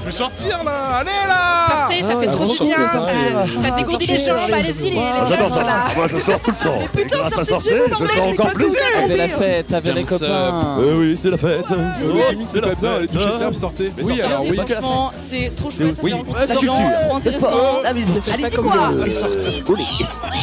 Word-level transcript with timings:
Je 0.00 0.06
vais 0.06 0.12
sortir 0.12 0.62
là 0.64 0.98
Allez 1.00 1.10
là 1.26 1.66
Sortez, 1.68 2.00
ça 2.02 2.08
fait 2.20 2.26
Ah, 2.28 2.32
trop 2.32 2.46
bon, 2.46 2.52
du 2.54 2.64
bien. 2.64 2.76
Ça 2.76 3.62
ça 3.62 3.70
dégourdit 3.76 4.06
les 4.06 4.18
jambes, 4.18 4.36
allez-y 4.52 4.82
les 4.84 4.90
les 4.90 4.98
Ah, 4.98 5.24
J'adore 5.28 5.50
ça. 5.54 5.64
Moi, 5.96 6.06
je 6.08 6.18
sors 6.18 6.40
tout 6.40 6.50
le 6.50 6.64
temps. 6.64 6.78
putain, 6.96 7.18
sortez 7.30 7.44
sortir, 7.44 7.72
chez 7.72 7.78
vous, 7.78 8.06
je 8.06 8.14
sors 8.14 8.26
mais 8.26 8.32
encore 8.32 8.52
plus. 8.52 8.72
Avec 8.96 9.16
la 9.16 9.28
fête, 9.28 9.72
avec 9.72 9.94
les 9.94 10.04
copains. 10.04 10.78
Euh, 10.80 10.98
oui, 10.98 11.16
c'est 11.20 11.30
la 11.30 11.36
fête. 11.38 11.66
Oui, 11.70 12.20
c'est 12.46 12.60
la 12.60 12.68
les 12.68 12.74
fête. 12.76 13.10
toucher 13.12 13.26
de 13.26 13.38
table, 13.38 13.54
sortez. 13.54 13.92
Mais 13.96 14.02
Oui, 14.04 14.16
sortez, 14.16 14.22
alors 14.32 14.42
c'est 14.44 14.50
oui. 14.50 14.56
Franchement, 14.56 15.10
c'est 15.16 15.52
trop 15.56 15.70
chouette. 15.70 15.98
Oui, 16.02 16.14
c'est 16.14 16.46
la 16.46 16.56
culture, 16.56 16.74
trop 17.04 17.16
intéressant. 17.16 17.82
la 17.82 17.92
mise, 17.92 18.12
Allez-y 18.32 18.56
quoi 18.56 18.74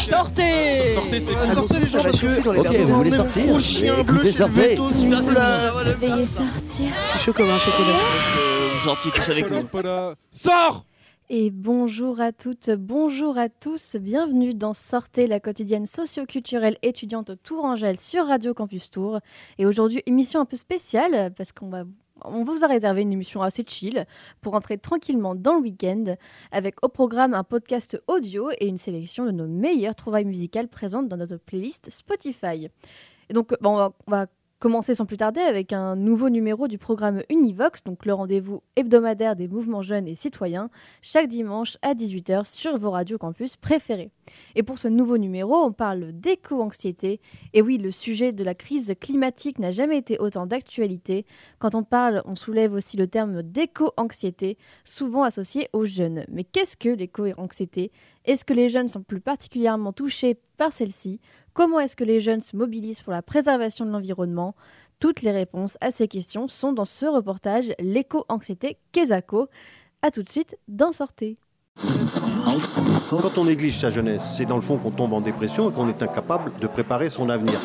Sortez 0.09 0.93
Sortez, 0.93 1.19
c'est 1.19 1.53
Sortez 1.53 1.79
les 1.79 1.85
gens 1.85 2.03
parce 2.03 2.19
que... 2.19 2.59
Ok, 2.59 2.75
vous 2.77 2.95
voulez 2.95 3.11
sortir 3.11 3.43
Écoutez, 3.99 4.31
je 4.31 4.37
sortez. 4.37 4.79
Veuillez 6.01 6.25
sortir. 6.25 6.85
Je 7.05 7.09
suis 7.11 7.19
chaud 7.19 7.33
comme 7.33 7.49
un 7.49 7.59
chocolat. 7.59 8.54
Tous 8.89 9.29
avec 9.31 9.49
nous. 9.49 9.67
Sors 10.29 10.85
Et 11.29 11.49
bonjour 11.49 12.21
à 12.21 12.31
toutes, 12.31 12.69
bonjour 12.69 13.35
à 13.39 13.49
tous, 13.49 13.95
bienvenue 13.95 14.53
dans 14.53 14.73
Sortez, 14.73 15.25
la 15.25 15.39
quotidienne 15.39 15.87
socio-culturelle 15.87 16.77
étudiante 16.83 17.31
Tourangelle 17.41 17.99
sur 17.99 18.27
Radio 18.27 18.53
Campus 18.53 18.91
Tour. 18.91 19.21
Et 19.57 19.65
aujourd'hui, 19.65 20.03
émission 20.05 20.39
un 20.39 20.45
peu 20.45 20.55
spéciale 20.55 21.33
parce 21.35 21.51
qu'on 21.51 21.69
va, 21.69 21.85
on 22.25 22.43
vous 22.43 22.63
a 22.63 22.67
réservé 22.67 23.01
une 23.01 23.11
émission 23.13 23.41
assez 23.41 23.63
chill 23.67 24.05
pour 24.41 24.53
rentrer 24.53 24.77
tranquillement 24.77 25.33
dans 25.33 25.55
le 25.55 25.61
week-end 25.61 26.15
avec 26.51 26.75
au 26.85 26.87
programme 26.87 27.33
un 27.33 27.43
podcast 27.43 27.99
audio 28.05 28.51
et 28.59 28.67
une 28.67 28.77
sélection 28.77 29.25
de 29.25 29.31
nos 29.31 29.47
meilleures 29.47 29.95
trouvailles 29.95 30.25
musicales 30.25 30.67
présentes 30.67 31.07
dans 31.07 31.17
notre 31.17 31.37
playlist 31.37 31.89
Spotify. 31.89 32.69
Et 33.29 33.33
donc, 33.33 33.55
bon, 33.61 33.71
on 33.71 33.77
va- 33.77 33.93
on 34.05 34.11
va 34.11 34.25
commencer 34.65 34.95
sans 34.95 35.05
plus 35.05 35.17
tarder 35.17 35.41
avec 35.41 35.73
un 35.73 35.95
nouveau 35.95 36.31
numéro 36.31 36.67
du 36.67 36.79
programme 36.79 37.21
Univox, 37.29 37.83
donc 37.83 38.03
le 38.03 38.15
rendez-vous 38.15 38.63
hebdomadaire 38.75 39.35
des 39.35 39.47
mouvements 39.47 39.83
jeunes 39.83 40.07
et 40.07 40.15
citoyens, 40.15 40.71
chaque 41.03 41.27
dimanche 41.27 41.77
à 41.83 41.93
18h 41.93 42.45
sur 42.45 42.75
vos 42.79 42.89
radios 42.89 43.19
campus 43.19 43.57
préférés. 43.57 44.09
Et 44.55 44.63
pour 44.63 44.79
ce 44.79 44.87
nouveau 44.87 45.19
numéro, 45.19 45.53
on 45.53 45.71
parle 45.71 46.13
d'éco-anxiété. 46.13 47.21
Et 47.53 47.61
oui, 47.61 47.77
le 47.77 47.91
sujet 47.91 48.31
de 48.31 48.43
la 48.43 48.55
crise 48.55 48.95
climatique 48.99 49.59
n'a 49.59 49.69
jamais 49.69 49.99
été 49.99 50.17
autant 50.17 50.47
d'actualité. 50.47 51.27
Quand 51.59 51.75
on 51.75 51.83
parle, 51.83 52.23
on 52.25 52.33
soulève 52.33 52.73
aussi 52.73 52.97
le 52.97 53.05
terme 53.05 53.43
d'éco-anxiété, 53.43 54.57
souvent 54.83 55.21
associé 55.21 55.69
aux 55.73 55.85
jeunes. 55.85 56.25
Mais 56.27 56.43
qu'est-ce 56.43 56.75
que 56.75 56.89
l'éco-anxiété? 56.89 57.91
Est-ce 58.25 58.43
que 58.43 58.53
les 58.53 58.69
jeunes 58.69 58.87
sont 58.87 59.03
plus 59.03 59.21
particulièrement 59.21 59.93
touchés 59.93 60.39
par 60.57 60.73
celle-ci? 60.73 61.19
Comment 61.55 61.79
est-ce 61.79 61.95
que 61.95 62.03
les 62.03 62.19
jeunes 62.19 62.41
se 62.41 62.53
mobilisent 62.57 62.99
pour 62.99 63.13
la 63.13 63.21
préservation 63.21 63.85
de 63.85 63.89
l'environnement? 63.91 64.55
Toutes 64.99 65.21
les 65.21 65.31
réponses 65.31 65.77
à 65.79 65.89
ces 65.89 66.09
questions 66.09 66.49
sont 66.49 66.73
dans 66.73 66.83
ce 66.83 67.05
reportage 67.05 67.73
L'éco-anxiété 67.79 68.77
Kesako. 68.91 69.47
A 70.01 70.11
tout 70.11 70.21
de 70.21 70.27
suite 70.27 70.57
dans 70.67 70.91
Sortez. 70.91 71.37
Quand 73.09 73.37
on 73.37 73.45
néglige 73.45 73.79
sa 73.79 73.89
jeunesse, 73.89 74.33
c'est 74.35 74.45
dans 74.45 74.57
le 74.57 74.61
fond 74.61 74.77
qu'on 74.77 74.91
tombe 74.91 75.13
en 75.13 75.21
dépression 75.21 75.69
et 75.69 75.73
qu'on 75.73 75.87
est 75.87 76.03
incapable 76.03 76.51
de 76.59 76.67
préparer 76.67 77.07
son 77.07 77.29
avenir. 77.29 77.57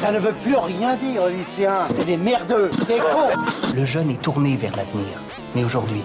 Ça 0.00 0.10
ne 0.10 0.18
veut 0.18 0.34
plus 0.42 0.56
rien 0.56 0.96
dire, 0.96 1.28
Lucien. 1.28 1.86
C'est 1.96 2.04
des 2.04 2.16
merdeux, 2.16 2.68
des 2.88 2.98
cons. 2.98 3.30
Le 3.76 3.84
jeune 3.84 4.10
est 4.10 4.20
tourné 4.20 4.56
vers 4.56 4.74
l'avenir. 4.74 5.06
Mais 5.54 5.64
aujourd'hui, 5.64 6.02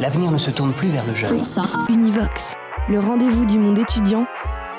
l'avenir 0.00 0.30
ne 0.30 0.38
se 0.38 0.50
tourne 0.50 0.72
plus 0.72 0.88
vers 0.88 1.04
le 1.06 1.14
jeune. 1.14 1.42
Univox, 1.88 2.54
le 2.88 3.00
rendez-vous 3.00 3.46
du 3.46 3.58
monde 3.58 3.78
étudiant 3.78 4.26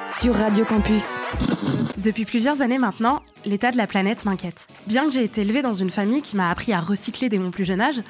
sur 0.07 0.35
Radio 0.35 0.63
Campus. 0.65 1.17
Depuis 1.97 2.25
plusieurs 2.25 2.61
années 2.61 2.77
maintenant, 2.77 3.21
l'état 3.45 3.71
de 3.71 3.77
la 3.77 3.87
planète 3.87 4.25
m'inquiète. 4.25 4.67
Bien 4.85 5.05
que 5.05 5.11
j'ai 5.11 5.23
été 5.23 5.41
élevée 5.41 5.61
dans 5.61 5.73
une 5.73 5.89
famille 5.89 6.21
qui 6.21 6.35
m'a 6.35 6.49
appris 6.49 6.71
à 6.73 6.79
recycler 6.79 7.29
dès 7.29 7.39
mon 7.39 7.51
plus 7.51 7.65
jeune 7.65 7.81
âge, 7.81 8.01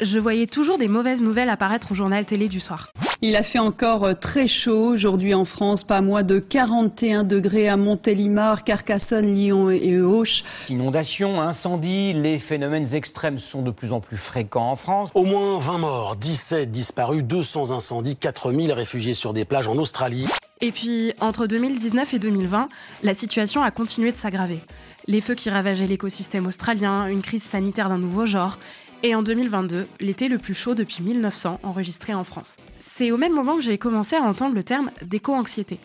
je 0.00 0.18
voyais 0.18 0.46
toujours 0.46 0.78
des 0.78 0.88
mauvaises 0.88 1.22
nouvelles 1.22 1.48
apparaître 1.48 1.92
au 1.92 1.94
journal 1.94 2.24
télé 2.24 2.48
du 2.48 2.60
soir. 2.60 2.90
Il 3.20 3.34
a 3.34 3.42
fait 3.42 3.58
encore 3.58 4.04
euh, 4.04 4.14
très 4.14 4.46
chaud 4.46 4.90
aujourd'hui 4.92 5.34
en 5.34 5.44
France, 5.44 5.82
pas 5.82 6.00
moins 6.00 6.22
de 6.22 6.38
41 6.38 7.24
degrés 7.24 7.68
à 7.68 7.76
Montélimar, 7.76 8.62
Carcassonne, 8.62 9.34
Lyon 9.34 9.70
et 9.70 10.00
Auch. 10.00 10.44
Inondations, 10.68 11.40
incendies, 11.40 12.12
les 12.12 12.38
phénomènes 12.38 12.94
extrêmes 12.94 13.40
sont 13.40 13.62
de 13.62 13.72
plus 13.72 13.90
en 13.92 13.98
plus 13.98 14.16
fréquents 14.16 14.70
en 14.70 14.76
France. 14.76 15.10
Au 15.16 15.24
moins 15.24 15.58
20 15.58 15.78
morts, 15.78 16.14
17 16.14 16.70
disparus, 16.70 17.24
200 17.24 17.72
incendies, 17.72 18.14
4000 18.14 18.70
réfugiés 18.70 19.14
sur 19.14 19.32
des 19.32 19.44
plages 19.44 19.66
en 19.66 19.78
Australie. 19.78 20.26
Et 20.60 20.70
puis, 20.70 21.12
entre 21.20 21.48
2019 21.48 22.14
et 22.14 22.18
2020, 22.20 22.68
la 23.02 23.14
situation 23.14 23.62
a 23.62 23.72
continué 23.72 24.12
de 24.12 24.16
s'aggraver. 24.16 24.60
Les 25.08 25.20
feux 25.20 25.34
qui 25.34 25.50
ravageaient 25.50 25.88
l'écosystème 25.88 26.46
australien, 26.46 27.08
une 27.08 27.22
crise 27.22 27.42
sanitaire 27.42 27.88
d'un 27.88 27.98
nouveau 27.98 28.26
genre, 28.26 28.58
et 29.02 29.14
en 29.14 29.22
2022, 29.22 29.86
l'été 30.00 30.28
le 30.28 30.38
plus 30.38 30.54
chaud 30.54 30.74
depuis 30.74 31.02
1900 31.02 31.60
enregistré 31.62 32.14
en 32.14 32.24
France. 32.24 32.56
C'est 32.78 33.10
au 33.10 33.16
même 33.16 33.32
moment 33.32 33.56
que 33.56 33.62
j'ai 33.62 33.78
commencé 33.78 34.16
à 34.16 34.22
entendre 34.22 34.54
le 34.54 34.62
terme 34.62 34.90
d'éco-anxiété, 35.02 35.78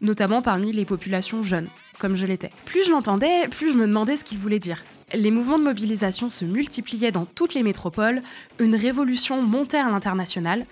notamment 0.00 0.42
parmi 0.42 0.72
les 0.72 0.84
populations 0.84 1.42
jeunes, 1.42 1.68
comme 1.98 2.14
je 2.14 2.26
l'étais. 2.26 2.50
Plus 2.64 2.86
je 2.86 2.90
l'entendais, 2.90 3.48
plus 3.48 3.72
je 3.72 3.76
me 3.76 3.86
demandais 3.86 4.16
ce 4.16 4.24
qu'il 4.24 4.38
voulait 4.38 4.58
dire. 4.58 4.82
Les 5.12 5.30
mouvements 5.30 5.58
de 5.58 5.64
mobilisation 5.64 6.28
se 6.28 6.44
multipliaient 6.44 7.12
dans 7.12 7.26
toutes 7.26 7.54
les 7.54 7.62
métropoles, 7.62 8.22
une 8.58 8.74
révolution 8.74 9.42
montait 9.42 9.78
à 9.78 9.90
l'international, 9.90 10.64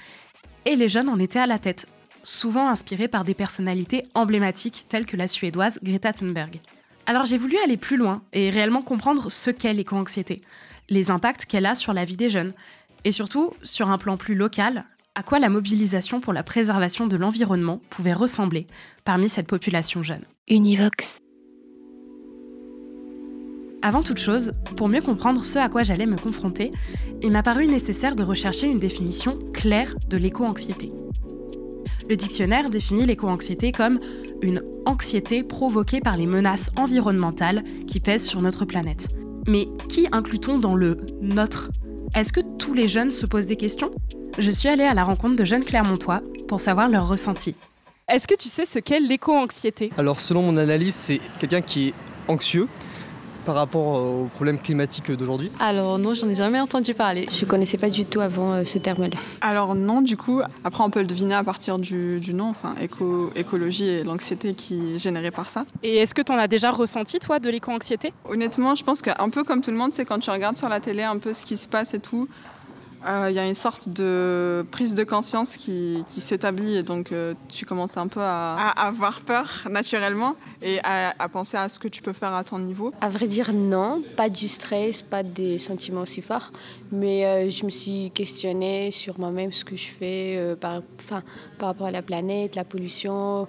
et 0.65 0.77
les 0.77 0.89
jeunes 0.89 1.09
en 1.09 1.19
étaient 1.19 1.39
à 1.39 1.47
la 1.47 1.59
tête, 1.59 1.87
souvent 2.23 2.69
inspirés 2.69 3.09
par 3.09 3.25
des 3.25 3.35
personnalités 3.35 4.05
emblématiques 4.15 4.85
telles 4.89 5.07
que 5.07 5.17
la 5.17 5.29
suédoise 5.29 5.79
Greta 5.83 6.13
Thunberg. 6.13 6.61
Alors 7.07 7.25
j'ai 7.25 7.39
voulu 7.39 7.57
aller 7.65 7.77
plus 7.77 7.97
loin 7.97 8.23
et 8.33 8.49
réellement 8.49 8.83
comprendre 8.83 9.31
ce 9.31 9.51
qu'est 9.51 9.75
l'éco-anxiété, 9.75 10.41
les 10.89 11.11
impacts 11.11 11.47
qu'elle 11.47 11.67
a 11.67 11.75
sur 11.75 11.93
la 11.93 12.05
vie 12.05 12.17
des 12.17 12.29
jeunes, 12.29 12.53
et 13.05 13.13
surtout, 13.13 13.51
sur 13.63 13.91
un 13.91 13.99
plan 13.99 14.17
plus 14.17 14.35
local, 14.35 14.85
à 15.15 15.23
quoi 15.23 15.39
la 15.39 15.49
mobilisation 15.49 16.21
pour 16.21 16.33
la 16.33 16.43
préservation 16.43 17.07
de 17.07 17.17
l'environnement 17.17 17.81
pouvait 17.91 18.13
ressembler 18.13 18.67
parmi 19.05 19.29
cette 19.29 19.47
population 19.47 20.03
jeune. 20.03 20.25
Univox. 20.49 21.19
Avant 23.83 24.03
toute 24.03 24.19
chose, 24.19 24.53
pour 24.77 24.89
mieux 24.89 25.03
comprendre 25.03 25.45
ce 25.45 25.59
à 25.59 25.69
quoi 25.69 25.83
j'allais 25.83 26.07
me 26.07 26.17
confronter, 26.17 26.71
il 27.21 27.33
m'a 27.33 27.43
paru 27.43 27.67
nécessaire 27.67 28.15
de 28.15 28.23
rechercher 28.23 28.69
une 28.69 28.79
définition 28.79 29.39
claire 29.53 29.95
de 30.09 30.17
l'éco-anxiété. 30.17 30.93
Le 32.09 32.17
dictionnaire 32.17 32.71
définit 32.71 33.07
l'éco-anxiété 33.07 33.73
comme 33.73 33.99
une 34.41 34.63
anxiété 34.87 35.43
provoquée 35.43 36.01
par 36.01 36.17
les 36.17 36.27
menaces 36.27 36.71
environnementales 36.77 37.63
qui 37.87 38.01
pèsent 38.01 38.27
sur 38.27 38.41
notre 38.41 38.65
planète. 38.65 39.09
Mais 39.47 39.69
qui 39.89 40.07
inclut-on 40.13 40.59
dans 40.59 40.75
le 40.77 40.99
notre? 41.21 41.71
Est-ce 42.15 42.33
que 42.33 42.41
tous 42.59 42.75
les 42.75 42.87
jeunes 42.87 43.11
se 43.11 43.27
posent 43.27 43.47
des 43.47 43.57
questions? 43.57 43.91
Je 44.39 44.51
suis 44.51 44.69
allée 44.69 44.85
à 44.85 44.95
la 44.95 45.03
rencontre 45.03 45.37
de 45.37 45.45
jeunes 45.45 45.65
Clermontois 45.65 46.23
pour 46.47 46.61
savoir 46.61 46.89
leur 46.89 47.09
ressenti. 47.09 47.57
Est-ce 48.09 48.29
que 48.29 48.35
tu 48.35 48.49
sais 48.49 48.65
ce 48.65 48.79
qu'est 48.79 49.01
l'éco-anxiété? 49.01 49.91
Alors 49.99 50.21
selon 50.21 50.43
mon 50.43 50.57
analyse, 50.57 50.95
c'est 50.95 51.21
quelqu'un 51.41 51.61
qui 51.61 51.89
est 51.89 51.95
anxieux 52.29 52.69
par 53.45 53.55
rapport 53.55 54.01
aux 54.01 54.27
problèmes 54.35 54.59
climatiques 54.59 55.11
d'aujourd'hui. 55.11 55.51
Alors 55.61 55.99
non, 55.99 56.15
j'en 56.15 56.29
ai 56.29 56.35
jamais 56.35 56.61
entendu 56.61 56.95
parler. 56.95 57.27
Je 57.31 57.45
connaissais 57.45 57.79
pas 57.79 57.91
du 57.91 58.05
tout 58.05 58.21
avant 58.21 58.53
euh, 58.53 58.65
ce 58.65 58.79
terme-là. 58.79 59.17
Alors 59.41 59.75
non, 59.75 60.03
du 60.03 60.17
coup, 60.17 60.41
après 60.65 60.83
on 60.85 60.91
peut 60.91 61.01
le 61.01 61.07
deviner 61.07 61.35
à 61.35 61.45
partir 61.45 61.79
du, 61.79 62.21
du 62.21 62.35
nom, 62.35 62.51
enfin 62.51 62.75
éco, 62.81 63.31
écologie 63.37 63.89
et 63.89 64.03
l'anxiété 64.05 64.53
qui 64.53 64.95
est 64.95 64.99
générée 64.99 65.31
par 65.31 65.51
ça. 65.51 65.65
Et 65.83 65.97
est-ce 65.97 66.15
que 66.15 66.23
tu 66.23 66.33
en 66.33 66.37
as 66.37 66.49
déjà 66.49 66.71
ressenti 66.71 67.19
toi 67.19 67.39
de 67.39 67.51
l'éco-anxiété? 67.51 68.13
Honnêtement, 68.29 68.75
je 68.75 68.85
pense 68.85 69.03
qu'un 69.03 69.31
peu 69.31 69.45
comme 69.45 69.61
tout 69.61 69.71
le 69.71 69.77
monde, 69.77 69.93
c'est 69.93 70.05
quand 70.05 70.19
tu 70.19 70.31
regardes 70.31 70.57
sur 70.57 70.69
la 70.69 70.81
télé 70.81 71.03
un 71.03 71.19
peu 71.19 71.33
ce 71.33 71.45
qui 71.45 71.57
se 71.57 71.67
passe 71.67 71.95
et 71.95 72.01
tout, 72.01 72.29
il 73.05 73.09
euh, 73.09 73.31
y 73.31 73.39
a 73.39 73.47
une 73.47 73.55
sorte 73.55 73.89
de 73.89 74.65
prise 74.71 74.95
de 74.95 75.03
conscience 75.03 75.57
qui, 75.57 76.03
qui 76.07 76.21
s'établit 76.21 76.77
et 76.77 76.83
donc 76.83 77.11
euh, 77.11 77.35
tu 77.49 77.67
commences 77.67 77.97
un 77.97 78.07
peu 78.07 78.21
à, 78.21 78.55
à, 78.55 78.87
avoir 78.87 79.23
peur 79.23 79.67
naturellement 79.71 80.37
et 80.63 80.79
à, 80.85 81.15
à, 81.19 81.29
penser 81.29 81.57
à 81.57 81.69
ce 81.69 81.79
que 81.79 81.89
tu 81.89 82.01
peux 82.01 82.13
faire 82.13 82.33
à 82.33 82.45
ton 82.45 82.59
niveau. 82.59 82.93
À 83.01 83.09
vrai 83.09 83.27
dire, 83.27 83.53
non, 83.53 84.03
pas 84.17 84.29
du 84.29 84.47
stress, 84.47 85.03
pas 85.03 85.23
des 85.23 85.59
sentiments 85.59 86.03
aussi 86.03 86.23
forts, 86.23 86.53
mais 86.93 87.25
euh, 87.25 87.51
je 87.51 87.65
me 87.65 87.71
suis 87.71 88.11
questionnée 88.15 88.91
sur 88.91 89.19
moi-même, 89.19 89.51
ce 89.51 89.65
que 89.65 89.75
je 89.75 89.89
fais 89.89 90.37
euh, 90.37 90.55
par, 90.55 90.83
par 91.09 91.69
rapport 91.69 91.87
à 91.87 91.91
la 91.91 92.03
planète, 92.03 92.55
la 92.55 92.65
pollution. 92.65 93.49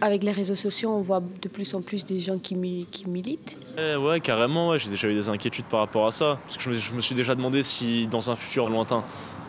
Avec 0.00 0.24
les 0.24 0.32
réseaux 0.32 0.54
sociaux, 0.54 0.90
on 0.90 1.02
voit 1.02 1.20
de 1.20 1.48
plus 1.48 1.74
en 1.74 1.82
plus 1.82 2.04
des 2.04 2.18
gens 2.18 2.38
qui, 2.38 2.54
mi 2.54 2.86
qui 2.90 3.08
militent. 3.08 3.58
Eh 3.78 3.96
ouais, 3.96 4.20
carrément, 4.20 4.70
ouais, 4.70 4.78
j'ai 4.78 4.90
déjà 4.90 5.08
eu 5.08 5.14
des 5.14 5.28
inquiétudes 5.28 5.66
par 5.66 5.80
rapport 5.80 6.06
à 6.06 6.12
ça. 6.12 6.38
Parce 6.46 6.56
que 6.56 6.62
je 6.64 6.70
me, 6.70 6.74
je 6.74 6.92
me 6.94 7.00
suis 7.00 7.14
déjà 7.14 7.34
demandé 7.34 7.62
si 7.62 8.06
dans 8.06 8.30
un 8.30 8.36
futur 8.36 8.70
lointain, 8.72 9.04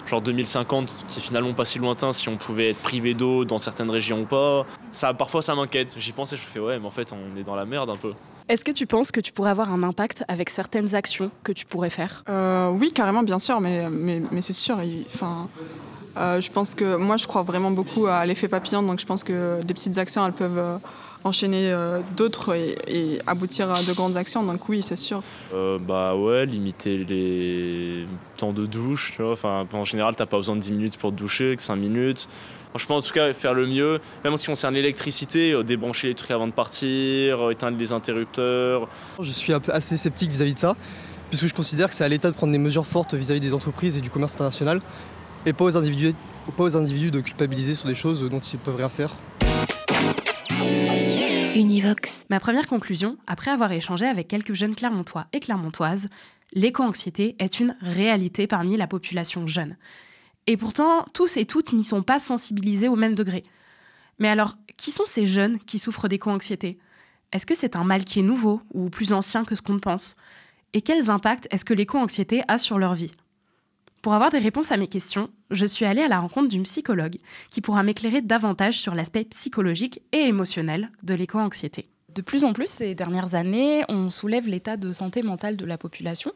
genre 0.05 0.21
2050, 0.21 0.93
qui 1.07 1.19
est 1.19 1.21
finalement 1.21 1.53
pas 1.53 1.65
si 1.65 1.79
lointain, 1.79 2.13
si 2.13 2.29
on 2.29 2.37
pouvait 2.37 2.69
être 2.69 2.79
privé 2.79 3.13
d'eau 3.13 3.45
dans 3.45 3.57
certaines 3.57 3.89
régions 3.89 4.21
ou 4.21 4.25
pas. 4.25 4.65
Ça, 4.91 5.13
parfois 5.13 5.41
ça 5.41 5.55
m'inquiète. 5.55 5.95
J'y 5.97 6.11
pensais, 6.11 6.37
je 6.37 6.41
fais 6.43 6.59
ouais, 6.59 6.77
mais 6.79 6.85
en 6.85 6.91
fait 6.91 7.11
on 7.13 7.35
est 7.39 7.43
dans 7.43 7.55
la 7.55 7.65
merde 7.65 7.89
un 7.89 7.95
peu. 7.95 8.13
Est-ce 8.49 8.65
que 8.65 8.71
tu 8.71 8.85
penses 8.85 9.11
que 9.11 9.21
tu 9.21 9.31
pourrais 9.31 9.51
avoir 9.51 9.71
un 9.71 9.83
impact 9.83 10.25
avec 10.27 10.49
certaines 10.49 10.95
actions 10.95 11.31
que 11.43 11.53
tu 11.53 11.65
pourrais 11.65 11.89
faire? 11.89 12.23
Euh, 12.27 12.69
Oui, 12.69 12.91
carrément, 12.91 13.23
bien 13.23 13.39
sûr, 13.39 13.61
mais, 13.61 13.89
mais, 13.89 14.21
mais 14.31 14.41
c'est 14.41 14.51
sûr. 14.51 14.77
Enfin, 15.07 15.47
euh, 16.17 16.41
je 16.41 16.51
pense 16.51 16.75
que 16.75 16.97
moi, 16.97 17.15
je 17.15 17.25
crois 17.25 17.43
vraiment 17.43 17.71
beaucoup 17.71 18.05
à 18.07 18.25
l'effet 18.25 18.49
papillon, 18.49 18.83
donc 18.83 18.99
je 18.99 19.05
pense 19.05 19.23
que 19.23 19.61
des 19.63 19.73
petites 19.73 19.97
actions, 19.97 20.25
elles 20.25 20.33
peuvent 20.33 20.57
euh, 20.57 20.77
enchaîner 21.23 21.71
euh, 21.71 22.01
d'autres 22.15 22.55
et, 22.55 22.77
et 22.87 23.19
aboutir 23.27 23.71
à 23.71 23.81
de 23.83 23.93
grandes 23.93 24.17
actions. 24.17 24.43
Donc 24.43 24.67
oui, 24.69 24.81
c'est 24.81 24.95
sûr. 24.95 25.21
Euh, 25.53 25.79
bah 25.79 26.15
ouais, 26.15 26.45
limiter 26.45 26.97
les 26.97 28.05
temps 28.37 28.53
de 28.53 28.65
douche, 28.65 29.13
tu 29.15 29.21
vois. 29.21 29.33
Enfin, 29.33 29.65
en 29.71 29.83
général, 29.85 30.15
t'as 30.15 30.25
pas 30.25 30.37
besoin 30.37 30.55
de 30.55 30.61
10 30.61 30.71
minutes 30.71 30.97
pour 30.97 31.11
te 31.11 31.15
doucher, 31.15 31.55
que 31.55 31.61
5 31.61 31.75
minutes. 31.75 32.27
Franchement, 32.73 32.95
en 32.95 33.01
tout 33.01 33.13
cas, 33.13 33.31
faire 33.33 33.53
le 33.53 33.67
mieux. 33.67 33.99
Même 34.23 34.33
en 34.33 34.37
ce 34.37 34.41
qui 34.41 34.49
concerne 34.49 34.73
l'électricité, 34.73 35.51
euh, 35.51 35.61
débrancher 35.63 36.07
les 36.07 36.15
trucs 36.15 36.31
avant 36.31 36.47
de 36.47 36.53
partir, 36.53 37.45
euh, 37.45 37.51
éteindre 37.51 37.77
les 37.77 37.91
interrupteurs. 37.91 38.87
Je 39.21 39.29
suis 39.29 39.53
un 39.53 39.59
peu 39.59 39.71
assez 39.71 39.95
sceptique 39.95 40.31
vis-à-vis 40.31 40.55
de 40.55 40.59
ça, 40.59 40.75
puisque 41.29 41.45
je 41.45 41.53
considère 41.53 41.89
que 41.89 41.93
c'est 41.93 42.03
à 42.03 42.07
l'État 42.07 42.31
de 42.31 42.35
prendre 42.35 42.51
des 42.51 42.57
mesures 42.57 42.87
fortes 42.87 43.13
vis-à-vis 43.13 43.39
des 43.39 43.53
entreprises 43.53 43.95
et 43.95 44.01
du 44.01 44.09
commerce 44.09 44.33
international, 44.33 44.81
et 45.45 45.53
pas 45.53 45.65
aux 45.65 45.77
individus, 45.77 46.15
pas 46.57 46.63
aux 46.63 46.75
individus 46.75 47.11
de 47.11 47.19
culpabiliser 47.19 47.75
sur 47.75 47.87
des 47.87 47.93
choses 47.93 48.27
dont 48.27 48.39
ils 48.39 48.57
peuvent 48.57 48.77
rien 48.77 48.89
faire. 48.89 49.15
Univox. 51.55 52.25
Ma 52.31 52.39
première 52.39 52.65
conclusion, 52.65 53.17
après 53.27 53.51
avoir 53.51 53.71
échangé 53.71 54.07
avec 54.07 54.27
quelques 54.27 54.53
jeunes 54.53 54.73
Clermontois 54.73 55.27
et 55.33 55.39
Clermontoises, 55.39 56.09
l'éco-anxiété 56.53 57.35
est 57.37 57.59
une 57.59 57.77
réalité 57.81 58.47
parmi 58.47 58.75
la 58.75 58.87
population 58.87 59.45
jeune. 59.45 59.77
Et 60.47 60.57
pourtant, 60.57 61.05
tous 61.13 61.37
et 61.37 61.45
toutes 61.45 61.73
n'y 61.73 61.83
sont 61.83 62.01
pas 62.01 62.17
sensibilisés 62.17 62.87
au 62.87 62.95
même 62.95 63.13
degré. 63.13 63.43
Mais 64.17 64.29
alors, 64.29 64.57
qui 64.77 64.89
sont 64.89 65.05
ces 65.05 65.27
jeunes 65.27 65.59
qui 65.59 65.77
souffrent 65.77 66.07
d'éco-anxiété? 66.07 66.79
Est-ce 67.31 67.45
que 67.45 67.55
c'est 67.55 67.75
un 67.75 67.83
mal 67.83 68.03
qui 68.03 68.19
est 68.19 68.23
nouveau 68.23 68.61
ou 68.73 68.89
plus 68.89 69.13
ancien 69.13 69.45
que 69.45 69.55
ce 69.55 69.61
qu'on 69.61 69.79
pense? 69.79 70.15
Et 70.73 70.81
quels 70.81 71.11
impacts 71.11 71.47
est-ce 71.51 71.65
que 71.65 71.75
l'éco-anxiété 71.75 72.41
a 72.47 72.57
sur 72.57 72.79
leur 72.79 72.95
vie? 72.95 73.13
Pour 74.01 74.15
avoir 74.15 74.31
des 74.31 74.39
réponses 74.39 74.71
à 74.71 74.77
mes 74.77 74.87
questions, 74.87 75.29
je 75.53 75.65
suis 75.65 75.85
allée 75.85 76.01
à 76.01 76.07
la 76.07 76.19
rencontre 76.19 76.49
d'une 76.49 76.63
psychologue 76.63 77.17
qui 77.49 77.61
pourra 77.61 77.83
m'éclairer 77.83 78.21
davantage 78.21 78.79
sur 78.79 78.95
l'aspect 78.95 79.25
psychologique 79.25 80.01
et 80.11 80.27
émotionnel 80.27 80.89
de 81.03 81.13
l'éco-anxiété. 81.13 81.89
De 82.13 82.21
plus 82.21 82.43
en 82.43 82.53
plus, 82.53 82.67
ces 82.67 82.93
dernières 82.93 83.33
années, 83.33 83.83
on 83.89 84.09
soulève 84.09 84.47
l'état 84.47 84.77
de 84.77 84.91
santé 84.91 85.23
mentale 85.23 85.57
de 85.57 85.65
la 85.65 85.79
population, 85.79 86.31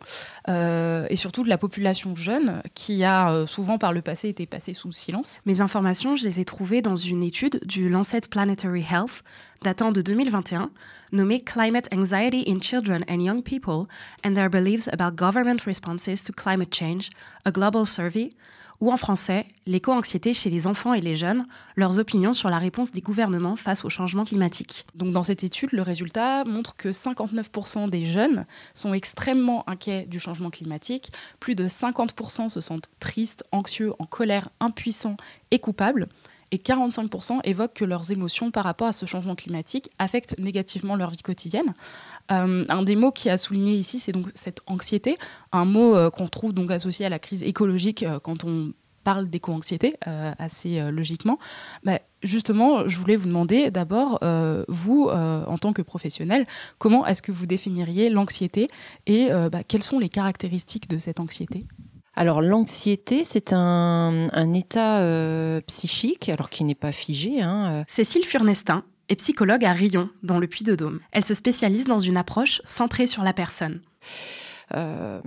euh, 0.50 1.06
et 1.10 1.16
surtout 1.16 1.44
de 1.44 1.50
la 1.50 1.58
population 1.58 2.16
jeune, 2.16 2.64
qui 2.74 3.04
a 3.04 3.31
euh, 3.31 3.46
souvent 3.46 3.78
par 3.78 3.94
le 3.94 4.02
passé 4.02 4.30
été 4.30 4.48
passée 4.48 4.74
sous 4.74 4.92
silence. 4.92 5.40
Mes 5.46 5.62
informations, 5.62 6.16
je 6.16 6.24
les 6.24 6.40
ai 6.40 6.46
trouvées 6.46 6.81
dans 6.81 6.96
une 6.96 7.22
étude 7.22 7.60
du 7.64 7.90
Lancet 7.90 8.22
Planetary 8.30 8.86
Health 8.90 9.24
datant 9.62 9.92
de 9.92 10.02
2021, 10.02 10.72
nommée 11.12 11.42
Climate 11.42 11.88
Anxiety 11.94 12.46
in 12.48 12.60
Children 12.60 13.04
and 13.08 13.19
Young 13.19 13.44
People 13.44 13.88
and 14.25 14.34
Their 14.34 14.50
Beliefs 14.50 14.88
About 14.92 15.16
Government 15.16 15.62
Responses 15.66 16.24
to 16.24 16.34
Climate 16.34 16.74
Change, 16.74 17.10
a 17.46 17.52
Global 17.52 17.86
Survey, 17.86 18.31
ou 18.80 18.92
en 18.92 18.98
français, 18.98 19.48
l'éco-anxiété 19.66 20.34
chez 20.34 20.50
les 20.50 20.68
enfants 20.68 20.94
et 20.94 21.02
les 21.02 21.16
jeunes, 21.16 21.46
leurs 21.76 22.00
opinions 22.00 22.34
sur 22.34 22.50
la 22.50 22.60
réponse 22.60 22.92
des 22.92 23.02
gouvernements 23.02 23.56
face 23.56 23.84
au 23.84 23.90
changement 23.90 24.24
climatique. 24.24 24.86
Donc 24.96 25.14
dans 25.14 25.24
cette 25.24 25.44
étude, 25.44 25.72
le 25.72 25.82
résultat 25.82 26.44
montre 26.46 26.76
que 26.76 26.90
59% 26.90 27.90
des 27.90 28.06
jeunes 28.06 28.46
sont 28.74 28.94
extrêmement 28.94 29.68
inquiets 29.68 30.06
du 30.06 30.20
changement 30.20 30.50
climatique, 30.50 31.12
plus 31.40 31.56
de 31.56 31.68
50% 31.68 32.50
se 32.50 32.62
sentent 32.62 32.90
tristes, 33.00 33.44
anxieux, 33.52 33.94
en 34.00 34.06
colère, 34.06 34.50
impuissants 34.60 35.18
et 35.52 35.60
coupables. 35.60 36.08
Et 36.52 36.58
45% 36.58 37.42
évoquent 37.44 37.74
que 37.74 37.86
leurs 37.86 38.12
émotions 38.12 38.52
par 38.52 38.64
rapport 38.64 38.88
à 38.88 38.94
ce 38.94 39.06
changement 39.06 39.36
climatique 39.36 39.90
affectent 40.00 40.38
négativement 40.38 40.96
leur 40.96 41.10
vie 41.10 41.22
quotidienne. 41.22 41.74
Euh, 42.32 42.64
un 42.70 42.84
des 42.84 42.96
mots 42.96 43.12
qui 43.12 43.30
a 43.30 43.38
souligné 43.38 43.74
ici, 43.74 44.00
c'est 44.00 44.12
donc 44.12 44.28
cette 44.36 44.62
anxiété, 44.68 45.18
un 45.52 45.66
mot 45.66 45.96
euh, 45.96 46.10
qu'on 46.10 46.28
trouve 46.28 46.54
donc 46.54 46.72
associé 46.72 47.06
à 47.06 47.10
la 47.10 47.20
crise 47.20 47.44
écologique 47.44 48.04
euh, 48.04 48.20
quand 48.20 48.44
on 48.44 48.72
parle 49.04 49.30
d'éco-anxiété 49.30 49.96
assez 50.02 50.82
logiquement. 50.92 51.40
Bah, 51.86 52.00
justement, 52.24 52.90
je 52.90 52.98
voulais 52.98 53.16
vous 53.16 53.28
demander 53.28 53.72
d'abord, 53.72 54.20
vous, 54.68 55.08
en 55.08 55.58
tant 55.58 55.72
que 55.72 55.82
professionnel, 55.82 56.46
comment 56.78 57.08
est-ce 57.08 57.22
que 57.22 57.32
vous 57.32 57.46
définiriez 57.46 58.10
l'anxiété 58.10 58.68
et 59.06 59.30
bah, 59.50 59.64
quelles 59.64 59.84
sont 59.84 60.00
les 60.00 60.10
caractéristiques 60.10 60.90
de 60.90 60.98
cette 60.98 61.22
anxiété? 61.22 61.66
Alors 62.18 62.42
l'anxiété, 62.42 63.24
c'est 63.24 63.54
un, 63.54 64.28
un 64.34 64.54
état 64.54 65.00
euh, 65.00 65.62
psychique, 65.62 66.30
alors 66.30 66.50
qui 66.50 66.64
n'est 66.64 66.75
pas 66.75 66.92
figé. 66.92 67.42
Hein. 67.42 67.86
Cécile 67.88 68.25
Furnestin 68.25 68.84
est 69.08 69.16
psychologue 69.16 69.64
à 69.64 69.72
Rion, 69.72 70.10
dans 70.24 70.40
le 70.40 70.48
Puy-de-Dôme. 70.48 71.00
Elle 71.12 71.24
se 71.24 71.34
spécialise 71.34 71.86
dans 71.86 72.00
une 72.00 72.18
approche 72.18 72.62
centrée 72.66 73.08
sur 73.08 73.24
la 73.24 73.34
personne. 73.34 73.81
Euh, 74.75 75.22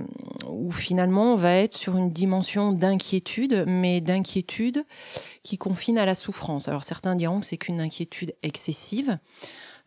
où 0.48 0.70
finalement 0.70 1.32
on 1.32 1.36
va 1.36 1.54
être 1.54 1.74
sur 1.74 1.96
une 1.96 2.10
dimension 2.10 2.72
d'inquiétude, 2.72 3.64
mais 3.66 4.02
d'inquiétude 4.02 4.84
qui 5.42 5.56
confine 5.56 5.96
à 5.96 6.04
la 6.04 6.14
souffrance. 6.14 6.68
Alors 6.68 6.84
certains 6.84 7.16
diront 7.16 7.40
que 7.40 7.46
c'est 7.46 7.56
qu'une 7.56 7.80
inquiétude 7.80 8.34
excessive. 8.42 9.18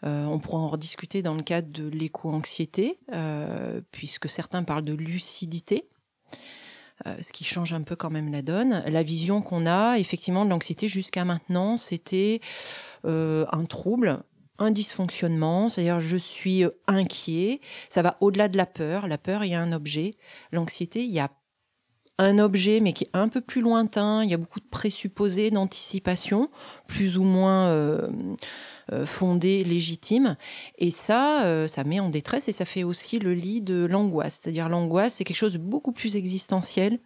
Euh, 0.05 0.25
on 0.25 0.39
pourra 0.39 0.57
en 0.57 0.69
rediscuter 0.69 1.21
dans 1.21 1.35
le 1.35 1.44
cadre 1.44 1.69
de 1.69 1.88
l'éco-anxiété, 1.88 2.97
euh, 3.13 3.79
puisque 3.91 4.27
certains 4.27 4.63
parlent 4.63 4.83
de 4.83 4.95
lucidité. 4.95 5.88
Euh, 7.07 7.15
ce 7.21 7.33
qui 7.33 7.43
change 7.43 7.73
un 7.73 7.81
peu 7.81 7.95
quand 7.95 8.11
même 8.11 8.31
la 8.31 8.41
donne. 8.41 8.83
La 8.87 9.03
vision 9.03 9.41
qu'on 9.41 9.65
a, 9.65 9.97
effectivement, 9.97 10.45
de 10.45 10.49
l'anxiété 10.51 10.87
jusqu'à 10.87 11.25
maintenant, 11.25 11.75
c'était 11.75 12.39
euh, 13.05 13.45
un 13.51 13.65
trouble, 13.65 14.19
un 14.59 14.71
dysfonctionnement, 14.71 15.69
c'est-à-dire 15.69 15.99
je 15.99 16.17
suis 16.17 16.63
inquiet, 16.87 17.59
ça 17.89 18.03
va 18.03 18.17
au-delà 18.21 18.47
de 18.47 18.57
la 18.57 18.67
peur. 18.67 19.07
La 19.07 19.17
peur, 19.17 19.43
il 19.43 19.51
y 19.51 19.55
a 19.55 19.61
un 19.61 19.73
objet. 19.73 20.15
L'anxiété, 20.51 21.03
il 21.03 21.11
y 21.11 21.19
a 21.19 21.31
un 22.19 22.37
objet, 22.37 22.79
mais 22.79 22.93
qui 22.93 23.05
est 23.05 23.09
un 23.13 23.27
peu 23.27 23.41
plus 23.41 23.61
lointain. 23.61 24.23
Il 24.23 24.29
y 24.29 24.33
a 24.33 24.37
beaucoup 24.37 24.59
de 24.59 24.69
présupposés, 24.69 25.49
d'anticipation, 25.49 26.49
plus 26.87 27.17
ou 27.17 27.23
moins 27.23 27.67
euh, 27.67 28.07
euh, 28.91 29.06
fondés, 29.06 29.63
légitimes. 29.63 30.35
Et 30.77 30.91
ça, 30.91 31.44
euh, 31.44 31.68
ça 31.68 31.83
met 31.83 32.00
en 32.00 32.09
détresse 32.09 32.50
et 32.50 32.51
ça 32.51 32.65
fait 32.65 32.83
aussi 32.83 33.19
le 33.19 33.33
lit 33.33 33.62
de 33.62 33.85
l'angoisse. 33.85 34.41
C'est-à-dire 34.41 34.69
l'angoisse, 34.69 35.15
c'est 35.15 35.24
quelque 35.24 35.38
chose 35.38 35.53
de 35.53 35.57
beaucoup 35.57 35.94
plus 35.94 36.15
existentiel. 36.15 37.00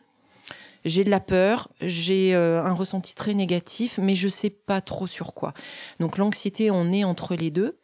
J'ai 0.88 1.04
de 1.04 1.10
la 1.10 1.20
peur, 1.20 1.70
j'ai 1.82 2.34
euh, 2.34 2.64
un 2.64 2.74
ressenti 2.74 3.14
très 3.14 3.34
négatif, 3.34 4.00
mais 4.02 4.16
je 4.16 4.30
sais 4.30 4.50
pas 4.50 4.80
trop 4.80 5.06
sur 5.06 5.34
quoi. 5.34 5.54
Donc 6.00 6.18
l'anxiété, 6.18 6.72
on 6.72 6.90
est 6.92 7.04
entre 7.04 7.36
les 7.36 7.52
deux. 7.52 7.78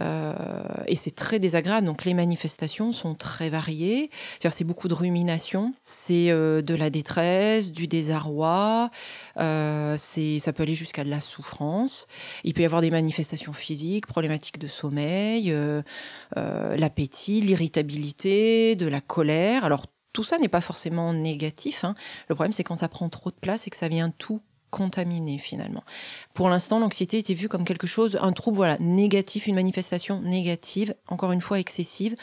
Euh, 0.00 0.34
et 0.86 0.96
c'est 0.96 1.14
très 1.14 1.38
désagréable. 1.38 1.86
Donc 1.86 2.04
les 2.04 2.12
manifestations 2.12 2.92
sont 2.92 3.14
très 3.14 3.48
variées. 3.48 4.10
C'est 4.50 4.64
beaucoup 4.64 4.88
de 4.88 4.94
rumination, 4.94 5.72
c'est 5.82 6.30
euh, 6.30 6.60
de 6.60 6.74
la 6.74 6.90
détresse, 6.90 7.72
du 7.72 7.88
désarroi. 7.88 8.90
C'est 9.96 10.38
ça 10.38 10.52
peut 10.52 10.64
aller 10.64 10.74
jusqu'à 10.74 11.04
de 11.04 11.10
la 11.10 11.22
souffrance. 11.22 12.06
Il 12.44 12.52
peut 12.52 12.62
y 12.62 12.66
avoir 12.66 12.82
des 12.82 12.90
manifestations 12.90 13.54
physiques, 13.54 14.06
problématiques 14.06 14.58
de 14.58 14.68
sommeil, 14.68 15.54
l'appétit, 16.36 17.40
l'irritabilité, 17.40 18.76
de 18.76 18.86
la 18.86 19.00
colère. 19.00 19.64
Alors 19.64 19.86
tout 20.12 20.24
ça 20.24 20.38
n'est 20.38 20.48
pas 20.48 20.60
forcément 20.60 21.12
négatif. 21.12 21.84
Hein. 21.84 21.94
Le 22.28 22.34
problème, 22.34 22.52
c'est 22.52 22.64
quand 22.64 22.76
ça 22.76 22.88
prend 22.88 23.08
trop 23.08 23.30
de 23.30 23.36
place 23.36 23.66
et 23.66 23.70
que 23.70 23.76
ça 23.76 23.88
vient 23.88 24.10
tout 24.10 24.40
contaminer 24.70 25.38
finalement. 25.38 25.84
Pour 26.34 26.48
l'instant, 26.48 26.80
l'anxiété 26.80 27.18
était 27.18 27.34
vue 27.34 27.48
comme 27.48 27.64
quelque 27.64 27.86
chose, 27.86 28.18
un 28.20 28.32
trouble 28.32 28.56
voilà, 28.56 28.78
négatif, 28.78 29.46
une 29.46 29.54
manifestation 29.54 30.20
négative, 30.22 30.94
encore 31.08 31.32
une 31.32 31.42
fois 31.42 31.60
excessive. 31.60 32.16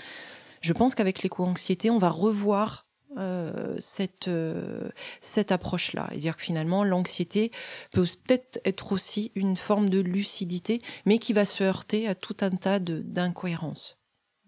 Je 0.61 0.73
pense 0.73 0.95
qu'avec 0.95 1.23
l'éco-anxiété, 1.23 1.89
on 1.89 1.99
va 1.99 2.09
revoir 2.09 2.87
euh, 3.17 3.75
cette, 3.79 4.27
euh, 4.27 4.89
cette 5.21 5.51
approche-là. 5.51 6.09
Et 6.11 6.17
dire 6.17 6.35
que 6.35 6.43
finalement, 6.43 6.83
l'anxiété 6.83 7.51
peut 7.91 8.05
peut-être 8.25 8.59
être 8.65 8.91
aussi 8.91 9.31
une 9.35 9.55
forme 9.55 9.89
de 9.89 9.99
lucidité, 9.99 10.81
mais 11.05 11.17
qui 11.17 11.33
va 11.33 11.45
se 11.45 11.63
heurter 11.63 12.07
à 12.07 12.15
tout 12.15 12.35
un 12.41 12.51
tas 12.51 12.79
d'incohérences 12.79 13.99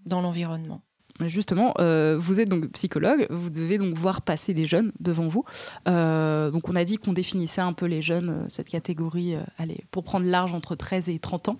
dans 0.06 0.22
l'environnement. 0.22 0.82
Justement, 1.20 1.74
euh, 1.80 2.16
vous 2.18 2.40
êtes 2.40 2.50
donc 2.50 2.72
psychologue, 2.72 3.28
vous 3.30 3.50
devez 3.50 3.78
donc 3.78 3.96
voir 3.96 4.22
passer 4.22 4.54
des 4.54 4.66
jeunes 4.66 4.92
devant 5.00 5.28
vous. 5.28 5.44
Euh, 5.88 6.52
donc 6.52 6.70
on 6.70 6.76
a 6.76 6.84
dit 6.84 6.98
qu'on 6.98 7.14
définissait 7.14 7.62
un 7.62 7.74
peu 7.74 7.86
les 7.86 8.02
jeunes, 8.02 8.30
euh, 8.30 8.46
cette 8.50 8.70
catégorie, 8.70 9.36
allez, 9.58 9.84
pour 9.92 10.04
prendre 10.04 10.26
large 10.26 10.54
entre 10.54 10.76
13 10.76 11.10
et 11.10 11.20
30 11.20 11.50
ans. 11.50 11.58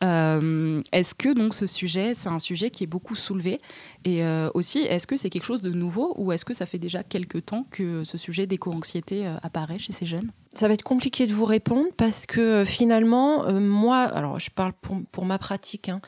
Est-ce 0.00 1.14
que 1.14 1.34
donc 1.34 1.54
ce 1.54 1.66
sujet, 1.66 2.14
c'est 2.14 2.28
un 2.28 2.38
sujet 2.38 2.70
qui 2.70 2.84
est 2.84 2.88
beaucoup 2.88 3.16
soulevé? 3.16 3.60
Et 4.04 4.22
aussi, 4.54 4.80
est-ce 4.80 5.06
que 5.06 5.16
c'est 5.16 5.30
quelque 5.30 5.44
chose 5.44 5.62
de 5.62 5.70
nouveau 5.70 6.14
ou 6.16 6.32
est-ce 6.32 6.44
que 6.44 6.54
ça 6.54 6.66
fait 6.66 6.78
déjà 6.78 7.02
quelques 7.02 7.46
temps 7.46 7.66
que 7.70 8.04
ce 8.04 8.18
sujet 8.18 8.46
d'éco-anxiété 8.46 9.26
apparaît 9.42 9.78
chez 9.78 9.92
ces 9.92 10.06
jeunes? 10.06 10.30
Ça 10.54 10.68
va 10.68 10.74
être 10.74 10.82
compliqué 10.82 11.26
de 11.26 11.32
vous 11.32 11.46
répondre 11.46 11.88
parce 11.96 12.26
que 12.26 12.40
euh, 12.40 12.64
finalement, 12.64 13.46
euh, 13.46 13.58
moi, 13.58 14.02
alors 14.02 14.38
je 14.38 14.50
parle 14.50 14.74
pour, 14.74 14.96
pour 15.10 15.24
ma 15.24 15.38
pratique, 15.38 15.88
hein, 15.88 16.00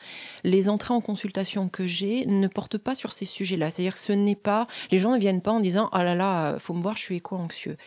les 0.43 0.69
entrées 0.69 0.93
en 0.93 1.01
consultation 1.01 1.67
que 1.67 1.87
j'ai 1.87 2.25
ne 2.27 2.47
portent 2.47 2.77
pas 2.77 2.93
sur 2.93 3.13
ces 3.13 3.25
sujets-là. 3.25 3.71
C'est-à-dire 3.71 3.95
que 3.95 3.99
ce 3.99 4.13
n'est 4.13 4.35
pas, 4.35 4.67
les 4.91 4.99
gens 4.99 5.11
ne 5.11 5.17
viennent 5.17 5.41
pas 5.41 5.51
en 5.51 5.59
disant 5.59 5.89
oh 5.93 5.97
là 5.97 6.13
là, 6.13 6.57
faut 6.59 6.73
me 6.73 6.81
voir, 6.81 6.95
je 6.95 7.01
suis 7.01 7.15
éco-anxieux. 7.15 7.77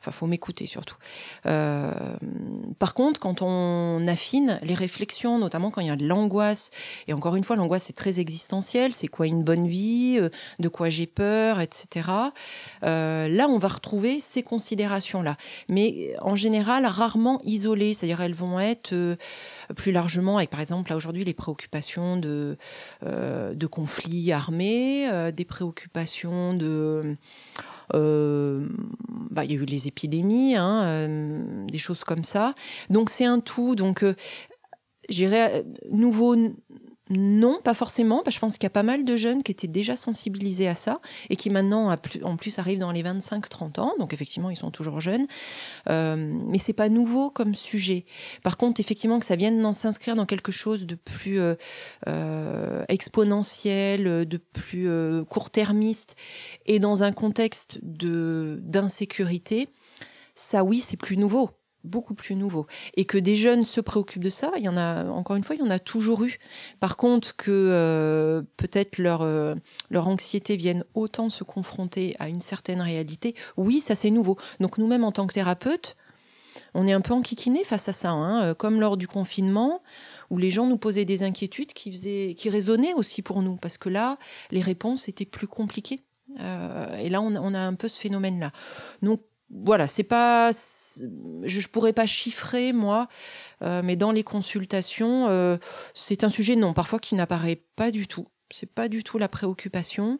Enfin, 0.00 0.10
faut 0.10 0.26
m'écouter 0.26 0.66
surtout. 0.66 0.96
Euh, 1.46 1.92
par 2.78 2.92
contre, 2.92 3.18
quand 3.18 3.40
on 3.40 4.06
affine 4.06 4.60
les 4.62 4.74
réflexions, 4.74 5.38
notamment 5.38 5.70
quand 5.70 5.80
il 5.80 5.86
y 5.86 5.90
a 5.90 5.96
de 5.96 6.06
l'angoisse, 6.06 6.72
et 7.08 7.14
encore 7.14 7.36
une 7.36 7.44
fois, 7.44 7.56
l'angoisse 7.56 7.84
c'est 7.84 7.92
très 7.94 8.20
existentiel, 8.20 8.92
c'est 8.92 9.08
quoi 9.08 9.26
une 9.26 9.42
bonne 9.42 9.66
vie, 9.66 10.20
de 10.58 10.68
quoi 10.68 10.90
j'ai 10.90 11.06
peur, 11.06 11.60
etc. 11.60 12.08
Là, 12.82 13.46
on 13.48 13.58
va 13.58 13.68
retrouver 13.68 14.20
ces 14.20 14.42
considérations-là. 14.42 15.36
Mais 15.68 16.01
en 16.20 16.36
général 16.36 16.86
rarement 16.86 17.40
isolées, 17.44 17.94
c'est-à-dire 17.94 18.20
elles 18.20 18.34
vont 18.34 18.58
être 18.60 18.92
euh, 18.92 19.16
plus 19.76 19.92
largement 19.92 20.38
avec 20.38 20.50
par 20.50 20.60
exemple 20.60 20.90
là 20.90 20.96
aujourd'hui 20.96 21.24
les 21.24 21.34
préoccupations 21.34 22.16
de, 22.16 22.56
euh, 23.04 23.54
conflits 23.70 24.32
armés, 24.32 25.08
euh, 25.10 25.30
des 25.30 25.44
préoccupations 25.44 26.54
de... 26.54 27.16
bah, 27.92 29.44
il 29.44 29.50
y 29.50 29.54
a 29.54 29.56
eu 29.56 29.64
les 29.64 29.88
épidémies, 29.88 30.56
hein, 30.56 31.08
des 31.66 31.78
choses 31.78 32.04
comme 32.04 32.24
ça. 32.24 32.54
Donc 32.90 33.10
c'est 33.10 33.24
un 33.24 33.40
tout. 33.40 33.74
Donc 33.74 34.02
euh, 34.02 34.14
nouveau. 35.90 36.36
Non, 37.14 37.60
pas 37.62 37.74
forcément. 37.74 38.22
parce 38.24 38.28
que 38.28 38.32
je 38.34 38.40
pense 38.40 38.54
qu'il 38.54 38.64
y 38.64 38.66
a 38.66 38.70
pas 38.70 38.82
mal 38.82 39.04
de 39.04 39.16
jeunes 39.16 39.42
qui 39.42 39.52
étaient 39.52 39.66
déjà 39.66 39.96
sensibilisés 39.96 40.68
à 40.68 40.74
ça 40.74 41.00
et 41.28 41.36
qui 41.36 41.50
maintenant, 41.50 41.94
en 42.22 42.36
plus, 42.36 42.58
arrivent 42.58 42.78
dans 42.78 42.92
les 42.92 43.02
25-30 43.02 43.80
ans. 43.80 43.94
Donc 43.98 44.14
effectivement, 44.14 44.50
ils 44.50 44.56
sont 44.56 44.70
toujours 44.70 45.00
jeunes. 45.00 45.26
Euh, 45.88 46.16
mais 46.46 46.58
c'est 46.58 46.72
pas 46.72 46.88
nouveau 46.88 47.30
comme 47.30 47.54
sujet. 47.54 48.06
Par 48.42 48.56
contre, 48.56 48.80
effectivement, 48.80 49.18
que 49.18 49.26
ça 49.26 49.36
vienne 49.36 49.60
s'inscrire 49.72 50.16
dans 50.16 50.26
quelque 50.26 50.52
chose 50.52 50.86
de 50.86 50.94
plus 50.94 51.40
euh, 51.40 51.54
euh, 52.08 52.84
exponentiel, 52.88 54.26
de 54.26 54.36
plus 54.36 54.88
euh, 54.88 55.24
court-termiste 55.24 56.16
et 56.66 56.78
dans 56.78 57.02
un 57.02 57.12
contexte 57.12 57.78
d'insécurité, 57.82 59.68
ça 60.34 60.64
oui, 60.64 60.80
c'est 60.80 60.96
plus 60.96 61.16
nouveau 61.16 61.50
beaucoup 61.84 62.14
plus 62.14 62.34
nouveau. 62.34 62.66
Et 62.94 63.04
que 63.04 63.18
des 63.18 63.36
jeunes 63.36 63.64
se 63.64 63.80
préoccupent 63.80 64.24
de 64.24 64.30
ça 64.30 64.50
il 64.56 64.64
y 64.64 64.68
en 64.68 64.76
a 64.76 65.04
encore 65.04 65.36
une 65.36 65.44
fois 65.44 65.56
il 65.56 65.60
y 65.60 65.66
en 65.66 65.70
a 65.70 65.78
toujours 65.78 66.24
eu. 66.24 66.38
Par 66.80 66.96
contre 66.96 67.36
que 67.36 67.50
euh, 67.50 68.42
peut-être 68.56 68.98
leur 68.98 69.22
euh, 69.22 69.54
leur 69.90 70.08
anxiété 70.08 70.56
vienne 70.56 70.84
autant 70.94 71.30
se 71.30 71.44
confronter 71.44 72.14
à 72.18 72.28
une 72.28 72.40
certaine 72.40 72.80
réalité 72.80 73.34
oui 73.56 73.80
ça 73.80 73.94
c'est 73.94 74.10
nouveau. 74.10 74.36
Donc 74.60 74.78
nous-mêmes 74.78 75.04
en 75.04 75.12
tant 75.12 75.26
que 75.26 75.34
thérapeutes 75.34 75.96
on 76.74 76.86
est 76.86 76.92
un 76.92 77.00
peu 77.00 77.14
enquiquinés 77.14 77.64
face 77.64 77.88
à 77.88 77.92
ça 77.92 78.10
hein, 78.10 78.42
euh, 78.42 78.54
comme 78.54 78.80
lors 78.80 78.96
du 78.96 79.08
confinement 79.08 79.82
où 80.30 80.38
les 80.38 80.50
gens 80.50 80.66
nous 80.66 80.78
posaient 80.78 81.04
des 81.04 81.22
inquiétudes 81.22 81.72
qui 81.72 81.90
faisaient 81.90 82.34
qui 82.36 82.48
résonnaient 82.50 82.94
aussi 82.94 83.22
pour 83.22 83.42
nous 83.42 83.56
parce 83.56 83.78
que 83.78 83.88
là 83.88 84.18
les 84.50 84.60
réponses 84.60 85.08
étaient 85.08 85.24
plus 85.26 85.48
compliquées. 85.48 86.00
Et 86.98 87.10
là 87.10 87.20
on, 87.20 87.34
a- 87.34 87.40
on 87.40 87.52
a 87.52 87.60
un 87.60 87.74
peu 87.74 87.88
ce 87.88 88.00
phénomène 88.00 88.40
là 88.40 88.52
donc 89.02 89.20
voilà, 89.52 89.86
c'est 89.86 90.02
pas, 90.02 90.50
je, 90.52 91.68
pourrais 91.68 91.92
pas 91.92 92.06
chiffrer 92.06 92.72
moi, 92.72 93.08
euh, 93.62 93.82
mais 93.84 93.96
dans 93.96 94.10
les 94.10 94.24
consultations, 94.24 95.28
euh, 95.28 95.58
c'est 95.94 96.24
un 96.24 96.30
sujet 96.30 96.56
non 96.56 96.72
parfois 96.72 96.98
qui 96.98 97.14
n'apparaît 97.14 97.62
pas 97.76 97.90
du 97.90 98.06
tout. 98.06 98.26
C'est 98.50 98.70
pas 98.70 98.88
du 98.88 99.04
tout 99.04 99.18
la 99.18 99.28
préoccupation, 99.28 100.18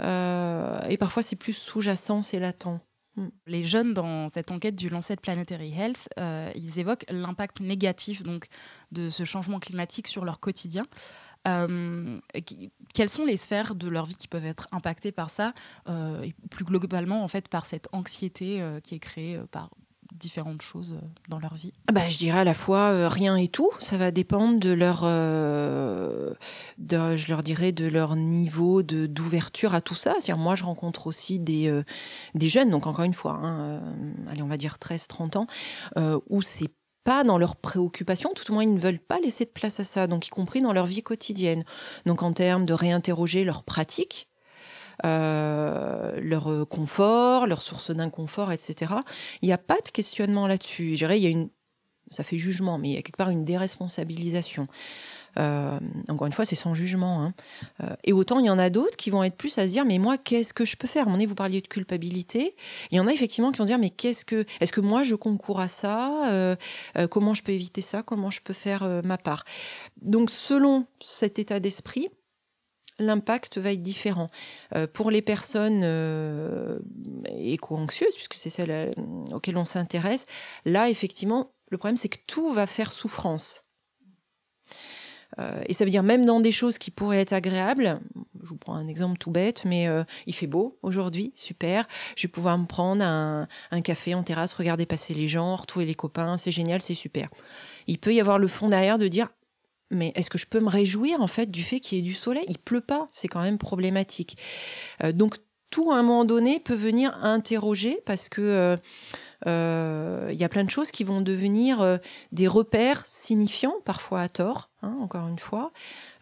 Euh, 0.00 0.80
et 0.88 0.96
parfois 0.96 1.24
c'est 1.24 1.34
plus 1.34 1.54
sous-jacent, 1.54 2.22
c'est 2.22 2.38
latent. 2.38 2.80
Mm. 3.16 3.28
Les 3.46 3.64
jeunes 3.64 3.94
dans 3.94 4.28
cette 4.28 4.52
enquête 4.52 4.76
du 4.76 4.88
Lancet 4.88 5.16
Planetary 5.16 5.72
Health, 5.72 6.08
ils 6.54 6.78
évoquent 6.78 7.04
l'impact 7.08 7.58
négatif 7.60 8.22
donc 8.22 8.46
de 8.92 9.10
ce 9.10 9.24
changement 9.24 9.58
climatique 9.58 10.06
sur 10.06 10.24
leur 10.24 10.38
quotidien. 10.38 10.86
Euh, 11.48 12.18
quelles 12.94 13.08
sont 13.08 13.24
les 13.24 13.36
sphères 13.36 13.74
de 13.74 13.88
leur 13.88 14.06
vie 14.06 14.16
qui 14.16 14.28
peuvent 14.28 14.46
être 14.46 14.68
impactées 14.72 15.12
par 15.12 15.30
ça 15.30 15.52
euh, 15.88 16.22
et 16.22 16.34
plus 16.50 16.64
globalement 16.64 17.22
en 17.22 17.28
fait 17.28 17.48
par 17.48 17.66
cette 17.66 17.88
anxiété 17.92 18.60
euh, 18.60 18.80
qui 18.80 18.94
est 18.94 18.98
créée 18.98 19.38
par 19.50 19.70
différentes 20.12 20.62
choses 20.62 21.00
dans 21.28 21.38
leur 21.38 21.54
vie? 21.54 21.72
Ah 21.86 21.92
Bah, 21.92 22.08
je 22.08 22.18
dirais 22.18 22.40
à 22.40 22.44
la 22.44 22.54
fois 22.54 23.08
rien 23.08 23.36
et 23.36 23.46
tout. 23.46 23.70
Ça 23.78 23.96
va 23.96 24.10
dépendre 24.10 24.58
de 24.58 24.72
leur, 24.72 25.04
je 25.04 26.34
leur 27.28 27.42
dirais, 27.42 27.72
de 27.72 27.86
leur 27.86 28.16
niveau 28.16 28.82
d'ouverture 28.82 29.74
à 29.74 29.80
tout 29.80 29.94
ça. 29.94 30.14
Moi, 30.36 30.56
je 30.56 30.64
rencontre 30.64 31.06
aussi 31.06 31.38
des, 31.38 31.82
des 32.34 32.48
jeunes, 32.48 32.70
donc 32.70 32.88
encore 32.88 33.04
une 33.04 33.14
fois, 33.14 33.34
hein, 33.34 33.80
allez, 34.28 34.42
on 34.42 34.48
va 34.48 34.56
dire 34.56 34.78
13-30 34.80 35.36
ans, 35.36 35.46
où 36.28 36.42
c'est 36.42 36.70
pas 37.08 37.24
dans 37.24 37.38
leurs 37.38 37.56
préoccupations, 37.56 38.34
tout 38.34 38.50
au 38.50 38.52
moins 38.52 38.64
ils 38.64 38.74
ne 38.74 38.78
veulent 38.78 38.98
pas 38.98 39.18
laisser 39.18 39.46
de 39.46 39.50
place 39.50 39.80
à 39.80 39.84
ça, 39.84 40.06
donc 40.06 40.26
y 40.26 40.28
compris 40.28 40.60
dans 40.60 40.74
leur 40.74 40.84
vie 40.84 41.02
quotidienne. 41.02 41.64
Donc 42.04 42.22
en 42.22 42.34
termes 42.34 42.66
de 42.66 42.74
réinterroger 42.74 43.44
leurs 43.44 43.62
pratiques, 43.62 44.28
euh, 45.06 46.20
leur 46.20 46.50
euh, 46.50 46.66
confort, 46.66 47.46
leur 47.46 47.62
source 47.62 47.92
d'inconfort, 47.92 48.52
etc. 48.52 48.92
Il 49.40 49.46
n'y 49.46 49.54
a 49.54 49.58
pas 49.58 49.80
de 49.80 49.88
questionnement 49.88 50.46
là-dessus. 50.46 50.90
Je 50.90 50.96
dirais, 50.96 51.18
il 51.18 51.22
y 51.22 51.26
a 51.26 51.30
une, 51.30 51.48
ça 52.10 52.24
fait 52.24 52.36
jugement, 52.36 52.76
mais 52.76 52.90
il 52.90 52.94
y 52.96 52.98
a 52.98 53.02
quelque 53.02 53.16
part 53.16 53.30
une 53.30 53.46
déresponsabilisation. 53.46 54.66
Euh, 55.38 55.78
encore 56.08 56.26
une 56.26 56.32
fois, 56.32 56.44
c'est 56.44 56.56
sans 56.56 56.74
jugement. 56.74 57.22
hein. 57.22 57.34
Euh, 57.82 57.94
et 58.04 58.12
autant, 58.12 58.40
il 58.40 58.46
y 58.46 58.50
en 58.50 58.58
a 58.58 58.70
d'autres 58.70 58.96
qui 58.96 59.10
vont 59.10 59.22
être 59.22 59.36
plus 59.36 59.56
à 59.58 59.66
se 59.66 59.72
dire, 59.72 59.84
mais 59.84 59.98
moi, 59.98 60.18
qu'est-ce 60.18 60.52
que 60.52 60.64
je 60.64 60.76
peux 60.76 60.88
faire? 60.88 61.06
Donné, 61.06 61.26
vous 61.26 61.34
parliez 61.34 61.60
de 61.60 61.68
culpabilité. 61.68 62.56
Il 62.90 62.96
y 62.96 63.00
en 63.00 63.06
a 63.06 63.12
effectivement 63.12 63.52
qui 63.52 63.58
vont 63.58 63.64
se 63.64 63.70
dire, 63.70 63.78
mais 63.78 63.90
qu'est-ce 63.90 64.24
que, 64.24 64.44
est-ce 64.60 64.72
que 64.72 64.80
moi, 64.80 65.02
je 65.02 65.14
concours 65.14 65.60
à 65.60 65.68
ça? 65.68 66.30
Euh, 66.30 66.56
Comment 67.10 67.34
je 67.34 67.42
peux 67.42 67.52
éviter 67.52 67.80
ça? 67.80 68.02
Comment 68.02 68.30
je 68.30 68.40
peux 68.40 68.52
faire 68.52 68.82
ma 69.04 69.18
part? 69.18 69.44
Donc, 70.02 70.30
selon 70.30 70.86
cet 71.00 71.38
état 71.38 71.60
d'esprit, 71.60 72.08
l'impact 72.98 73.58
va 73.58 73.72
être 73.72 73.82
différent. 73.82 74.28
Pour 74.92 75.10
les 75.10 75.22
personnes 75.22 75.84
éco-anxieuses, 77.36 78.14
puisque 78.14 78.34
c'est 78.34 78.50
celles 78.50 78.94
auxquelles 79.32 79.56
on 79.56 79.64
s'intéresse, 79.64 80.26
là, 80.64 80.88
effectivement, 80.88 81.52
le 81.70 81.78
problème, 81.78 81.96
c'est 81.96 82.08
que 82.08 82.18
tout 82.26 82.52
va 82.52 82.66
faire 82.66 82.92
souffrance. 82.92 83.67
Euh, 85.38 85.60
et 85.66 85.74
ça 85.74 85.84
veut 85.84 85.90
dire 85.90 86.02
même 86.02 86.24
dans 86.24 86.40
des 86.40 86.52
choses 86.52 86.78
qui 86.78 86.90
pourraient 86.90 87.20
être 87.20 87.32
agréables, 87.32 88.00
je 88.42 88.48
vous 88.48 88.56
prends 88.56 88.74
un 88.74 88.88
exemple 88.88 89.18
tout 89.18 89.30
bête, 89.30 89.64
mais 89.64 89.88
euh, 89.88 90.04
il 90.26 90.34
fait 90.34 90.46
beau 90.46 90.78
aujourd'hui, 90.82 91.32
super, 91.34 91.86
je 92.16 92.26
vais 92.26 92.30
pouvoir 92.30 92.56
me 92.58 92.66
prendre 92.66 93.04
un, 93.04 93.46
café 93.82 94.14
en 94.14 94.22
terrasse, 94.22 94.54
regarder 94.54 94.86
passer 94.86 95.14
les 95.14 95.28
gens, 95.28 95.56
retrouver 95.56 95.86
les 95.86 95.94
copains, 95.94 96.36
c'est 96.36 96.50
génial, 96.50 96.82
c'est 96.82 96.94
super. 96.94 97.28
Il 97.86 97.98
peut 97.98 98.14
y 98.14 98.20
avoir 98.20 98.38
le 98.38 98.48
fond 98.48 98.68
derrière 98.68 98.98
de 98.98 99.08
dire 99.08 99.28
mais 99.90 100.12
est-ce 100.16 100.28
que 100.28 100.36
je 100.36 100.46
peux 100.46 100.60
me 100.60 100.68
réjouir 100.68 101.22
en 101.22 101.26
fait 101.26 101.50
du 101.50 101.62
fait 101.62 101.80
qu'il 101.80 101.96
y 101.96 102.00
ait 102.00 102.04
du 102.04 102.12
soleil? 102.12 102.44
Il 102.48 102.58
pleut 102.58 102.82
pas, 102.82 103.08
c'est 103.10 103.28
quand 103.28 103.40
même 103.40 103.56
problématique. 103.56 104.36
Euh, 105.02 105.12
donc 105.12 105.36
tout 105.70 105.92
à 105.92 105.96
un 105.96 106.02
moment 106.02 106.26
donné 106.26 106.60
peut 106.60 106.74
venir 106.74 107.14
interroger 107.22 108.00
parce 108.04 108.28
que 108.28 108.76
il 109.46 110.36
y 110.40 110.44
a 110.44 110.48
plein 110.48 110.64
de 110.64 110.70
choses 110.70 110.90
qui 110.90 111.04
vont 111.04 111.20
devenir 111.20 111.98
des 112.32 112.48
repères 112.48 113.04
signifiants, 113.06 113.76
parfois 113.84 114.22
à 114.22 114.28
tort, 114.28 114.70
hein, 114.82 114.96
encore 115.00 115.28
une 115.28 115.38
fois, 115.38 115.72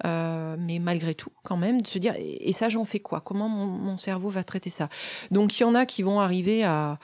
euh, 0.04 0.56
mais 0.58 0.78
malgré 0.78 1.14
tout, 1.14 1.30
quand 1.42 1.56
même, 1.56 1.80
de 1.82 1.86
se 1.86 1.98
dire 1.98 2.14
et, 2.18 2.52
ça 2.52 2.68
j'en 2.68 2.84
fais 2.84 3.00
quoi? 3.00 3.20
Comment 3.20 3.48
mon, 3.48 3.96
cerveau 3.96 4.30
va 4.30 4.44
traiter 4.44 4.70
ça? 4.70 4.88
Donc 5.30 5.58
il 5.58 5.62
y 5.62 5.64
en 5.64 5.74
a 5.74 5.86
qui 5.86 6.02
vont 6.02 6.20
arriver 6.20 6.64
à, 6.64 6.98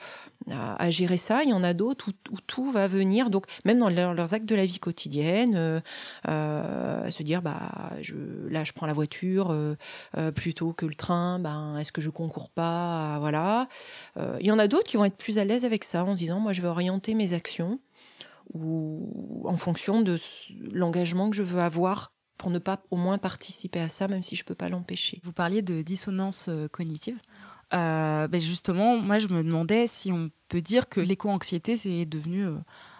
à, 0.49 0.81
à 0.81 0.89
gérer 0.89 1.17
ça, 1.17 1.43
il 1.43 1.49
y 1.49 1.53
en 1.53 1.63
a 1.63 1.73
d'autres 1.73 2.09
où, 2.31 2.37
tout 2.47 2.71
va 2.71 2.87
venir, 2.87 3.29
donc 3.29 3.45
même 3.65 3.79
dans 3.79 3.89
leur- 3.89 4.13
leurs 4.13 4.33
actes 4.33 4.45
de 4.45 4.55
la 4.55 4.65
vie 4.65 4.79
quotidienne, 4.79 5.55
euh, 5.55 5.79
euh, 6.27 7.09
se 7.09 7.23
dire 7.23 7.41
bah 7.41 7.71
je, 8.01 8.15
là 8.49 8.63
je 8.63 8.73
prends 8.73 8.87
la 8.87 8.93
voiture 8.93 9.55
plutôt 10.35 10.73
que 10.73 10.85
le 10.85 10.95
train, 10.95 11.39
ben 11.39 11.77
est-ce 11.77 11.91
que 11.91 12.01
je 12.01 12.09
concours 12.09 12.49
pas, 12.49 13.15
à- 13.15 13.19
voilà. 13.19 13.67
Il 14.39 14.45
y 14.45 14.51
en 14.51 14.59
a 14.59 14.67
d'autres 14.67 14.87
qui 14.87 14.97
vont 14.97 15.05
être 15.05 15.17
plus 15.17 15.37
à 15.39 15.45
l'aise 15.45 15.65
avec 15.65 15.83
ça 15.83 16.03
en 16.03 16.15
se 16.15 16.19
disant 16.19 16.39
moi 16.39 16.53
je 16.53 16.61
vais 16.61 16.67
orienter 16.67 17.13
mes 17.13 17.33
actions 17.33 17.79
ou 18.53 19.43
en 19.45 19.57
fonction 19.57 20.01
de 20.01 20.17
l'engagement 20.71 21.29
que 21.29 21.35
je 21.35 21.43
veux 21.43 21.61
avoir 21.61 22.13
pour 22.37 22.51
ne 22.51 22.59
pas 22.59 22.83
au 22.91 22.97
moins 22.97 23.17
participer 23.17 23.79
à 23.79 23.89
ça, 23.89 24.07
même 24.07 24.21
si 24.21 24.35
je 24.35 24.43
peux 24.43 24.55
pas 24.55 24.69
l'empêcher. 24.69 25.21
Vous 25.23 25.31
parliez 25.31 25.61
de 25.61 25.81
dissonance 25.81 26.49
euh, 26.49 26.67
cognitive. 26.67 27.19
Euh, 27.73 28.27
ben 28.27 28.41
justement, 28.41 28.97
moi, 28.97 29.17
je 29.17 29.27
me 29.29 29.43
demandais 29.43 29.87
si 29.87 30.11
on 30.11 30.29
peut 30.49 30.61
dire 30.61 30.89
que 30.89 30.99
l'éco-anxiété, 30.99 31.77
c'est 31.77 32.05
devenu 32.05 32.45
euh, 32.45 32.57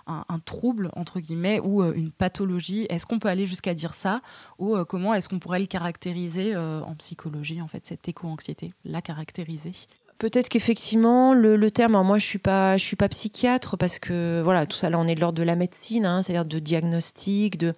un, 0.07 0.23
un 0.29 0.39
trouble, 0.39 0.89
entre 0.95 1.19
guillemets, 1.19 1.59
ou 1.59 1.83
une 1.83 2.11
pathologie. 2.11 2.85
Est-ce 2.89 3.05
qu'on 3.05 3.19
peut 3.19 3.27
aller 3.27 3.45
jusqu'à 3.45 3.73
dire 3.73 3.93
ça? 3.93 4.21
Ou 4.59 4.77
comment 4.85 5.13
est-ce 5.13 5.29
qu'on 5.29 5.39
pourrait 5.39 5.59
le 5.59 5.67
caractériser 5.67 6.55
en 6.55 6.95
psychologie, 6.95 7.61
en 7.61 7.67
fait, 7.67 7.85
cette 7.85 8.07
éco-anxiété 8.07 8.73
La 8.83 9.01
caractériser? 9.01 9.73
Peut-être 10.17 10.49
qu'effectivement 10.49 11.33
le, 11.33 11.71
terme, 11.71 12.01
moi 12.03 12.17
je 12.17 12.25
suis 12.25 12.39
suis 12.77 12.95
pas 12.95 13.09
psychiatre 13.09 13.77
parce 13.77 13.99
que 13.99 14.41
voilà 14.43 14.65
tout 14.65 14.77
ça 14.77 14.89
là 14.89 14.99
on 14.99 15.07
est 15.07 15.15
de 15.15 15.19
l'ordre 15.19 15.37
de 15.37 15.43
la 15.43 15.55
médecine, 15.55 16.05
hein, 16.05 16.21
c'est-à-dire 16.21 16.45
de 16.45 16.59
diagnostic, 16.59 17.57
de 17.57 17.73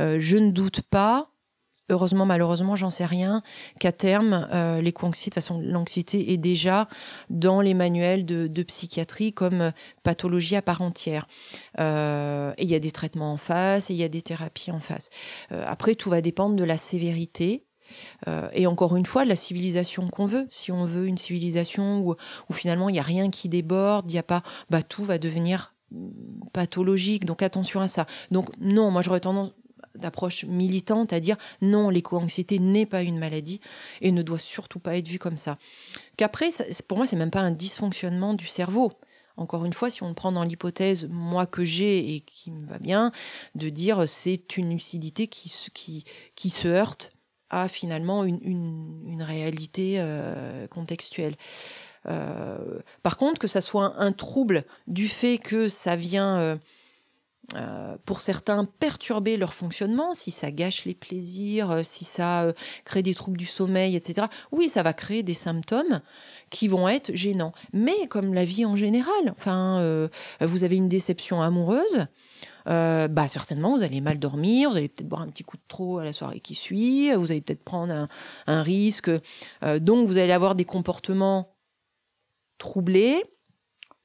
euh, 0.00 0.16
je 0.18 0.36
ne 0.36 0.50
doute 0.50 0.82
pas. 0.82 1.30
Heureusement, 1.88 2.26
malheureusement, 2.26 2.74
j'en 2.74 2.90
sais 2.90 3.06
rien. 3.06 3.42
Qu'à 3.78 3.92
terme, 3.92 4.48
euh, 4.52 4.80
l'éco-anxiété, 4.80 5.30
de 5.30 5.34
façon, 5.34 5.60
l'anxiété 5.60 6.32
est 6.32 6.36
déjà 6.36 6.88
dans 7.30 7.60
les 7.60 7.74
manuels 7.74 8.26
de, 8.26 8.62
psychiatrie 8.64 9.32
comme 9.32 9.60
euh, 9.60 9.70
pathologie 10.02 10.56
à 10.56 10.62
part 10.62 10.82
entière. 10.82 11.28
Euh, 11.78 12.52
et 12.58 12.64
il 12.64 12.70
y 12.70 12.74
a 12.74 12.80
des 12.80 12.90
traitements 12.90 13.32
en 13.32 13.36
face 13.36 13.90
et 13.90 13.94
il 13.94 13.98
y 13.98 14.02
a 14.02 14.08
des 14.08 14.22
thérapies 14.22 14.72
en 14.72 14.80
face. 14.80 15.10
Après, 15.50 15.94
tout 15.94 16.10
va 16.10 16.20
dépendre 16.20 16.56
de 16.56 16.64
la 16.64 16.76
sévérité. 16.76 17.64
Euh, 18.28 18.48
et 18.52 18.66
encore 18.66 18.96
une 18.96 19.06
fois, 19.06 19.24
la 19.24 19.36
civilisation 19.36 20.08
qu'on 20.08 20.26
veut. 20.26 20.46
Si 20.50 20.72
on 20.72 20.84
veut 20.84 21.06
une 21.06 21.18
civilisation 21.18 22.00
où, 22.00 22.16
finalement 22.52 22.88
il 22.88 22.92
n'y 22.92 22.98
a 22.98 23.02
rien 23.02 23.30
qui 23.30 23.48
déborde, 23.48 24.10
il 24.10 24.14
n'y 24.14 24.18
a 24.18 24.24
pas, 24.24 24.42
bah 24.70 24.82
tout 24.82 25.04
va 25.04 25.18
devenir 25.18 25.74
mm, 25.90 26.08
pathologique. 26.52 27.24
Donc 27.24 27.42
attention 27.42 27.80
à 27.80 27.88
ça. 27.88 28.06
Donc 28.30 28.48
non, 28.60 28.90
moi 28.90 29.02
j'aurais 29.02 29.20
tendance 29.20 29.52
d'approche 29.98 30.44
militante 30.44 31.12
à 31.12 31.20
dire 31.20 31.36
non, 31.62 31.88
l'éco-anxiété 31.88 32.58
n'est 32.58 32.86
pas 32.86 33.02
une 33.02 33.18
maladie 33.18 33.60
et 34.00 34.12
ne 34.12 34.22
doit 34.22 34.38
surtout 34.38 34.78
pas 34.78 34.96
être 34.96 35.08
vue 35.08 35.18
comme 35.18 35.36
ça. 35.36 35.58
Qu'après, 36.16 36.50
pour 36.88 36.98
moi, 36.98 37.06
c'est 37.06 37.16
même 37.16 37.30
pas 37.30 37.40
un 37.40 37.50
dysfonctionnement 37.50 38.34
du 38.34 38.46
cerveau. 38.46 38.92
encore 39.36 39.64
une 39.64 39.72
fois, 39.72 39.90
si 39.90 40.02
on 40.02 40.14
prend 40.14 40.32
dans 40.32 40.44
l'hypothèse, 40.44 41.08
moi 41.10 41.46
que 41.46 41.64
j'ai 41.64 42.14
et 42.14 42.20
qui 42.20 42.50
me 42.50 42.64
va 42.66 42.78
bien, 42.78 43.12
de 43.54 43.68
dire 43.68 44.08
c'est 44.08 44.56
une 44.56 44.70
lucidité 44.70 45.26
qui, 45.26 45.52
qui, 45.74 46.04
qui 46.34 46.50
se 46.50 46.68
heurte 46.68 47.15
à 47.50 47.68
finalement 47.68 48.24
une, 48.24 48.40
une, 48.42 49.22
réalité 49.22 49.96
euh, 49.98 50.66
contextuelle. 50.68 51.36
Euh, 52.08 52.80
par 53.02 53.16
contre, 53.16 53.38
que 53.38 53.48
ça 53.48 53.60
soit 53.60 53.94
un, 53.98 54.12
trouble 54.12 54.64
du 54.86 55.08
fait 55.08 55.38
que 55.38 55.68
ça 55.68 55.96
vient, 55.96 56.58
euh, 57.54 57.96
pour 58.04 58.20
certains, 58.20 58.64
perturber 58.64 59.36
leur 59.36 59.54
fonctionnement, 59.54 60.14
si 60.14 60.30
ça 60.30 60.50
gâche 60.50 60.84
les 60.84 60.94
plaisirs, 60.94 61.80
si 61.84 62.04
ça 62.04 62.52
crée 62.84 63.02
des 63.02 63.14
troubles 63.14 63.38
du 63.38 63.46
sommeil, 63.46 63.96
etc., 63.96 64.26
oui, 64.52 64.68
ça 64.68 64.82
va 64.82 64.92
créer 64.92 65.22
des 65.22 65.34
symptômes 65.34 66.00
qui 66.50 66.68
vont 66.68 66.88
être 66.88 67.14
gênants. 67.14 67.52
Mais 67.72 68.06
comme 68.08 68.34
la 68.34 68.44
vie 68.44 68.64
en 68.64 68.76
général, 68.76 69.34
enfin, 69.36 70.08
vous 70.40 70.64
avez 70.64 70.76
une 70.76 70.88
déception 70.88 71.42
amoureuse, 71.42 72.06
euh, 72.68 73.08
bah 73.08 73.28
certainement 73.28 73.76
vous 73.76 73.82
allez 73.82 74.00
mal 74.00 74.18
dormir, 74.18 74.70
vous 74.70 74.76
allez 74.76 74.88
peut-être 74.88 75.08
boire 75.08 75.22
un 75.22 75.28
petit 75.28 75.44
coup 75.44 75.56
de 75.56 75.62
trop 75.68 75.98
à 75.98 76.04
la 76.04 76.12
soirée 76.12 76.40
qui 76.40 76.54
suit, 76.54 77.12
vous 77.14 77.30
allez 77.30 77.40
peut-être 77.40 77.64
prendre 77.64 78.08
un, 78.46 78.62
risque, 78.62 79.10
euh, 79.62 79.78
donc 79.78 80.06
vous 80.06 80.18
allez 80.18 80.32
avoir 80.32 80.54
des 80.54 80.64
comportements 80.64 81.54
troublés, 82.58 83.22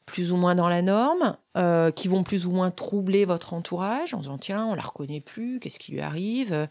plus 0.06 0.32
ou 0.32 0.36
moins 0.36 0.56
dans 0.56 0.70
la 0.70 0.82
norme, 0.82 1.38
euh, 1.58 1.92
qui 1.92 2.08
vont 2.08 2.24
plus 2.24 2.46
ou 2.46 2.52
moins 2.52 2.70
troubler 2.70 3.26
votre 3.26 3.54
entourage 3.54 4.14
en 4.14 4.20
disant 4.20 4.38
tiens 4.38 4.66
on 4.66 4.76
la 4.76 4.84
reconnaît 4.84 5.22
plus, 5.22 5.60
qu'est-ce 5.60 5.80
qui 5.80 5.94
lui 5.94 6.02
arrive? 6.02 6.68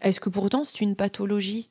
Est-ce 0.00 0.20
que 0.20 0.30
pourtant 0.30 0.64
c'est 0.64 0.80
une 0.80 0.96
pathologie? 0.96 1.70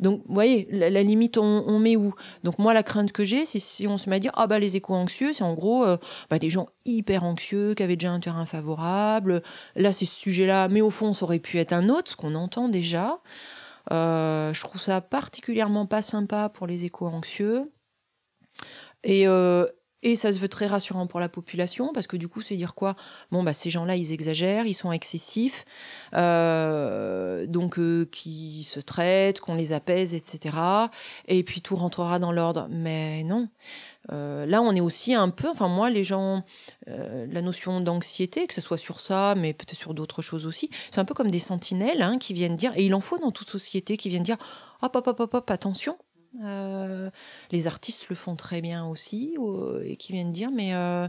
Donc, 0.00 0.22
vous 0.26 0.34
voyez, 0.34 0.68
la, 0.70 1.02
limite, 1.02 1.38
on, 1.38 1.78
met 1.78 1.96
où? 1.96 2.14
Donc, 2.44 2.58
moi, 2.58 2.74
la 2.74 2.82
crainte 2.82 3.12
que 3.12 3.24
j'ai, 3.24 3.44
c'est 3.44 3.58
si 3.58 3.86
on 3.86 3.98
se 3.98 4.10
met 4.10 4.16
à 4.16 4.18
dire, 4.18 4.32
ah 4.34 4.46
bah 4.46 4.58
les 4.58 4.76
éco-anxieux, 4.76 5.32
c'est 5.32 5.44
en 5.44 5.54
gros 5.54 5.84
euh, 5.84 5.96
bah, 6.30 6.38
des 6.38 6.50
gens 6.50 6.68
hyper 6.84 7.24
anxieux, 7.24 7.74
qui 7.74 7.82
avaient 7.82 7.96
déjà 7.96 8.12
un 8.12 8.20
terrain 8.20 8.46
favorable. 8.46 9.42
Là, 9.74 9.92
c'est 9.92 10.04
ce 10.04 10.14
sujet-là, 10.14 10.68
mais 10.68 10.80
au 10.80 10.90
fond, 10.90 11.12
ça 11.12 11.24
aurait 11.24 11.38
pu 11.38 11.58
être 11.58 11.72
un 11.72 11.88
autre, 11.88 12.10
ce 12.10 12.16
qu'on 12.16 12.34
entend 12.34 12.68
déjà. 12.68 13.20
Euh, 13.92 14.52
je 14.52 14.60
trouve 14.60 14.80
ça 14.80 15.00
particulièrement 15.00 15.86
pas 15.86 16.02
sympa 16.02 16.48
pour 16.48 16.66
les 16.66 16.84
éco-anxieux. 16.84 17.70
Et, 19.04 19.26
euh, 19.28 19.66
et 20.06 20.14
ça 20.14 20.32
se 20.32 20.38
veut 20.38 20.48
très 20.48 20.68
rassurant 20.68 21.08
pour 21.08 21.18
la 21.18 21.28
population 21.28 21.90
parce 21.92 22.06
que 22.06 22.16
du 22.16 22.28
coup, 22.28 22.40
c'est 22.40 22.54
dire 22.54 22.76
quoi? 22.76 22.94
Bon, 23.32 23.42
bah, 23.42 23.52
ces 23.52 23.70
gens-là, 23.70 23.96
ils 23.96 24.12
exagèrent, 24.12 24.64
ils 24.64 24.74
sont 24.74 24.92
excessifs, 24.92 25.64
euh, 26.14 27.44
donc 27.48 27.80
euh, 27.80 28.08
qui 28.12 28.62
se 28.62 28.78
traitent, 28.78 29.40
qu'on 29.40 29.56
les 29.56 29.72
apaise, 29.72 30.14
etc. 30.14 30.56
Et 31.26 31.42
puis 31.42 31.60
tout 31.60 31.74
rentrera 31.74 32.20
dans 32.20 32.30
l'ordre. 32.30 32.68
Mais 32.70 33.24
non. 33.24 33.48
Euh, 34.12 34.46
là, 34.46 34.62
on 34.62 34.76
est 34.76 34.80
aussi 34.80 35.12
un 35.12 35.28
peu, 35.28 35.48
enfin 35.48 35.66
moi, 35.66 35.90
les 35.90 36.04
gens, 36.04 36.44
la 36.86 37.42
notion 37.42 37.80
d'anxiété, 37.80 38.46
que 38.46 38.54
ce 38.54 38.60
soit 38.60 38.78
sur 38.78 39.00
ça, 39.00 39.34
mais 39.36 39.54
peut-être 39.54 39.76
sur 39.76 39.92
d'autres 39.92 40.22
choses 40.22 40.46
aussi, 40.46 40.70
c'est 40.92 41.00
un 41.00 41.04
peu 41.04 41.14
comme 41.14 41.32
des 41.32 41.40
sentinelles 41.40 42.00
hein, 42.00 42.18
qui 42.18 42.32
viennent 42.32 42.54
dire, 42.54 42.70
et 42.76 42.86
il 42.86 42.94
en 42.94 43.00
faut 43.00 43.18
dans 43.18 43.32
toute 43.32 43.50
société, 43.50 43.96
qui 43.96 44.08
viennent 44.08 44.22
dire, 44.22 44.38
hop, 44.82 44.94
hop, 44.94 45.08
hop, 45.08 45.18
hop, 45.18 45.34
hop 45.34 45.50
attention, 45.50 45.98
euh, 46.44 47.10
les 47.50 47.66
artistes 47.66 48.08
le 48.08 48.16
font 48.16 48.36
très 48.36 48.60
bien 48.60 48.86
aussi, 48.86 49.36
et 49.84 49.96
qui 49.96 50.12
viennent 50.12 50.32
dire, 50.32 50.50
mais 50.50 50.74
euh, 50.74 51.08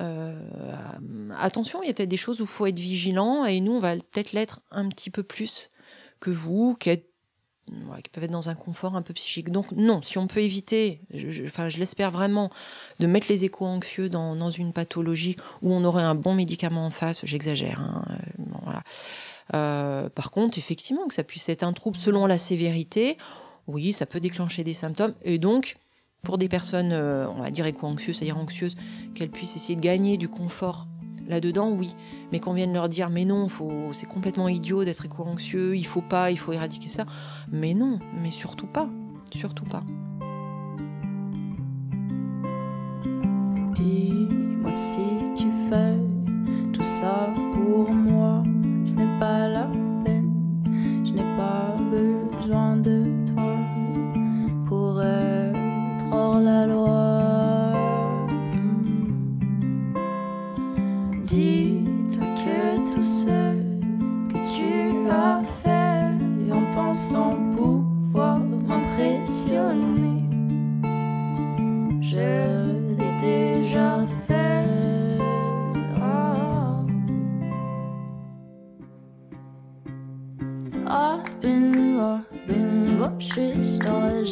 euh, 0.00 1.30
attention, 1.38 1.82
il 1.82 1.86
y 1.86 1.90
a 1.90 1.94
peut-être 1.94 2.08
des 2.08 2.16
choses 2.16 2.40
où 2.40 2.44
il 2.44 2.48
faut 2.48 2.66
être 2.66 2.78
vigilant, 2.78 3.44
et 3.44 3.60
nous, 3.60 3.72
on 3.72 3.80
va 3.80 3.96
peut-être 3.96 4.32
l'être 4.32 4.60
un 4.70 4.88
petit 4.88 5.10
peu 5.10 5.22
plus 5.22 5.70
que 6.20 6.30
vous, 6.30 6.76
qui 6.78 6.90
qui 8.02 8.10
peuvent 8.10 8.24
être 8.24 8.30
dans 8.30 8.50
un 8.50 8.54
confort 8.54 8.94
un 8.94 9.00
peu 9.00 9.14
psychique. 9.14 9.50
Donc 9.50 9.72
non, 9.72 10.02
si 10.02 10.18
on 10.18 10.26
peut 10.26 10.40
éviter, 10.40 11.00
je, 11.14 11.44
enfin 11.44 11.70
je 11.70 11.78
l'espère 11.78 12.10
vraiment, 12.10 12.50
de 12.98 13.06
mettre 13.06 13.26
les 13.30 13.46
échos 13.46 13.64
anxieux 13.64 14.10
dans, 14.10 14.50
une 14.50 14.74
pathologie 14.74 15.36
où 15.62 15.72
on 15.72 15.82
aurait 15.84 16.02
un 16.02 16.14
bon 16.14 16.34
médicament 16.34 16.84
en 16.84 16.90
face, 16.90 17.24
j'exagère. 17.24 17.80
Hein, 17.80 18.04
par 20.14 20.30
contre, 20.30 20.58
effectivement, 20.58 21.06
que 21.08 21.14
ça 21.14 21.24
puisse 21.24 21.48
être 21.48 21.62
un 21.62 21.72
trouble 21.72 21.96
selon 21.96 22.26
la 22.26 22.36
sévérité, 22.36 23.16
oui, 23.66 23.92
ça 23.92 24.06
peut 24.06 24.20
déclencher 24.20 24.64
des 24.64 24.72
symptômes. 24.72 25.14
Et 25.22 25.38
donc, 25.38 25.76
pour 26.22 26.38
des 26.38 26.48
personnes, 26.48 26.92
euh, 26.92 27.28
on 27.28 27.42
va 27.42 27.50
dire 27.50 27.66
éco-anxieuses, 27.66 28.16
c'est-à-dire 28.16 28.38
anxieuses, 28.38 28.76
qu'elles 29.14 29.30
puissent 29.30 29.56
essayer 29.56 29.76
de 29.76 29.80
gagner 29.80 30.16
du 30.16 30.28
confort 30.28 30.86
là-dedans, 31.28 31.70
oui. 31.70 31.94
Mais 32.32 32.40
qu'on 32.40 32.52
vienne 32.52 32.72
leur 32.72 32.88
dire, 32.88 33.10
mais 33.10 33.24
non, 33.24 33.48
c'est 33.92 34.08
complètement 34.08 34.48
idiot 34.48 34.84
d'être 34.84 35.04
éco-anxieux, 35.04 35.76
il 35.76 35.86
faut 35.86 36.02
pas, 36.02 36.30
il 36.30 36.38
faut 36.38 36.52
éradiquer 36.52 36.88
ça. 36.88 37.06
Mais 37.50 37.74
non, 37.74 37.98
mais 38.20 38.30
surtout 38.30 38.66
pas. 38.66 38.88
Surtout 39.32 39.64
pas. 39.64 39.82
Dis-moi 43.74 44.72
si 44.72 45.34
tu 45.36 45.46
fais 45.68 45.96
tout 46.72 46.82
ça 46.82 47.32
pour 47.52 47.90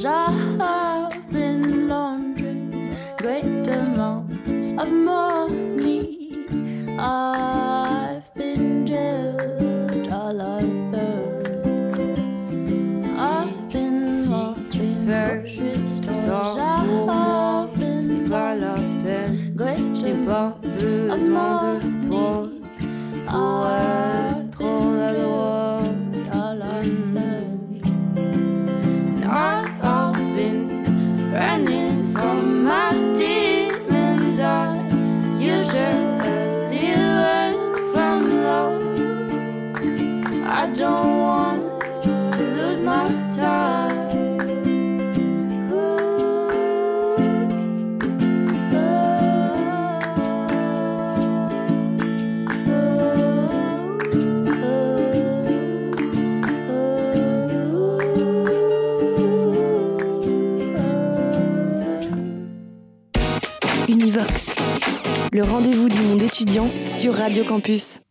I 0.04 0.30
have 0.58 1.30
been 1.30 1.88
great 3.18 3.44
amounts 3.68 4.72
of 4.72 4.90
money. 4.90 5.31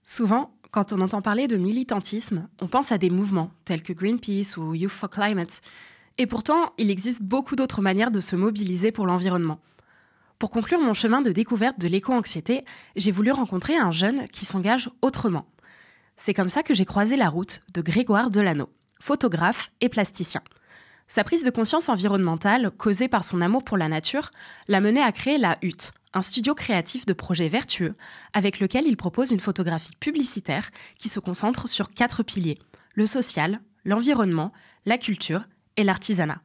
Souvent, 0.04 0.52
quand 0.72 0.94
on 0.94 1.02
entend 1.02 1.22
parler 1.22 1.48
de 1.48 1.58
militantisme, 1.58 2.48
on 2.60 2.68
pense 2.68 2.92
à 2.92 2.98
des 2.98 3.10
mouvements 3.10 3.52
tels 3.66 3.84
que 3.84 3.94
Greenpeace 3.94 4.58
ou 4.58 4.74
Youth 4.74 4.92
for 4.92 5.10
Climate. 5.10 5.62
Et 6.18 6.26
pourtant, 6.26 6.74
il 6.78 6.90
existe 6.90 7.22
beaucoup 7.22 7.56
d'autres 7.56 7.82
manières 7.82 8.12
de 8.12 8.20
se 8.20 8.36
mobiliser 8.36 8.92
pour 8.92 9.06
l'environnement. 9.06 9.60
Pour 10.40 10.50
conclure 10.50 10.82
mon 10.82 10.94
chemin 10.94 11.22
de 11.22 11.32
découverte 11.32 11.80
de 11.80 11.88
l'éco-anxiété, 11.88 12.66
j'ai 12.96 13.12
voulu 13.12 13.32
rencontrer 13.32 13.78
un 13.78 13.92
jeune 13.92 14.28
qui 14.30 14.46
s'engage 14.46 14.90
autrement. 15.04 15.46
C'est 16.18 16.34
comme 16.34 16.50
ça 16.50 16.64
que 16.64 16.74
j'ai 16.74 16.86
croisé 16.86 17.16
la 17.16 17.30
route 17.30 17.62
de 17.74 17.82
Grégoire 17.82 18.32
Delano, 18.32 18.70
photographe 19.00 19.72
et 19.82 19.90
plasticien. 19.90 20.42
Sa 21.08 21.24
prise 21.24 21.44
de 21.44 21.52
conscience 21.52 21.90
environnementale, 21.90 22.72
causée 22.72 23.08
par 23.08 23.24
son 23.24 23.42
amour 23.42 23.64
pour 23.64 23.78
la 23.78 23.88
nature, 23.88 24.32
l'a 24.68 24.82
mené 24.82 25.02
à 25.02 25.12
créer 25.12 25.38
La 25.38 25.58
Hutte, 25.62 25.92
un 26.14 26.22
studio 26.22 26.54
créatif 26.56 27.06
de 27.06 27.14
projets 27.14 27.50
vertueux 27.50 27.96
avec 28.34 28.60
lequel 28.60 28.86
il 28.86 28.98
propose 28.98 29.32
une 29.32 29.40
photographie 29.40 29.96
publicitaire 30.00 30.70
qui 30.98 31.10
se 31.10 31.20
concentre 31.20 31.68
sur 31.70 31.92
quatre 31.92 32.24
piliers 32.24 32.60
le 32.96 33.06
social, 33.06 33.62
l'environnement, 33.86 34.52
la 34.86 34.98
culture 34.98 35.44
et 35.78 35.84
l'artisanat. 35.84 36.42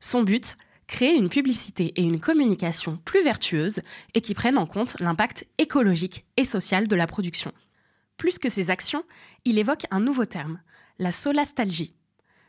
Son 0.00 0.22
but 0.22 0.56
créer 0.86 1.16
une 1.16 1.28
publicité 1.28 1.92
et 1.96 2.02
une 2.02 2.20
communication 2.20 2.98
plus 3.04 3.22
vertueuses 3.24 3.80
et 4.14 4.20
qui 4.20 4.34
prennent 4.34 4.58
en 4.58 4.66
compte 4.66 5.00
l'impact 5.00 5.46
écologique 5.58 6.24
et 6.36 6.44
social 6.44 6.86
de 6.86 6.96
la 6.96 7.06
production. 7.06 7.52
Plus 8.16 8.38
que 8.38 8.48
ces 8.48 8.70
actions, 8.70 9.04
il 9.44 9.58
évoque 9.58 9.86
un 9.90 10.00
nouveau 10.00 10.24
terme, 10.24 10.60
la 10.98 11.12
solastalgie. 11.12 11.94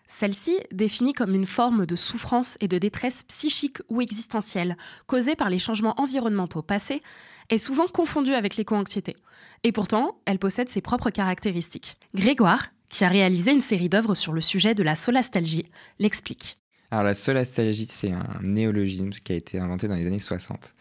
Celle-ci, 0.08 0.58
définie 0.72 1.13
comme 1.13 1.36
une 1.36 1.46
forme 1.46 1.86
de 1.86 1.96
souffrance 1.96 2.58
et 2.62 2.67
de 2.67 2.78
détresse 2.78 3.24
psychique 3.24 3.80
ou 3.89 4.02
existentielle 4.02 4.78
causée 5.06 5.36
par 5.36 5.50
les 5.50 5.60
changements 5.60 6.00
environnementaux 6.00 6.62
passés, 6.62 7.02
est 7.50 7.58
souvent 7.58 7.88
confondue 7.88 8.34
avec 8.34 8.56
l'éco-anxiété. 8.56 9.15
Et 9.63 9.72
pourtant, 9.72 10.20
elle 10.26 10.39
possède 10.39 10.70
ses 10.70 10.82
propres 10.82 11.10
caractéristiques. 11.10 11.96
Grégoire, 12.13 12.67
qui 12.89 13.04
a 13.04 13.10
réalisé 13.10 13.52
une 13.52 13.62
série 13.62 13.89
d'œuvres 13.89 14.15
sur 14.15 14.34
le 14.34 14.41
sujet 14.41 14.76
de 14.76 14.84
la 14.84 14.96
solastalgie, 14.96 15.65
l'explique. 16.00 16.58
Alors 16.89 17.04
la 17.04 17.13
solastalgie, 17.13 17.86
c'est 17.89 18.12
un 18.12 18.39
néologisme 18.41 19.10
qui 19.10 19.34
a 19.34 19.36
été 19.36 19.60
inventé 19.60 19.89
dans 19.89 19.95
les 19.95 20.08
années 20.08 20.19
60 20.19 20.73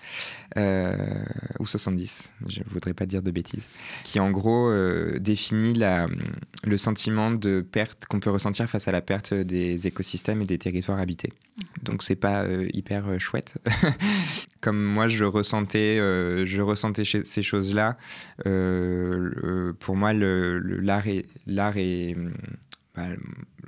euh, 0.57 0.95
ou 1.59 1.67
70, 1.67 2.33
je 2.47 2.61
ne 2.61 2.65
voudrais 2.71 2.95
pas 2.95 3.07
dire 3.07 3.23
de 3.23 3.33
bêtises, 3.33 3.67
qui 4.05 4.21
en 4.21 4.31
gros 4.31 4.71
euh, 4.71 5.19
définit 5.19 5.75
le 6.65 6.79
sentiment 6.79 7.33
de 7.33 7.61
perte 7.61 8.07
qu'on 8.07 8.21
peut 8.21 8.31
ressentir 8.31 8.71
face 8.71 8.87
à 8.87 8.93
la 8.93 9.01
perte 9.01 9.35
des 9.35 9.89
écosystèmes 9.89 10.43
et 10.43 10.47
des 10.47 10.59
territoires 10.59 11.01
habités. 11.01 11.33
Donc 11.83 12.05
c'est 12.05 12.15
pas 12.15 12.45
euh, 12.45 12.69
hyper 12.73 13.19
chouette. 13.19 13.59
Comme 14.61 14.81
moi 14.81 15.09
je 15.09 15.25
ressentais, 15.25 15.97
je 15.99 16.61
ressentais 16.61 17.05
ces 17.05 17.43
choses-là. 17.43 17.97
Pour 18.45 19.97
moi, 19.97 20.13
l'art 20.13 21.07
est 21.77 22.17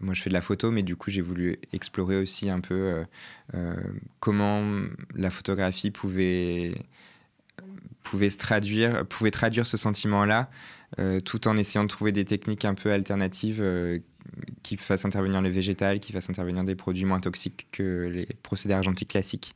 moi 0.00 0.14
je 0.14 0.22
fais 0.22 0.30
de 0.30 0.34
la 0.34 0.40
photo, 0.40 0.70
mais 0.70 0.82
du 0.82 0.96
coup 0.96 1.10
j'ai 1.10 1.20
voulu 1.20 1.58
explorer 1.72 2.16
aussi 2.16 2.50
un 2.50 2.60
peu 2.60 2.74
euh, 2.74 3.04
euh, 3.54 3.74
comment 4.20 4.62
la 5.14 5.30
photographie 5.30 5.90
pouvait, 5.90 6.72
pouvait 8.02 8.30
se 8.30 8.38
traduire, 8.38 9.06
pouvait 9.06 9.30
traduire 9.30 9.66
ce 9.66 9.76
sentiment-là, 9.76 10.50
euh, 10.98 11.20
tout 11.20 11.48
en 11.48 11.56
essayant 11.56 11.84
de 11.84 11.88
trouver 11.88 12.12
des 12.12 12.24
techniques 12.24 12.64
un 12.64 12.74
peu 12.74 12.92
alternatives 12.92 13.64
qui 14.62 14.76
fassent 14.76 15.04
intervenir 15.04 15.42
le 15.42 15.48
végétal, 15.48 16.00
qui 16.00 16.12
fassent 16.12 16.30
intervenir 16.30 16.64
des 16.64 16.76
produits 16.76 17.04
moins 17.04 17.20
toxiques 17.20 17.66
que 17.72 18.08
les 18.12 18.26
procédés 18.42 18.74
argentiques 18.74 19.08
classiques. 19.08 19.54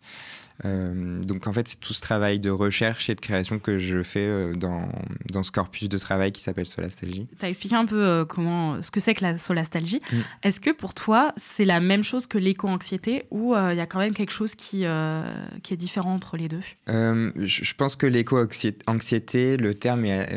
Euh, 0.64 1.20
donc 1.22 1.46
en 1.46 1.52
fait, 1.52 1.68
c'est 1.68 1.80
tout 1.80 1.92
ce 1.92 2.00
travail 2.00 2.38
de 2.38 2.50
recherche 2.50 3.10
et 3.10 3.14
de 3.14 3.20
création 3.20 3.58
que 3.58 3.78
je 3.78 4.02
fais 4.02 4.26
euh, 4.26 4.54
dans, 4.54 4.88
dans 5.32 5.42
ce 5.42 5.50
corpus 5.50 5.88
de 5.88 5.98
travail 5.98 6.32
qui 6.32 6.42
s'appelle 6.42 6.66
Solastalgie. 6.66 7.26
Tu 7.38 7.46
as 7.46 7.48
expliqué 7.48 7.74
un 7.74 7.86
peu 7.86 8.02
euh, 8.02 8.24
comment, 8.24 8.80
ce 8.80 8.90
que 8.90 9.00
c'est 9.00 9.14
que 9.14 9.22
la 9.22 9.36
solastalgie. 9.38 10.00
Mm. 10.12 10.16
Est-ce 10.44 10.60
que 10.60 10.70
pour 10.70 10.94
toi, 10.94 11.32
c'est 11.36 11.64
la 11.64 11.80
même 11.80 12.04
chose 12.04 12.26
que 12.26 12.38
l'éco-anxiété 12.38 13.24
ou 13.30 13.54
euh, 13.54 13.72
il 13.72 13.76
y 13.76 13.80
a 13.80 13.86
quand 13.86 13.98
même 13.98 14.14
quelque 14.14 14.32
chose 14.32 14.54
qui, 14.54 14.84
euh, 14.84 15.22
qui 15.62 15.74
est 15.74 15.76
différent 15.76 16.14
entre 16.14 16.36
les 16.36 16.48
deux? 16.48 16.62
Je 16.86 17.74
pense 17.74 17.96
que 17.96 18.06
l'éco-anxiété, 18.06 19.56
le 19.56 19.74
terme 19.74 20.04
est, 20.04 20.28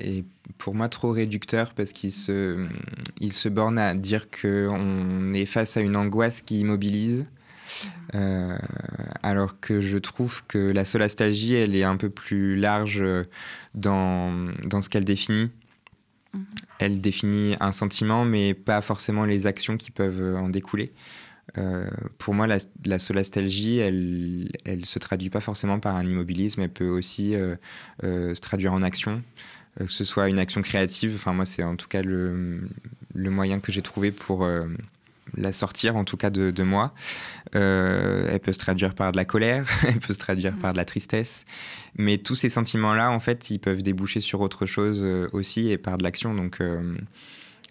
est 0.00 0.24
pour 0.58 0.74
moi 0.74 0.88
trop 0.88 1.10
réducteur 1.10 1.74
parce 1.74 1.92
qu'il 1.92 2.12
se, 2.12 2.66
il 3.20 3.32
se 3.32 3.48
borne 3.48 3.78
à 3.78 3.94
dire 3.94 4.26
qu'on 4.30 5.34
est 5.34 5.46
face 5.46 5.76
à 5.76 5.80
une 5.80 5.96
angoisse 5.96 6.42
qui 6.42 6.60
immobilise. 6.60 7.26
Euh, 8.14 8.56
alors 9.22 9.60
que 9.60 9.80
je 9.80 9.98
trouve 9.98 10.44
que 10.46 10.58
la 10.58 10.84
solastalgie, 10.84 11.54
elle 11.54 11.74
est 11.74 11.84
un 11.84 11.96
peu 11.96 12.10
plus 12.10 12.56
large 12.56 13.00
euh, 13.00 13.24
dans, 13.74 14.48
dans 14.64 14.82
ce 14.82 14.88
qu'elle 14.88 15.04
définit. 15.04 15.50
Elle 16.78 17.00
définit 17.00 17.56
un 17.60 17.72
sentiment, 17.72 18.24
mais 18.24 18.54
pas 18.54 18.80
forcément 18.80 19.24
les 19.24 19.46
actions 19.46 19.76
qui 19.76 19.90
peuvent 19.90 20.20
euh, 20.20 20.36
en 20.36 20.48
découler. 20.48 20.92
Euh, 21.58 21.88
pour 22.18 22.34
moi, 22.34 22.46
la, 22.46 22.58
la 22.84 22.98
solastalgie, 22.98 23.78
elle 23.78 24.50
elle 24.64 24.86
se 24.86 24.98
traduit 24.98 25.30
pas 25.30 25.40
forcément 25.40 25.78
par 25.78 25.94
un 25.94 26.04
immobilisme, 26.04 26.62
elle 26.62 26.72
peut 26.72 26.88
aussi 26.88 27.36
euh, 27.36 27.54
euh, 28.02 28.34
se 28.34 28.40
traduire 28.40 28.72
en 28.72 28.82
action, 28.82 29.22
que 29.78 29.92
ce 29.92 30.04
soit 30.04 30.28
une 30.28 30.38
action 30.38 30.62
créative. 30.62 31.12
Enfin, 31.14 31.32
moi, 31.32 31.46
c'est 31.46 31.62
en 31.62 31.76
tout 31.76 31.86
cas 31.86 32.02
le, 32.02 32.68
le 33.14 33.30
moyen 33.30 33.60
que 33.60 33.70
j'ai 33.70 33.82
trouvé 33.82 34.10
pour 34.10 34.48
la 35.36 35.52
sortir, 35.52 35.96
en 35.96 36.04
tout 36.04 36.16
cas 36.16 36.30
de, 36.30 36.62
moi. 36.62 36.92
Euh, 37.54 38.28
elle 38.30 38.40
peut 38.40 38.52
se 38.52 38.58
traduire 38.58 38.94
par 38.94 39.12
de 39.12 39.16
la 39.16 39.24
colère, 39.24 39.66
elle 39.86 40.00
peut 40.00 40.12
se 40.12 40.18
traduire 40.18 40.56
par 40.56 40.72
de 40.72 40.78
la 40.78 40.84
tristesse, 40.84 41.44
mais 41.96 42.18
tous 42.18 42.34
ces 42.34 42.48
sentiments-là, 42.48 43.10
en 43.10 43.20
fait, 43.20 43.50
ils 43.50 43.58
peuvent 43.58 43.82
déboucher 43.82 44.20
sur 44.20 44.40
autre 44.40 44.66
chose 44.66 45.00
euh, 45.02 45.28
aussi 45.32 45.70
et 45.70 45.78
par 45.78 45.98
de 45.98 46.04
l'action. 46.04 46.34
Donc, 46.34 46.60
euh, 46.60 46.94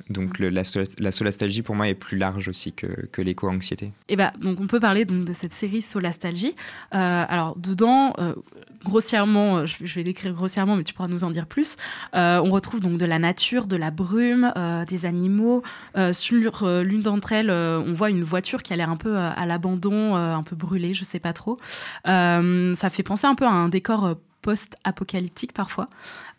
donc 0.10 0.40
la, 0.40 0.64
solas- 0.64 0.96
la 1.00 1.12
solastalgie, 1.12 1.62
pour 1.62 1.76
moi, 1.76 1.88
est 1.88 1.96
plus 1.96 2.18
large 2.18 2.48
aussi 2.48 2.74
que, 2.74 3.22
l'éco-anxiété. 3.22 3.94
Et 4.10 4.16
bah, 4.16 4.34
donc 4.42 4.60
on 4.60 4.68
peut 4.68 4.80
parler 4.80 5.06
donc 5.06 5.26
de 5.26 5.34
cette 5.34 5.54
série 5.54 5.82
Solastalgie. 5.82 6.56
Euh, 6.94 7.26
alors 7.28 7.56
dedans, 7.56 8.14
euh, 8.20 8.36
grossièrement, 8.84 9.58
euh, 9.58 9.66
je 9.66 9.96
vais 9.96 10.04
l'écrire 10.04 10.34
grossièrement, 10.34 10.76
mais 10.76 10.84
tu 10.84 10.94
pourras 10.94 11.08
nous 11.08 11.24
en 11.24 11.32
dire 11.32 11.46
plus. 11.46 11.78
On 12.14 12.50
retrouve 12.50 12.82
donc 12.82 12.98
de 12.98 13.06
la 13.06 13.20
nature, 13.20 13.68
de 13.68 13.78
la 13.78 13.92
brume, 13.92 14.52
des 14.88 15.06
animaux. 15.06 15.64
Sur 16.12 16.68
l'une 16.84 17.02
d'entre 17.02 17.32
elles, 17.32 17.52
on 17.52 17.94
voit 17.94 18.10
une 18.10 18.24
voiture 18.24 18.62
qui 18.64 18.74
a 18.74 18.76
l'air 18.76 18.90
un 18.90 18.98
peu 18.98 19.18
à 19.18 19.46
l'abandon, 19.46 20.16
un 20.16 20.44
peu 20.44 20.56
brûlée, 20.56 20.94
je 20.94 21.04
sais 21.04 21.20
pas 21.20 21.34
trop. 21.34 21.60
Ça 22.06 22.90
fait 22.90 23.04
penser 23.04 23.28
un 23.28 23.36
peu 23.36 23.46
à 23.46 23.52
un 23.52 23.70
décor 23.70 24.16
post-apocalyptique 24.44 25.54
parfois. 25.54 25.90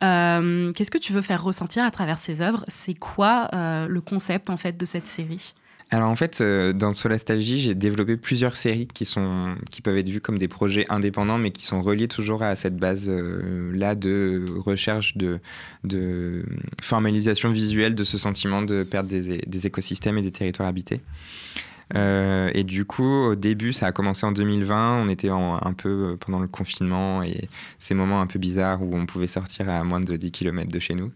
Euh, 0.05 0.73
Qu'est-ce 0.73 0.93
que 0.93 0.99
tu 0.99 1.13
veux 1.13 1.23
faire 1.23 1.43
ressentir 1.43 1.83
à 1.83 1.91
travers 1.91 2.19
ces 2.19 2.41
œuvres? 2.41 2.65
C'est 2.69 2.95
quoi 2.95 3.49
euh, 3.53 3.89
le 3.89 4.01
concept 4.01 4.51
en 4.51 4.57
fait 4.57 4.77
de 4.77 4.85
cette 4.85 5.09
série? 5.09 5.55
Alors 5.91 6.11
en 6.11 6.17
fait, 6.17 6.41
euh, 6.41 6.73
dans 6.73 6.93
Solastalgie, 6.93 7.59
j'ai 7.59 7.75
développé 7.75 8.17
plusieurs 8.17 8.57
séries 8.57 8.89
qui, 8.93 9.05
sont, 9.05 9.55
qui 9.71 9.81
peuvent 9.83 9.97
être 9.97 10.09
vues 10.09 10.21
comme 10.21 10.39
des 10.39 10.49
projets 10.49 10.87
indépendants, 10.89 11.39
mais 11.39 11.51
qui 11.51 11.65
sont 11.65 11.83
reliés 11.83 12.09
toujours 12.09 12.43
à 12.43 12.57
cette 12.57 12.77
base-là 12.77 13.95
de 13.95 14.45
recherche 14.65 15.17
de, 15.17 15.41
de 15.85 16.45
formalisation 16.83 17.51
visuelle 17.51 17.95
de 17.95 18.05
ce 18.05 18.19
sentiment 18.19 18.63
de 18.63 18.83
perte 18.83 19.07
des, 19.07 19.39
des 19.39 19.67
écosystèmes 19.67 20.19
et 20.19 20.23
des 20.23 20.33
territoires 20.33 20.69
habités. 20.69 21.01
Euh, 21.95 22.51
et 22.55 22.65
du 22.65 22.85
coup, 22.85 23.05
au 23.05 23.35
début, 23.35 23.73
ça 23.73 23.87
a 23.87 23.93
commencé 23.93 24.25
en 24.27 24.33
2020. 24.33 25.03
On 25.03 25.09
était 25.09 25.29
un 25.29 25.73
peu 25.77 25.89
euh, 25.89 26.17
pendant 26.17 26.41
le 26.41 26.49
confinement 26.49 27.23
et 27.23 27.49
ces 27.79 27.95
moments 27.95 28.21
un 28.21 28.27
peu 28.27 28.39
bizarres 28.39 28.83
où 28.83 28.97
on 28.97 29.07
pouvait 29.07 29.27
sortir 29.27 29.69
à 29.69 29.85
moins 29.85 30.01
de 30.01 30.17
10 30.17 30.31
km 30.31 30.71
de 30.71 30.79
chez 30.79 30.95
nous. 30.95 31.11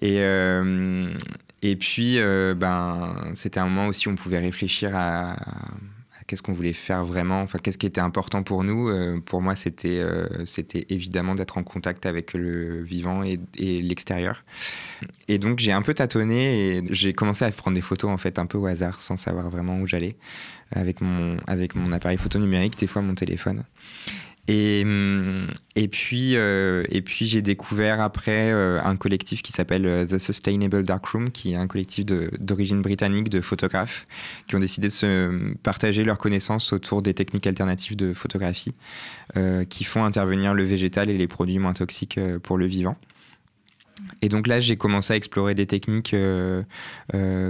Et, 0.00 0.20
euh, 0.20 1.08
et 1.62 1.76
puis, 1.76 2.18
ben, 2.56 3.16
c'était 3.34 3.60
un 3.60 3.66
moment 3.66 3.88
aussi 3.88 4.08
où 4.08 4.12
on 4.12 4.16
pouvait 4.16 4.38
réfléchir 4.38 4.94
à 4.94 5.36
qu'est-ce 6.26 6.42
qu'on 6.42 6.52
voulait 6.52 6.72
faire 6.72 7.04
vraiment, 7.04 7.40
enfin, 7.40 7.58
qu'est-ce 7.58 7.78
qui 7.78 7.86
était 7.86 8.00
important 8.00 8.42
pour 8.42 8.64
nous. 8.64 8.88
Euh, 8.88 9.20
pour 9.20 9.42
moi, 9.42 9.54
c'était 9.54 9.98
euh, 10.00 10.44
c'était 10.46 10.86
évidemment 10.90 11.34
d'être 11.34 11.58
en 11.58 11.62
contact 11.62 12.06
avec 12.06 12.34
le 12.34 12.82
vivant 12.82 13.22
et, 13.22 13.38
et 13.56 13.82
l'extérieur. 13.82 14.44
Et 15.28 15.38
donc, 15.38 15.58
j'ai 15.58 15.72
un 15.72 15.82
peu 15.82 15.94
tâtonné 15.94 16.76
et 16.76 16.82
j'ai 16.90 17.12
commencé 17.12 17.44
à 17.44 17.50
prendre 17.50 17.74
des 17.74 17.82
photos 17.82 18.10
en 18.10 18.18
fait 18.18 18.38
un 18.38 18.46
peu 18.46 18.58
au 18.58 18.66
hasard, 18.66 19.00
sans 19.00 19.16
savoir 19.16 19.50
vraiment 19.50 19.78
où 19.80 19.86
j'allais, 19.86 20.16
avec 20.72 21.00
mon, 21.00 21.36
avec 21.46 21.74
mon 21.74 21.92
appareil 21.92 22.18
photo 22.18 22.38
numérique, 22.38 22.78
des 22.78 22.86
fois 22.86 23.02
mon 23.02 23.14
téléphone. 23.14 23.64
Et, 24.48 24.82
hum, 24.84 25.46
et 25.74 25.88
puis, 25.88 26.36
euh, 26.36 26.84
puis 27.04 27.26
j'ai 27.26 27.42
découvert 27.42 28.00
après 28.00 28.52
euh, 28.52 28.80
un 28.82 28.96
collectif 28.96 29.42
qui 29.42 29.50
s'appelle 29.50 29.86
euh, 29.86 30.06
The 30.06 30.18
Sustainable 30.18 30.84
Darkroom, 30.84 31.30
qui 31.30 31.52
est 31.52 31.56
un 31.56 31.66
collectif 31.66 32.06
d'origine 32.06 32.80
britannique 32.80 33.28
de 33.28 33.40
photographes 33.40 34.06
qui 34.46 34.54
ont 34.54 34.60
décidé 34.60 34.88
de 34.88 34.92
se 34.92 35.54
partager 35.62 36.04
leurs 36.04 36.18
connaissances 36.18 36.72
autour 36.72 37.02
des 37.02 37.14
techniques 37.14 37.46
alternatives 37.46 37.96
de 37.96 38.12
photographie 38.12 38.74
qui 39.68 39.84
font 39.84 40.04
intervenir 40.04 40.54
le 40.54 40.64
végétal 40.64 41.10
et 41.10 41.18
les 41.18 41.26
produits 41.26 41.58
moins 41.58 41.74
toxiques 41.74 42.18
pour 42.42 42.56
le 42.56 42.66
vivant. 42.66 42.96
Et 44.22 44.28
donc 44.28 44.46
là, 44.46 44.60
j'ai 44.60 44.76
commencé 44.76 45.12
à 45.12 45.16
explorer 45.16 45.54
des 45.54 45.66
techniques 45.66 46.14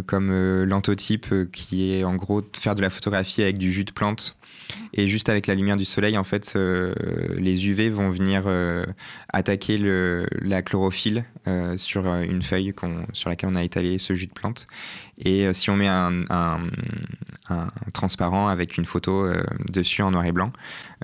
comme 0.06 0.64
l'antotype, 0.64 1.26
qui 1.52 1.92
est 1.92 2.04
en 2.04 2.16
gros 2.16 2.42
faire 2.58 2.74
de 2.74 2.82
la 2.82 2.90
photographie 2.90 3.42
avec 3.42 3.58
du 3.58 3.72
jus 3.72 3.84
de 3.84 3.92
plante. 3.92 4.36
Et 4.94 5.08
juste 5.08 5.28
avec 5.28 5.46
la 5.46 5.54
lumière 5.54 5.76
du 5.76 5.84
soleil, 5.84 6.16
en 6.16 6.24
fait, 6.24 6.54
euh, 6.56 6.94
les 7.36 7.68
UV 7.68 7.90
vont 7.90 8.10
venir 8.10 8.44
euh, 8.46 8.84
attaquer 9.32 9.78
la 10.40 10.62
chlorophylle 10.62 11.24
euh, 11.46 11.76
sur 11.76 12.06
une 12.06 12.42
feuille 12.42 12.74
sur 13.12 13.28
laquelle 13.28 13.50
on 13.50 13.54
a 13.54 13.62
étalé 13.62 13.98
ce 13.98 14.14
jus 14.14 14.26
de 14.26 14.32
plante. 14.32 14.66
Et 15.18 15.52
si 15.54 15.70
on 15.70 15.76
met 15.76 15.88
un, 15.88 16.24
transparent 17.92 18.48
avec 18.48 18.76
une 18.76 18.84
photo 18.84 19.26
dessus 19.66 20.02
en 20.02 20.10
noir 20.10 20.26
et 20.26 20.32
blanc, 20.32 20.52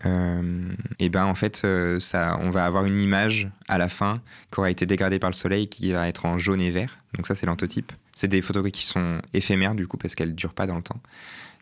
et 0.04 1.08
ben 1.08 1.24
en 1.24 1.34
fait, 1.34 1.62
on 1.64 2.50
va 2.50 2.66
avoir 2.66 2.84
une 2.84 3.00
image 3.00 3.48
à 3.68 3.78
la 3.78 3.88
fin 3.88 4.20
qui 4.50 4.60
aura 4.60 4.70
été 4.70 4.84
dégradée 4.84 5.18
par 5.18 5.30
le 5.30 5.34
soleil 5.34 5.68
qui 5.68 5.92
va 5.92 6.08
être 6.08 6.26
en 6.26 6.36
jaune 6.36 6.60
et 6.60 6.70
vert. 6.70 6.98
Donc 7.14 7.26
ça, 7.26 7.34
c'est 7.34 7.46
l'antotype. 7.46 7.92
C'est 8.14 8.28
des 8.28 8.42
photographies 8.42 8.80
qui 8.80 8.86
sont 8.86 9.22
éphémères 9.32 9.74
du 9.74 9.86
coup 9.86 9.96
parce 9.96 10.14
qu'elles 10.14 10.34
durent 10.34 10.52
pas 10.52 10.66
dans 10.66 10.76
le 10.76 10.82
temps. 10.82 11.00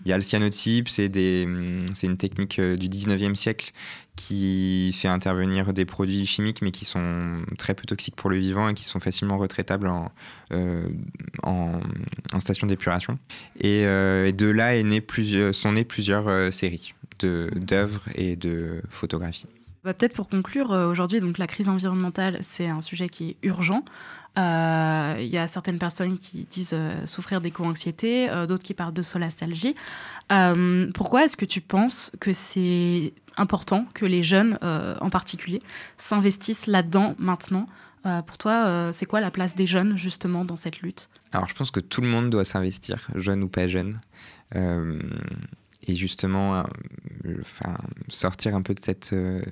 Il 0.05 0.09
y 0.09 0.13
a 0.13 0.17
le 0.17 0.23
cyanotype, 0.23 0.89
c'est 0.89 1.11
hum, 1.45 1.87
une 2.03 2.17
technique 2.17 2.59
euh, 2.59 2.77
du 2.77 2.89
19e 2.89 3.35
siècle 3.35 3.73
qui 4.17 4.95
fait 4.95 5.09
intervenir 5.09 5.73
des 5.73 5.85
produits 5.85 6.27
chimiques 6.27 6.63
mais 6.63 6.71
qui 6.71 6.85
sont 6.85 7.43
très 7.59 7.75
peu 7.75 7.85
toxiques 7.85 8.17
pour 8.17 8.29
le 8.29 8.37
vivant 8.37 8.69
et 8.69 8.75
qui 8.75 8.85
sont 8.85 9.01
facilement 9.01 9.39
retraitables 9.39 9.89
en, 9.89 10.11
euh, 10.53 10.89
station 12.39 12.67
d'épuration. 12.67 13.19
Et, 13.61 13.87
euh, 13.87 14.27
et 14.27 14.33
de 14.33 14.47
là 14.47 14.77
est 14.77 15.01
plusieurs, 15.01 15.55
sont 15.55 15.73
nées 15.73 15.85
plusieurs 15.85 16.53
séries. 16.53 16.95
d'œuvres 17.21 18.09
et 18.15 18.37
de 18.37 18.83
photographies. 18.89 19.47
Bah, 19.85 19.95
Peut-être 19.95 20.15
pour 20.15 20.29
conclure, 20.29 20.73
euh, 20.73 20.91
aujourd'hui, 20.91 21.21
donc 21.21 21.39
la 21.39 21.47
crise 21.47 21.69
environnementale, 21.69 22.39
c'est 22.43 22.69
un 22.69 22.81
sujet 22.81 23.09
qui 23.09 23.31
est 23.31 23.37
urgent. 23.43 23.85
Euh, 24.39 25.17
Il 25.19 25.27
y 25.27 25.39
a 25.39 25.47
certaines 25.47 25.79
personnes 25.79 26.19
qui 26.19 26.47
disent 26.49 26.75
euh, 26.75 27.05
souffrir 27.07 27.41
d'éco-anxiété, 27.41 28.31
euh, 28.31 28.47
d'autres 28.47 28.63
qui 28.63 28.75
parlent 28.75 28.93
de 28.93 29.03
solastalgie. 29.03 29.75
Pourquoi 30.95 31.25
est-ce 31.25 31.37
que 31.37 31.45
tu 31.45 31.61
penses 31.61 32.13
que 32.21 32.33
c'est 32.33 33.13
important 33.37 33.87
que 33.95 34.07
les 34.07 34.23
jeunes, 34.23 34.59
en 34.63 35.11
particulier, 35.11 35.61
s'investissent 35.97 36.67
là-dedans 36.67 37.17
maintenant? 37.19 37.67
Pour 38.27 38.39
toi, 38.39 38.91
c'est 38.93 39.07
quoi 39.07 39.21
la 39.21 39.33
place 39.33 39.57
des 39.57 39.67
jeunes, 39.67 39.97
justement, 39.97 40.45
dans 40.45 40.55
cette 40.55 40.83
lutte? 40.83 41.11
Alors 41.33 41.49
je 41.49 41.55
pense 41.55 41.73
que 41.73 41.81
tout 41.81 42.01
le 42.01 42.07
monde 42.07 42.31
doit 42.31 42.45
s'investir, 42.45 43.09
jeune 43.17 43.43
ou 43.43 43.49
pas 43.49 43.67
jeune. 43.67 43.99
Et 45.91 45.97
justement, 45.97 46.65
euh, 47.27 47.35
sortir 48.09 48.55
un 48.55 48.63
peu 48.63 48.75
de 48.75 48.81
cette, 48.81 49.13
euh, 49.13 49.43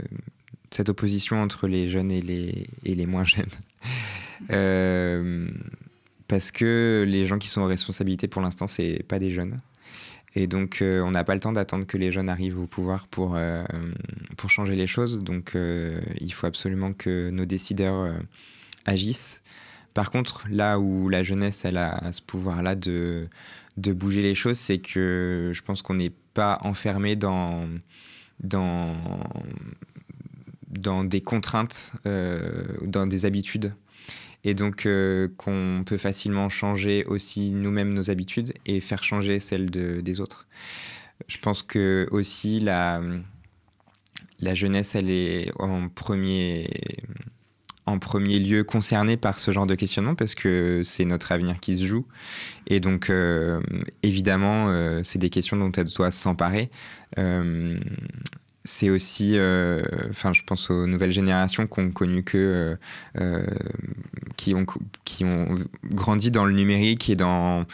cette 0.70 0.88
opposition 0.88 1.42
entre 1.42 1.66
les 1.66 1.90
jeunes 1.90 2.12
et 2.12 2.22
les, 2.22 2.66
et 2.84 2.94
les 2.94 3.06
moins 3.06 3.24
jeunes. 3.24 3.50
Euh, 4.50 5.48
parce 6.28 6.52
que 6.52 7.04
les 7.08 7.26
gens 7.26 7.38
qui 7.38 7.48
sont 7.48 7.62
en 7.62 7.66
responsabilité 7.66 8.28
pour 8.28 8.40
l'instant, 8.40 8.68
c'est 8.68 9.02
pas 9.02 9.18
des 9.18 9.32
jeunes. 9.32 9.60
Et 10.34 10.46
donc, 10.46 10.78
on 10.82 11.10
n'a 11.10 11.24
pas 11.24 11.34
le 11.34 11.40
temps 11.40 11.52
d'attendre 11.54 11.86
que 11.86 11.96
les 11.96 12.12
jeunes 12.12 12.28
arrivent 12.28 12.60
au 12.60 12.66
pouvoir 12.66 13.08
pour, 13.08 13.36
pour 14.36 14.50
changer 14.50 14.76
les 14.76 14.86
choses. 14.86 15.24
Donc, 15.24 15.56
il 16.20 16.32
faut 16.34 16.46
absolument 16.46 16.92
que 16.92 17.30
nos 17.30 17.46
décideurs 17.46 18.14
agissent. 18.84 19.40
Par 19.94 20.10
contre, 20.10 20.44
là 20.50 20.78
où 20.78 21.08
la 21.08 21.22
jeunesse 21.22 21.64
elle 21.64 21.78
a 21.78 22.12
ce 22.12 22.20
pouvoir-là 22.20 22.74
de, 22.74 23.26
de 23.78 23.92
bouger 23.92 24.22
les 24.22 24.34
choses, 24.34 24.58
c'est 24.58 24.78
que 24.78 25.52
je 25.54 25.62
pense 25.62 25.82
qu'on 25.82 25.94
n'est 25.94 26.12
pas 26.40 26.58
enfermé 26.62 27.16
dans, 27.16 27.68
dans, 28.38 28.94
dans 30.68 31.02
des 31.02 31.20
contraintes, 31.20 31.92
euh, 32.06 32.62
dans 32.82 33.08
des 33.08 33.24
habitudes. 33.24 33.74
Et 34.44 34.54
donc 34.54 34.86
euh, 34.86 35.26
qu'on 35.36 35.82
peut 35.84 35.96
facilement 35.98 36.48
changer 36.48 37.04
aussi 37.06 37.50
nous-mêmes 37.50 37.92
nos 37.92 38.08
habitudes 38.08 38.52
et 38.66 38.80
faire 38.80 39.02
changer 39.02 39.40
celles 39.40 39.68
de- 39.70 40.00
des 40.00 40.20
autres. 40.20 40.46
Je 41.26 41.38
pense 41.38 41.64
que 41.64 42.06
aussi 42.12 42.60
la, 42.60 43.02
la 44.38 44.54
jeunesse, 44.54 44.94
elle 44.94 45.10
est 45.10 45.50
en 45.58 45.88
premier, 45.88 46.70
en 47.88 47.98
premier 47.98 48.38
lieu 48.38 48.64
concernée 48.64 49.16
par 49.16 49.38
ce 49.38 49.50
genre 49.50 49.66
de 49.66 49.74
questionnement 49.74 50.14
parce 50.14 50.34
que 50.34 50.82
c'est 50.84 51.04
notre 51.04 51.32
avenir 51.32 51.58
qui 51.60 51.76
se 51.76 51.86
joue. 51.86 52.06
Et 52.66 52.80
donc, 52.80 53.08
euh, 53.08 53.60
évidemment, 54.02 54.66
euh, 54.68 55.00
c'est 55.02 55.18
des 55.18 55.30
questions 55.30 55.56
dont 55.56 55.72
elle 55.72 55.86
doit 55.86 56.10
s'emparer. 56.10 56.70
Euh, 57.18 57.78
c'est 58.64 58.90
aussi, 58.90 59.38
enfin, 60.10 60.34
je 60.34 60.42
pense 60.42 60.68
aux 60.68 60.86
nouvelles 60.86 61.12
générations 61.12 61.66
qui 61.66 61.80
ont 61.80 61.90
connu 61.90 62.22
que, 62.22 62.76
qui 64.36 64.54
ont, 64.54 64.66
qui 65.06 65.24
ont 65.24 65.54
grandi 65.84 66.30
dans 66.30 66.44
le 66.44 66.52
numérique 66.52 67.08
et 67.08 67.16
dans 67.16 67.64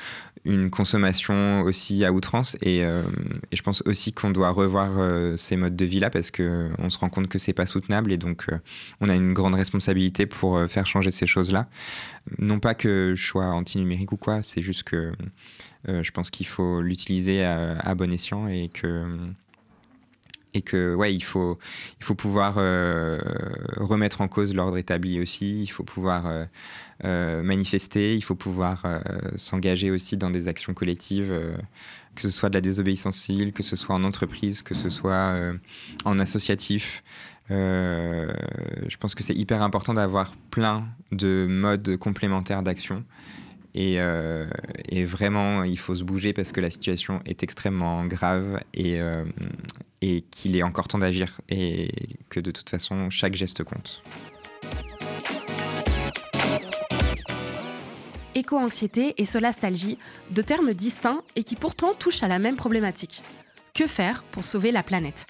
une 0.44 0.70
consommation 0.70 1.62
aussi 1.62 2.04
à 2.04 2.12
outrance. 2.12 2.56
Et, 2.60 2.84
euh, 2.84 3.02
et 3.50 3.56
je 3.56 3.62
pense 3.62 3.82
aussi 3.86 4.12
qu'on 4.12 4.30
doit 4.30 4.50
revoir 4.50 4.98
euh, 4.98 5.36
ces 5.36 5.56
modes 5.56 5.76
de 5.76 5.84
vie-là 5.84 6.10
parce 6.10 6.30
que 6.30 6.68
on 6.78 6.90
se 6.90 6.98
rend 6.98 7.08
compte 7.08 7.28
que 7.28 7.38
c'est 7.38 7.52
pas 7.54 7.66
soutenable 7.66 8.12
et 8.12 8.18
donc 8.18 8.46
euh, 8.50 8.58
on 9.00 9.08
a 9.08 9.14
une 9.14 9.32
grande 9.32 9.54
responsabilité 9.54 10.26
pour 10.26 10.60
faire 10.68 10.86
changer 10.86 11.10
ces 11.10 11.26
choses-là. 11.26 11.68
Non 12.38 12.60
pas 12.60 12.74
que 12.74 13.14
je 13.16 13.24
sois 13.24 13.46
anti-numérique 13.46 14.12
ou 14.12 14.16
quoi, 14.16 14.42
c'est 14.42 14.62
juste 14.62 14.82
que 14.84 15.12
je 15.86 16.10
pense 16.12 16.30
qu'il 16.30 16.46
faut 16.46 16.80
l'utiliser 16.80 17.44
à, 17.44 17.78
à 17.78 17.94
bon 17.94 18.10
escient 18.10 18.48
et 18.48 18.70
que 18.72 19.04
et 20.54 20.62
que 20.62 20.94
ouais 20.94 21.14
il 21.14 21.22
faut 21.22 21.58
il 22.00 22.04
faut 22.04 22.14
pouvoir 22.14 22.54
remettre 22.54 24.22
en 24.22 24.28
cause 24.28 24.54
l'ordre 24.54 24.78
établi 24.78 25.20
aussi 25.20 25.62
il 25.62 25.66
faut 25.66 25.84
pouvoir 25.84 26.46
manifester. 27.02 28.14
Il 28.16 28.22
faut 28.22 28.34
pouvoir 28.34 28.82
euh, 28.84 29.00
s'engager 29.36 29.90
aussi 29.90 30.16
dans 30.16 30.30
des 30.30 30.48
actions 30.48 30.74
collectives 30.74 31.30
euh, 31.30 31.56
que 32.14 32.22
ce 32.22 32.30
soit 32.30 32.48
de 32.48 32.54
la 32.54 32.60
désobéissance 32.60 33.16
civile 33.16 33.52
que 33.52 33.64
ce 33.64 33.74
soit 33.74 33.94
en 33.94 34.04
entreprise 34.04 34.62
que 34.62 34.74
ce 34.74 34.90
soit 34.90 35.12
euh, 35.12 35.54
en 36.04 36.18
associatif. 36.18 37.02
Euh, 37.50 38.32
je 38.88 38.96
pense 38.96 39.14
que 39.14 39.22
c'est 39.22 39.34
hyper 39.34 39.62
important 39.62 39.94
d'avoir 39.94 40.34
plein 40.50 40.88
de 41.12 41.46
modes 41.48 41.96
complémentaires 41.96 42.62
d'action. 42.62 43.04
Et, 43.74 43.96
euh, 43.98 44.46
vraiment, 45.04 45.64
il 45.64 45.78
faut 45.78 45.96
se 45.96 46.04
bouger 46.04 46.32
parce 46.32 46.52
que 46.52 46.60
la 46.60 46.70
situation 46.70 47.20
est 47.26 47.42
extrêmement 47.42 48.06
grave 48.06 48.60
euh, 48.78 49.24
et 50.00 50.22
qu'il 50.30 50.56
est 50.56 50.62
encore 50.62 50.86
temps 50.86 50.98
d'agir 50.98 51.40
et 51.48 51.90
que 52.30 52.38
de 52.38 52.52
toute 52.52 52.70
façon, 52.70 53.10
chaque 53.10 53.34
geste 53.34 53.64
compte. 53.64 54.02
Éco-anxiété 58.36 59.14
et 59.18 59.26
solastalgie, 59.26 59.96
deux 60.30 60.42
termes 60.42 60.74
distincts 60.74 61.22
et 61.36 61.44
qui 61.44 61.54
pourtant 61.54 61.94
touchent 61.94 62.24
à 62.24 62.28
la 62.28 62.40
même 62.40 62.56
problématique. 62.56 63.22
Que 63.74 63.86
faire 63.86 64.24
pour 64.24 64.44
sauver 64.44 64.72
la 64.72 64.82
planète? 64.82 65.26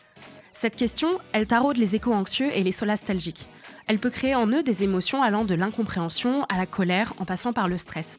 Cette 0.54 0.76
question, 0.76 1.18
elle 1.32 1.46
taraude 1.46 1.76
les 1.76 1.96
éco-anxieux 1.96 2.48
et 2.54 2.62
les 2.62 2.72
solastalgiques. 2.72 3.48
Elle 3.86 3.98
peut 3.98 4.08
créer 4.08 4.34
en 4.34 4.46
eux 4.46 4.62
des 4.62 4.84
émotions 4.84 5.22
allant 5.22 5.44
de 5.44 5.54
l'incompréhension 5.54 6.44
à 6.44 6.56
la 6.56 6.64
colère 6.64 7.12
en 7.18 7.26
passant 7.26 7.52
par 7.52 7.68
le 7.68 7.76
stress. 7.76 8.16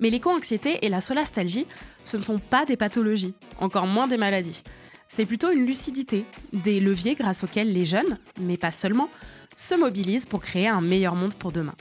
Mais 0.00 0.08
l'éco-anxiété 0.08 0.78
et 0.80 0.88
la 0.88 1.02
solastalgie, 1.02 1.66
ce 2.04 2.16
ne 2.16 2.22
sont 2.22 2.38
pas 2.38 2.64
des 2.64 2.78
pathologies, 2.78 3.34
encore 3.60 3.86
moins 3.86 4.06
des 4.06 4.16
maladies. 4.16 4.62
C'est 5.08 5.26
plutôt 5.26 5.50
une 5.50 5.66
lucidité, 5.66 6.24
des 6.54 6.80
leviers 6.80 7.16
grâce 7.16 7.44
auxquels 7.44 7.70
les 7.70 7.84
jeunes, 7.84 8.18
mais 8.40 8.56
pas 8.56 8.72
seulement, 8.72 9.10
se 9.56 9.74
mobilisent 9.74 10.24
pour 10.24 10.40
créer 10.40 10.68
un 10.68 10.80
meilleur 10.80 11.14
monde 11.14 11.34
pour 11.34 11.52
demain. 11.52 11.74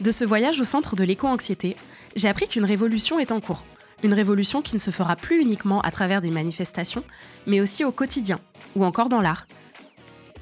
De 0.00 0.12
ce 0.12 0.24
voyage 0.24 0.60
au 0.60 0.64
centre 0.64 0.94
de 0.94 1.02
l'éco-anxiété, 1.02 1.76
j'ai 2.14 2.28
appris 2.28 2.46
qu'une 2.46 2.64
révolution 2.64 3.18
est 3.18 3.32
en 3.32 3.40
cours. 3.40 3.64
Une 4.04 4.14
révolution 4.14 4.62
qui 4.62 4.76
ne 4.76 4.80
se 4.80 4.92
fera 4.92 5.16
plus 5.16 5.40
uniquement 5.40 5.80
à 5.80 5.90
travers 5.90 6.20
des 6.20 6.30
manifestations, 6.30 7.02
mais 7.48 7.60
aussi 7.60 7.84
au 7.84 7.90
quotidien, 7.90 8.38
ou 8.76 8.84
encore 8.84 9.08
dans 9.08 9.20
l'art. 9.20 9.48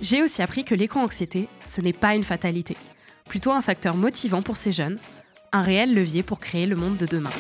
J'ai 0.03 0.23
aussi 0.23 0.43
appris 0.43 0.67
que 0.67 0.75
l'éco-anxiété, 0.75 1.49
ce 1.65 1.81
n'est 1.81 1.95
pas 1.95 2.15
une 2.15 2.23
fatalité, 2.23 2.77
plutôt 3.31 3.51
un 3.51 3.63
facteur 3.63 3.97
motivant 3.97 4.43
pour 4.43 4.57
ces 4.57 4.73
jeunes, 4.73 4.99
un 5.53 5.63
réel 5.63 5.95
levier 5.95 6.23
pour 6.23 6.39
créer 6.39 6.67
le 6.67 6.77
monde 6.77 6.99
de 6.99 7.07
demain. 7.07 7.31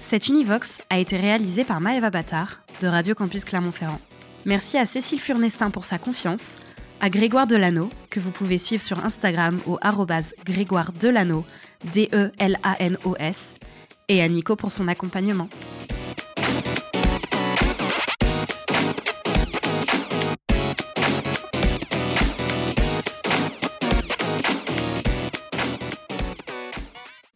Cet 0.00 0.28
Univox 0.28 0.80
a 0.88 0.98
été 0.98 1.18
réalisé 1.18 1.64
par 1.64 1.82
Maëva 1.82 2.08
Battard 2.08 2.62
de 2.80 2.86
Radio 2.86 3.14
Campus 3.14 3.44
Clermont-Ferrand. 3.44 4.00
Merci 4.46 4.78
à 4.78 4.86
Cécile 4.86 5.20
Furnestin 5.20 5.70
pour 5.70 5.84
sa 5.84 5.98
confiance, 5.98 6.56
à 7.00 7.10
Grégoire 7.10 7.46
Delano, 7.46 7.90
que 8.10 8.20
vous 8.20 8.30
pouvez 8.30 8.58
suivre 8.58 8.82
sur 8.82 9.04
Instagram 9.04 9.58
au 9.66 9.78
Grégoire 10.44 10.92
Delano, 10.92 11.44
D-E-L-A-N-O-S, 11.92 13.54
et 14.08 14.22
à 14.22 14.28
Nico 14.28 14.56
pour 14.56 14.70
son 14.70 14.88
accompagnement. 14.88 15.48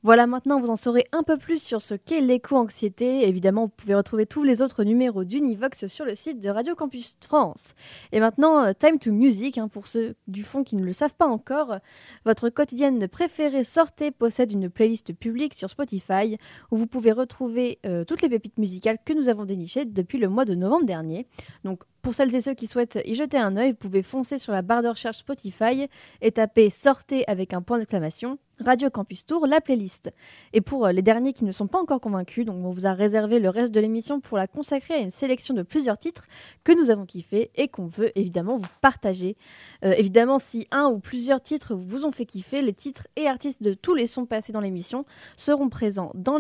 Voilà, 0.03 0.27
maintenant 0.27 0.59
vous 0.59 0.71
en 0.71 0.77
saurez 0.77 1.05
un 1.13 1.23
peu 1.23 1.37
plus 1.37 1.63
sur 1.63 1.83
ce 1.83 1.93
qu'est 1.93 2.23
l'éco-anxiété. 2.23 3.29
Évidemment, 3.29 3.65
vous 3.65 3.73
pouvez 3.77 3.95
retrouver 3.95 4.25
tous 4.25 4.43
les 4.43 4.63
autres 4.63 4.83
numéros 4.83 5.25
d'Univox 5.25 5.89
sur 5.89 6.07
le 6.07 6.15
site 6.15 6.41
de 6.41 6.49
Radio 6.49 6.75
Campus 6.75 7.19
France. 7.21 7.75
Et 8.11 8.19
maintenant, 8.19 8.65
euh, 8.65 8.73
time 8.73 8.99
to 8.99 9.13
music, 9.13 9.59
hein, 9.59 9.69
pour 9.69 9.87
ceux 9.87 10.15
du 10.27 10.43
fond 10.43 10.65
qui 10.65 10.77
ne 10.77 10.85
le 10.85 10.95
savent 10.95 11.15
pas 11.15 11.27
encore. 11.27 11.77
Votre 12.25 12.49
quotidienne 12.49 13.09
préférée 13.09 13.63
Sortez 13.63 14.11
possède 14.11 14.53
une 14.53 14.71
playlist 14.71 15.13
publique 15.13 15.53
sur 15.53 15.69
Spotify 15.69 16.39
où 16.71 16.79
vous 16.79 16.87
pouvez 16.87 17.13
retrouver 17.13 17.79
euh, 17.85 18.05
toutes 18.07 18.23
les 18.23 18.31
pépites 18.31 18.57
musicales 18.57 18.97
que 19.05 19.13
nous 19.13 19.29
avons 19.29 19.45
dénichées 19.45 19.85
depuis 19.85 20.17
le 20.17 20.31
mois 20.31 20.47
de 20.47 20.55
novembre 20.55 20.87
dernier. 20.87 21.27
Donc, 21.65 21.83
pour 22.03 22.15
celles 22.15 22.35
et 22.35 22.41
ceux 22.41 22.55
qui 22.55 22.67
souhaitent 22.67 22.99
y 23.05 23.15
jeter 23.15 23.39
un 23.39 23.57
œil, 23.57 23.71
vous 23.71 23.77
pouvez 23.77 24.03
foncer 24.03 24.39
sur 24.39 24.53
la 24.53 24.63
barre 24.63 24.83
de 24.83 24.89
recherche 24.89 25.19
Spotify 25.19 25.89
et 26.21 26.33
taper 26.33 26.71
Sortez 26.71 27.29
avec 27.29 27.53
un 27.53 27.63
point 27.63 27.79
d'exclamation 27.79 28.39
Radio 28.65 28.91
Campus 28.91 29.25
Tour, 29.25 29.47
la 29.47 29.61
playlist. 29.61 30.13
Et 30.53 30.61
pour 30.61 30.87
euh, 30.87 30.93
les 30.93 31.03
derniers 31.03 31.33
qui 31.33 31.45
ne 31.45 31.53
sont 31.53 31.67
pas 31.67 31.79
encore 31.79 32.01
convaincus, 32.01 32.45
donc 32.45 32.63
on 32.65 32.71
vous 32.71 32.87
a 32.87 32.93
réservé 32.93 33.39
le 33.39 33.49
reste 33.49 33.73
de 33.73 33.81
l'émission 33.81 34.21
pour 34.21 34.37
la 34.37 34.47
consacrer 34.47 34.95
à 34.95 34.99
une 34.99 35.11
sélection 35.11 35.55
de 35.55 35.63
plusieurs 35.63 35.97
titres 35.97 36.27
que 36.63 36.73
nous 36.79 36.91
avons 36.91 37.07
kiffé 37.07 37.51
et 37.55 37.69
qu'on 37.69 37.87
veut 37.87 38.17
évidemment 38.19 38.59
vous 38.59 38.69
partager. 38.83 39.37
Euh, 39.85 39.95
évidemment, 39.97 40.39
si 40.39 40.69
un 40.71 40.89
ou 40.89 40.99
plusieurs 40.99 41.41
titres 41.41 41.75
vous 41.75 42.05
ont 42.05 42.13
fait 42.13 42.27
kiffer, 42.27 42.61
les 42.61 42.75
titres 42.75 43.09
et 43.17 43.27
artistes 43.27 43.63
de 43.63 43.73
tous 43.73 43.95
les 43.95 44.07
sons 44.07 44.27
passés 44.27 44.53
dans 44.53 44.61
l'émission 44.61 45.07
seront 45.37 45.71
présents 45.71 46.13
dans, 46.15 46.39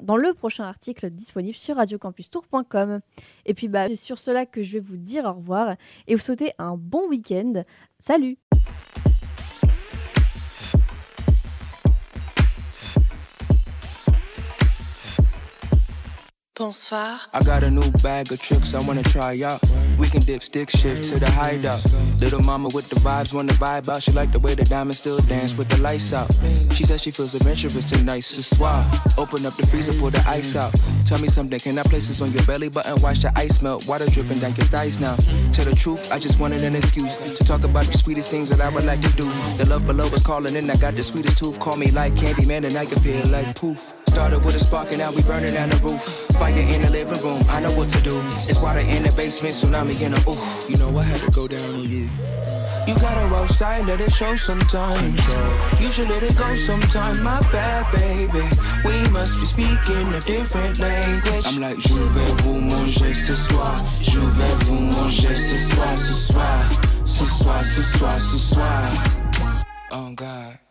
dans 0.00 0.16
le 0.16 0.34
prochain 0.34 0.64
article 0.64 1.10
disponible 1.10 1.56
sur 1.56 1.76
radiocampustour.com. 1.76 3.00
Et 3.46 3.54
puis 3.54 3.68
bah, 3.68 3.88
c'est 3.88 3.96
sur 3.96 4.18
cela 4.18 4.44
que 4.44 4.62
je 4.62 4.74
vais 4.74 4.80
vous 4.80 4.96
dire 4.96 5.24
au 5.24 5.32
revoir 5.32 5.76
et 6.06 6.14
vous 6.14 6.20
souhaiter 6.20 6.52
un 6.58 6.76
bon 6.76 7.08
week-end. 7.08 7.62
Salut 7.98 8.36
Bonsoir. 16.58 17.20
I 17.34 17.42
got 17.42 17.64
a 17.64 17.70
new 17.70 17.90
bag 18.02 18.32
of 18.32 18.40
tricks 18.40 18.72
I 18.72 18.82
wanna 18.86 19.02
try 19.02 19.42
out. 19.42 19.60
We 19.98 20.08
can 20.08 20.22
dip, 20.22 20.42
stick, 20.42 20.70
shift 20.70 21.04
to 21.04 21.20
the 21.20 21.30
hideout. 21.30 21.84
Little 22.18 22.40
mama 22.40 22.70
with 22.72 22.88
the 22.88 22.96
vibes, 22.96 23.34
wanna 23.34 23.52
vibe 23.52 23.90
out. 23.90 24.02
She 24.02 24.12
like 24.12 24.32
the 24.32 24.38
way 24.38 24.54
the 24.54 24.64
diamonds 24.64 24.98
still 24.98 25.18
dance 25.18 25.58
with 25.58 25.68
the 25.68 25.76
lights 25.82 26.14
out. 26.14 26.32
She 26.72 26.84
says 26.84 27.02
she 27.02 27.10
feels 27.10 27.34
adventurous 27.34 27.90
tonight, 27.90 28.20
so 28.20 28.40
soir. 28.40 28.82
Open 29.18 29.44
up 29.44 29.54
the 29.56 29.66
freezer, 29.66 29.92
pull 29.92 30.08
the 30.08 30.24
ice 30.26 30.56
out. 30.56 30.72
Tell 31.04 31.18
me 31.18 31.28
something, 31.28 31.60
can 31.60 31.78
I 31.78 31.82
place 31.82 32.08
this 32.08 32.22
on 32.22 32.32
your 32.32 32.44
belly 32.46 32.70
button? 32.70 33.02
Watch 33.02 33.20
the 33.20 33.32
ice 33.36 33.60
melt, 33.60 33.86
water 33.86 34.08
dripping 34.08 34.38
down 34.38 34.54
your 34.56 34.66
thighs 34.68 34.98
now. 34.98 35.14
Tell 35.52 35.66
the 35.66 35.76
truth, 35.76 36.10
I 36.10 36.18
just 36.18 36.40
wanted 36.40 36.62
an 36.62 36.74
excuse 36.74 37.36
to 37.36 37.44
talk 37.44 37.64
about 37.64 37.84
the 37.84 37.98
sweetest 37.98 38.30
things 38.30 38.48
that 38.48 38.62
I 38.62 38.70
would 38.70 38.84
like 38.84 39.02
to 39.02 39.12
do. 39.12 39.30
The 39.58 39.66
love 39.68 39.86
below 39.86 40.06
is 40.06 40.22
calling 40.22 40.56
and 40.56 40.70
I 40.70 40.76
got 40.76 40.96
the 40.96 41.02
sweetest 41.02 41.36
tooth. 41.36 41.60
Call 41.60 41.76
me 41.76 41.90
like 41.90 42.14
Candyman 42.14 42.64
and 42.64 42.78
I 42.78 42.86
can 42.86 42.98
feel 43.00 43.26
like 43.26 43.54
poof. 43.54 44.05
Started 44.16 44.42
with 44.46 44.54
a 44.54 44.58
spark 44.58 44.88
and 44.88 44.98
now 45.00 45.12
we 45.12 45.20
burning 45.24 45.52
down 45.52 45.68
the 45.68 45.76
roof. 45.84 46.00
Fire 46.40 46.56
in 46.56 46.80
the 46.80 46.88
living 46.88 47.20
room, 47.20 47.42
I 47.50 47.60
know 47.60 47.70
what 47.72 47.90
to 47.90 48.00
do. 48.00 48.18
It's 48.48 48.58
water 48.58 48.80
in 48.80 49.02
the 49.02 49.12
basement, 49.12 49.54
tsunami 49.54 50.00
in 50.00 50.12
the 50.12 50.20
ooh. 50.24 50.40
You 50.72 50.78
know 50.78 50.88
I 50.96 51.04
had 51.04 51.20
to 51.20 51.30
go 51.32 51.46
down 51.46 51.74
on 51.74 51.84
you. 51.84 52.08
You 52.88 52.94
gotta 52.96 53.28
outside, 53.36 53.84
let 53.84 54.00
it 54.00 54.10
show 54.10 54.34
sometimes. 54.36 55.20
You 55.78 55.92
should 55.92 56.08
let 56.08 56.22
it 56.22 56.34
go 56.38 56.54
sometime, 56.54 57.22
my 57.22 57.40
bad 57.52 57.84
baby. 57.92 58.40
We 58.88 58.96
must 59.12 59.36
be 59.38 59.44
speaking 59.44 60.08
a 60.08 60.20
different 60.24 60.78
language. 60.78 61.44
I'm 61.44 61.60
like, 61.60 61.76
je 61.78 61.92
vais 61.92 62.32
vous 62.40 62.58
manger 62.58 63.12
ce 63.12 63.36
soir. 63.36 63.84
Je 64.00 64.20
vais 64.20 64.54
vous 64.64 64.80
manger 64.80 65.36
ce 65.36 65.56
soir, 65.68 65.92
ce 65.98 66.32
soir. 66.32 66.58
Ce 67.04 67.24
soir, 67.36 67.62
ce 67.62 67.82
soir, 67.82 68.18
ce 68.18 68.38
soir. 68.38 68.80
Oh 69.92 70.10
God. 70.16 70.65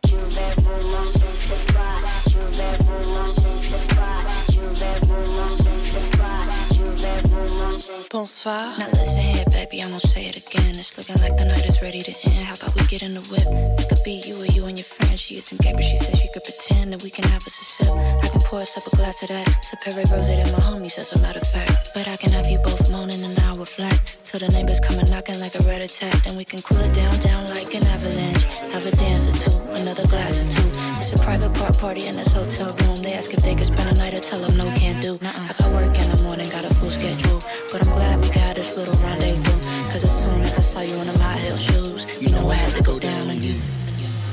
Bonsoir. 7.86 8.74
Now 8.78 8.88
listen 8.88 9.22
here, 9.22 9.44
baby, 9.52 9.80
I'm 9.80 9.90
gonna 9.90 10.00
say 10.00 10.26
it 10.26 10.36
again. 10.36 10.74
It's 10.76 10.98
looking 10.98 11.22
like 11.22 11.36
the 11.36 11.44
night 11.44 11.64
is 11.66 11.80
ready 11.82 12.02
to 12.02 12.12
end. 12.28 12.44
How 12.44 12.54
about 12.54 12.74
we 12.74 12.84
get 12.88 13.02
in 13.02 13.12
the 13.12 13.20
whip? 13.30 13.46
It 13.78 13.88
could 13.88 14.02
be 14.02 14.22
you 14.26 14.42
or 14.42 14.46
you 14.46 14.66
and 14.66 14.76
your 14.76 14.84
friend. 14.84 15.18
She 15.18 15.36
isn't 15.36 15.60
gay, 15.60 15.72
but 15.72 15.84
she 15.84 15.96
says 15.96 16.18
she 16.18 16.26
could 16.34 16.42
pretend 16.42 16.92
that 16.92 17.02
we 17.04 17.10
can 17.10 17.24
have 17.30 17.46
us 17.46 17.60
a 17.60 17.64
sip. 17.64 17.88
I 18.24 18.28
can 18.28 18.40
pour 18.40 18.60
us 18.60 18.76
up 18.76 18.92
a 18.92 18.96
glass 18.96 19.22
of 19.22 19.28
that. 19.28 19.64
Superior 19.64 20.06
rose 20.10 20.26
that 20.26 20.50
my 20.50 20.58
homies, 20.58 20.98
as 20.98 21.12
a 21.14 21.20
matter 21.20 21.38
of 21.38 21.46
fact. 21.46 21.90
But 21.94 22.08
I 22.08 22.16
can 22.16 22.32
have 22.32 22.46
you 22.46 22.58
both 22.58 22.90
moaning 22.90 23.22
an 23.22 23.35
flat. 23.66 23.98
Till 24.24 24.40
the 24.40 24.48
neighbors 24.48 24.80
come 24.80 24.98
and 24.98 25.10
knocking 25.10 25.38
like 25.40 25.54
a 25.54 25.62
red 25.64 25.82
attack. 25.82 26.14
Then 26.24 26.36
we 26.36 26.44
can 26.44 26.62
cool 26.62 26.78
it 26.78 26.94
down, 26.94 27.18
down 27.20 27.50
like 27.50 27.74
an 27.74 27.84
avalanche. 27.84 28.44
Have 28.72 28.86
a 28.86 28.94
dance 28.96 29.26
or 29.26 29.36
two, 29.36 29.56
another 29.72 30.06
glass 30.06 30.40
or 30.40 30.48
two. 30.50 30.68
It's 30.98 31.12
a 31.12 31.18
private 31.18 31.52
part 31.54 31.76
party 31.78 32.06
in 32.06 32.16
this 32.16 32.32
hotel 32.32 32.72
room. 32.86 33.02
They 33.02 33.14
ask 33.14 33.32
if 33.34 33.42
they 33.42 33.54
could 33.54 33.66
spend 33.66 33.90
a 33.90 33.94
night, 33.94 34.14
I 34.14 34.18
tell 34.18 34.40
them 34.40 34.56
no, 34.56 34.72
can't 34.76 35.02
do. 35.02 35.18
I 35.22 35.52
got 35.58 35.72
work 35.72 35.98
in 35.98 36.08
the 36.14 36.22
morning, 36.22 36.48
got 36.50 36.64
a 36.64 36.74
full 36.74 36.90
schedule. 36.90 37.42
But 37.72 37.86
I'm 37.86 37.92
glad 37.92 38.22
we 38.22 38.30
got 38.30 38.54
this 38.56 38.76
little 38.76 38.96
rendezvous. 39.04 39.60
Cause 39.90 40.04
as 40.04 40.22
soon 40.22 40.40
as 40.42 40.56
I 40.56 40.60
saw 40.60 40.80
you 40.80 40.94
in 40.96 41.06
them 41.06 41.18
high 41.18 41.38
heel 41.38 41.56
shoes, 41.56 42.22
you 42.22 42.30
know 42.30 42.48
I 42.48 42.54
had 42.54 42.74
to 42.76 42.82
go 42.82 42.98
down 42.98 43.30
on 43.30 43.42
you. 43.42 43.60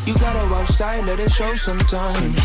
You 0.05 0.13
gotta 0.15 0.49
walk 0.49 0.63
outside, 0.63 1.05
let 1.05 1.19
it 1.19 1.31
show 1.31 1.55
sometimes. 1.55 2.35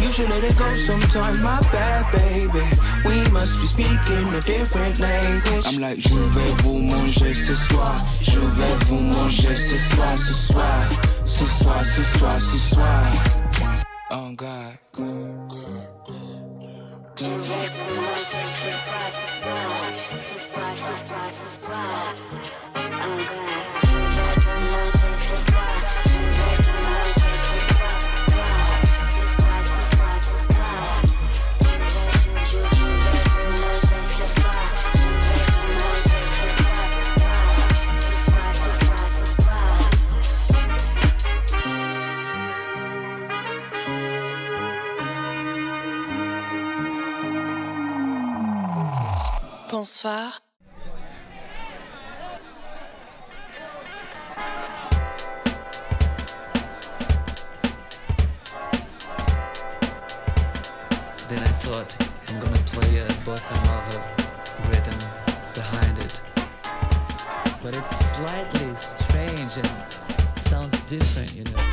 You 0.00 0.10
should 0.10 0.30
let 0.30 0.42
it 0.42 0.56
go 0.56 0.74
sometime, 0.74 1.42
my 1.42 1.60
bad 1.72 2.10
baby. 2.12 2.64
We 3.04 3.16
must 3.30 3.60
be 3.60 3.66
speaking 3.66 4.32
a 4.32 4.40
different 4.40 4.98
language. 5.00 5.66
I'm 5.66 5.80
like, 5.80 5.98
je 6.00 6.14
vais 6.14 6.62
vous 6.62 6.78
manger 6.78 7.34
ce 7.34 7.54
soir. 7.54 8.02
Je 8.22 8.40
vais 8.40 8.74
vous 8.86 9.00
manger 9.00 9.54
ce 9.54 9.76
soir, 9.76 10.16
ce 10.16 10.32
soir. 10.32 10.88
Ce 11.26 11.44
soir, 11.44 11.84
ce 11.84 12.02
soir, 12.18 12.40
ce 12.40 12.58
soir. 12.74 13.02
Oh 14.12 14.32
God. 14.34 14.78
Je 17.16 17.24
vais 17.24 17.68
vous 17.76 17.94
manger 18.00 18.44
ce 18.48 18.70
soir, 18.70 19.06
ce 19.10 19.26
soir. 19.40 19.68
Ce 20.14 20.38
soir, 20.38 20.70
ce 20.74 20.92
soir, 21.06 21.28
ce 21.28 21.48
soir. 21.60 22.14
Oh 22.74 22.80
God. 23.28 23.63
Bonsoir. 49.74 50.32
Then 61.28 61.40
I 61.40 61.52
thought 61.58 61.96
I'm 62.28 62.38
gonna 62.38 62.56
play 62.66 62.98
a 62.98 63.08
bossa 63.26 63.56
nova 63.66 63.98
rhythm 64.70 64.96
behind 65.54 65.98
it. 65.98 66.22
But 67.60 67.74
it's 67.74 67.96
slightly 68.14 68.76
strange 68.76 69.56
and 69.56 70.38
sounds 70.38 70.78
different, 70.82 71.34
you 71.34 71.42
know. 71.42 71.63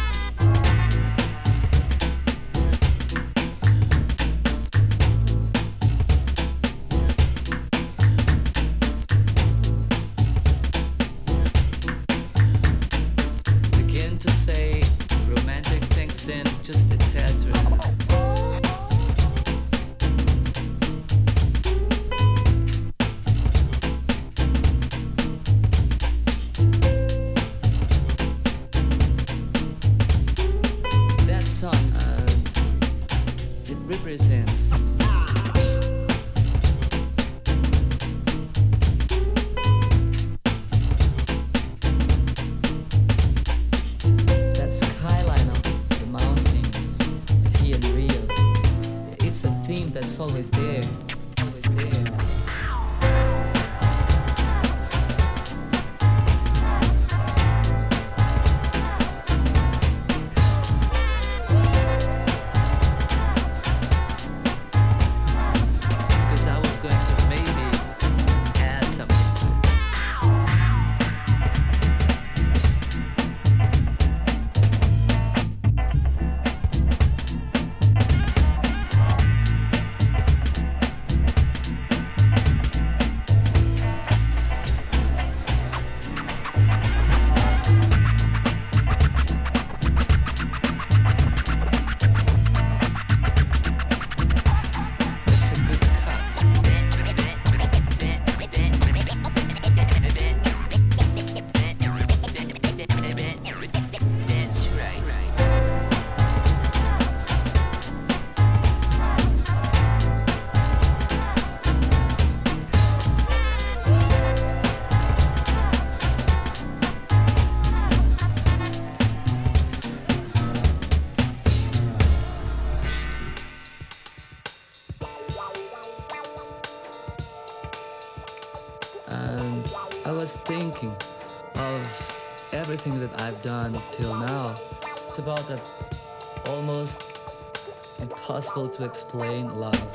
impossible 138.52 138.68
to 138.68 138.84
explain 138.84 139.48
love. 139.56 139.91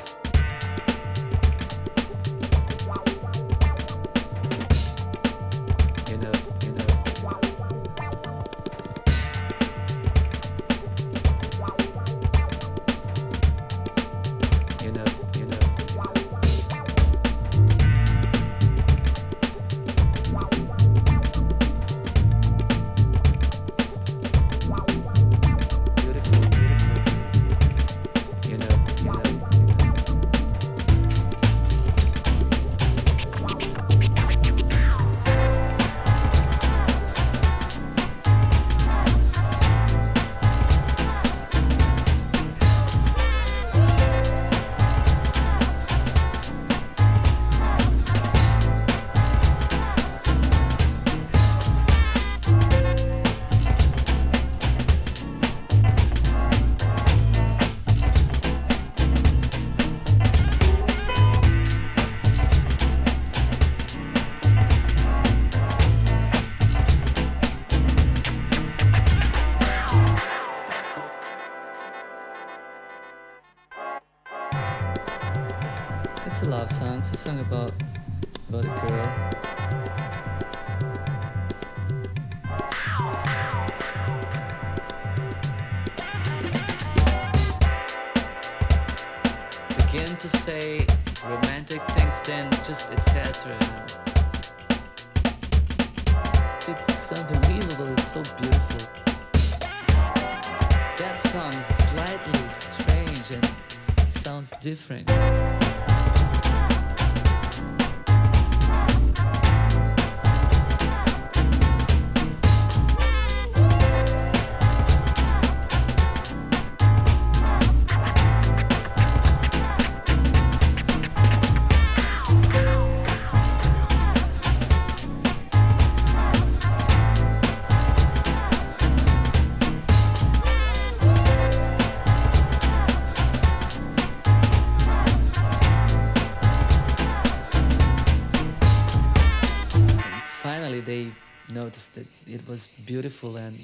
beautiful 143.17 143.37
and 143.37 143.57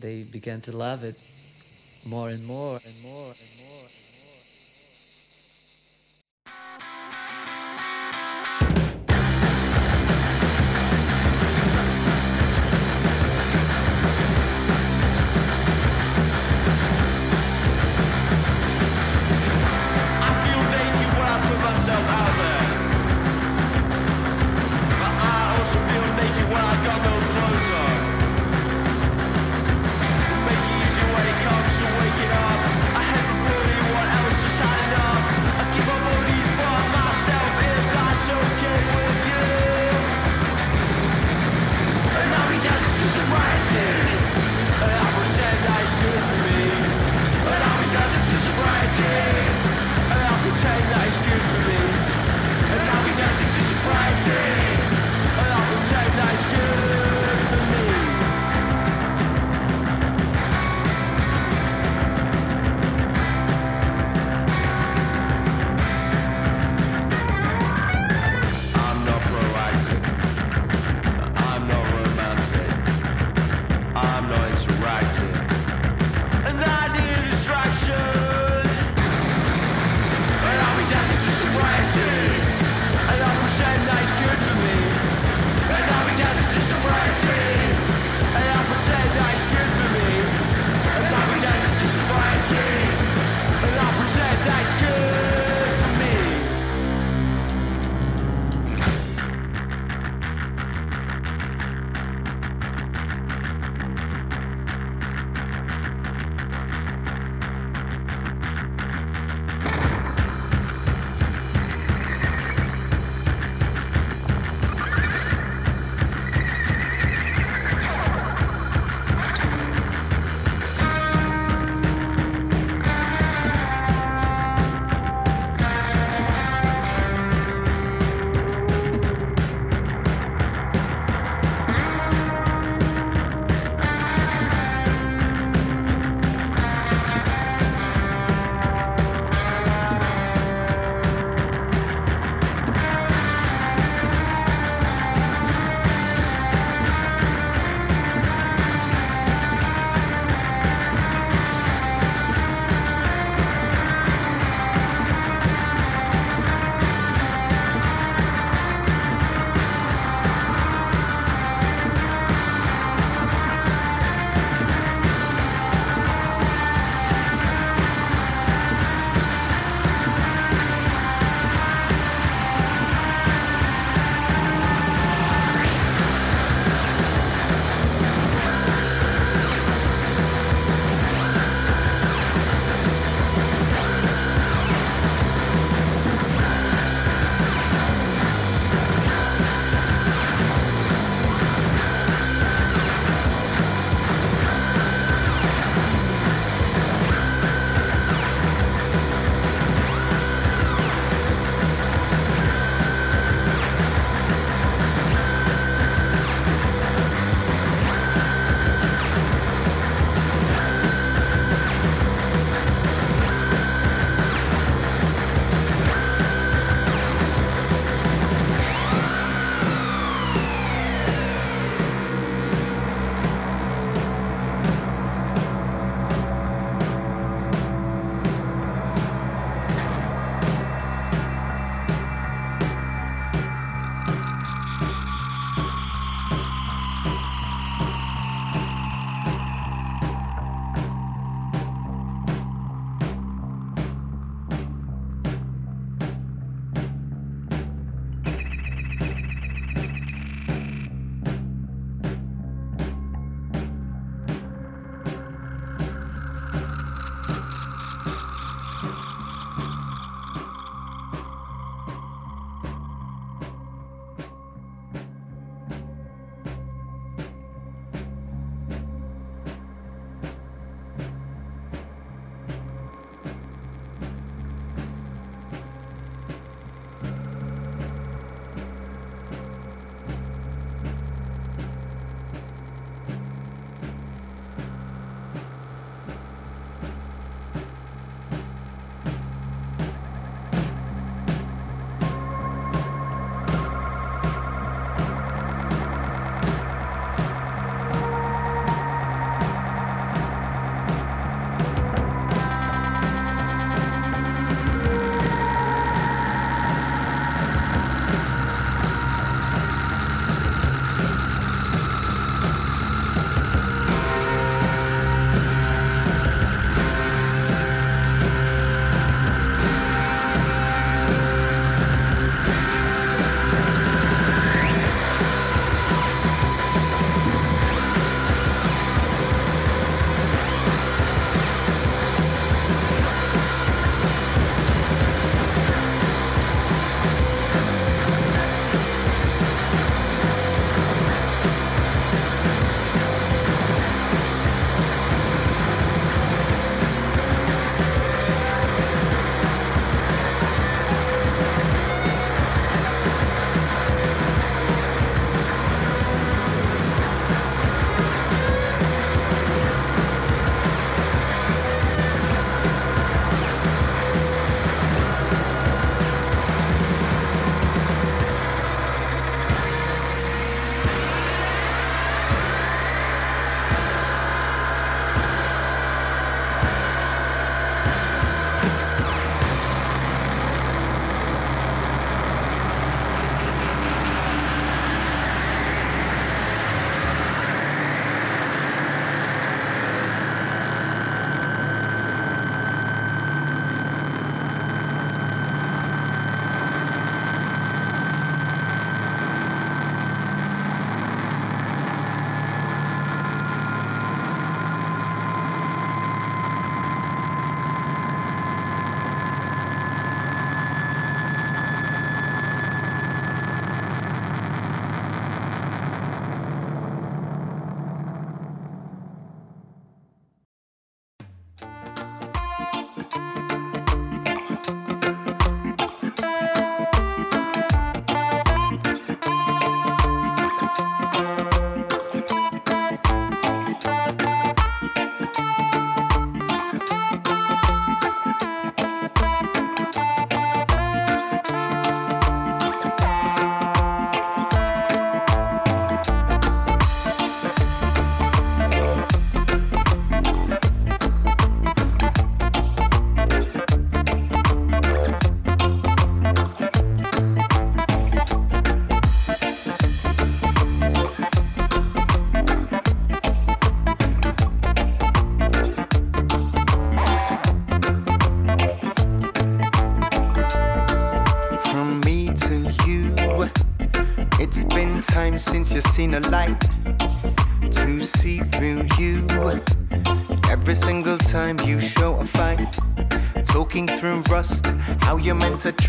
they 0.00 0.22
began 0.22 0.60
to 0.60 0.72
love 0.76 1.04
it 1.04 1.16
more 2.06 2.30
and 2.30 2.44
more 2.46 2.80
and 2.84 3.02
more 3.02 3.26
and 3.28 3.68
more. 3.68 3.73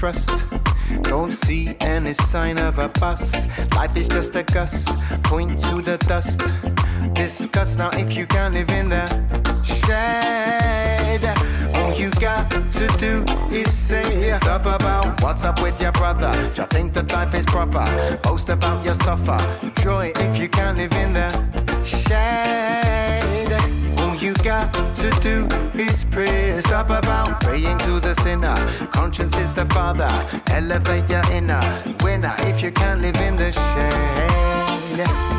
trust. 0.05 0.45
Don't 1.01 1.31
see 1.31 1.75
any 1.81 2.13
sign 2.13 2.59
of 2.59 2.77
a 2.77 2.89
bus. 2.89 3.47
Life 3.73 3.97
is 3.97 4.07
just 4.07 4.35
a 4.35 4.43
gust, 4.43 4.87
point 5.23 5.59
to 5.63 5.81
the 5.81 5.97
dust. 5.97 6.41
Discuss 7.13 7.75
now 7.75 7.89
if 7.93 8.15
you 8.15 8.27
can't 8.27 8.53
live 8.53 8.69
in 8.69 8.89
the 8.89 9.05
shade. 9.63 11.25
All 11.75 11.91
you 11.95 12.11
got 12.21 12.51
to 12.51 12.85
do 12.99 13.23
is 13.51 13.73
say 13.73 14.31
stuff 14.37 14.67
about 14.67 15.19
what's 15.23 15.43
up 15.43 15.59
with 15.59 15.81
your 15.81 15.91
brother. 15.93 16.31
Do 16.53 16.61
you 16.61 16.67
think 16.67 16.93
that 16.93 17.11
life 17.11 17.33
is 17.33 17.47
proper? 17.47 18.19
Boast 18.21 18.49
about 18.49 18.85
your 18.85 18.93
suffer. 18.93 19.39
Joy 19.81 20.11
if 20.17 20.39
you 20.39 20.47
can't 20.47 20.77
live 20.77 20.93
in 20.93 21.13
the 21.13 21.54
got 24.45 24.71
to 24.95 25.09
do 25.21 25.47
is 25.73 26.05
pray. 26.11 26.53
Stop 26.61 26.91
about 26.91 27.41
praying 27.41 27.79
to 27.79 27.99
the 27.99 28.13
sinner. 28.13 28.55
Conscience 28.91 29.35
is 29.37 29.55
the 29.55 29.65
father. 29.65 30.07
Elevate 30.51 31.09
your 31.09 31.25
inner 31.31 31.65
winner 32.03 32.35
if 32.41 32.61
you 32.61 32.71
can't 32.71 33.01
live 33.01 33.17
in 33.17 33.37
the 33.37 33.51
shade. 33.51 35.34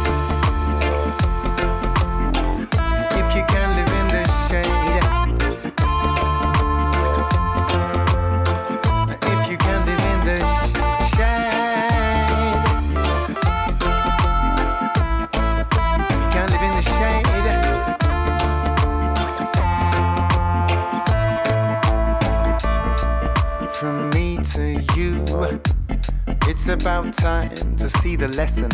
About 26.87 27.15
time 27.15 27.77
to 27.79 27.91
see 27.91 28.15
the 28.15 28.29
lesson. 28.29 28.71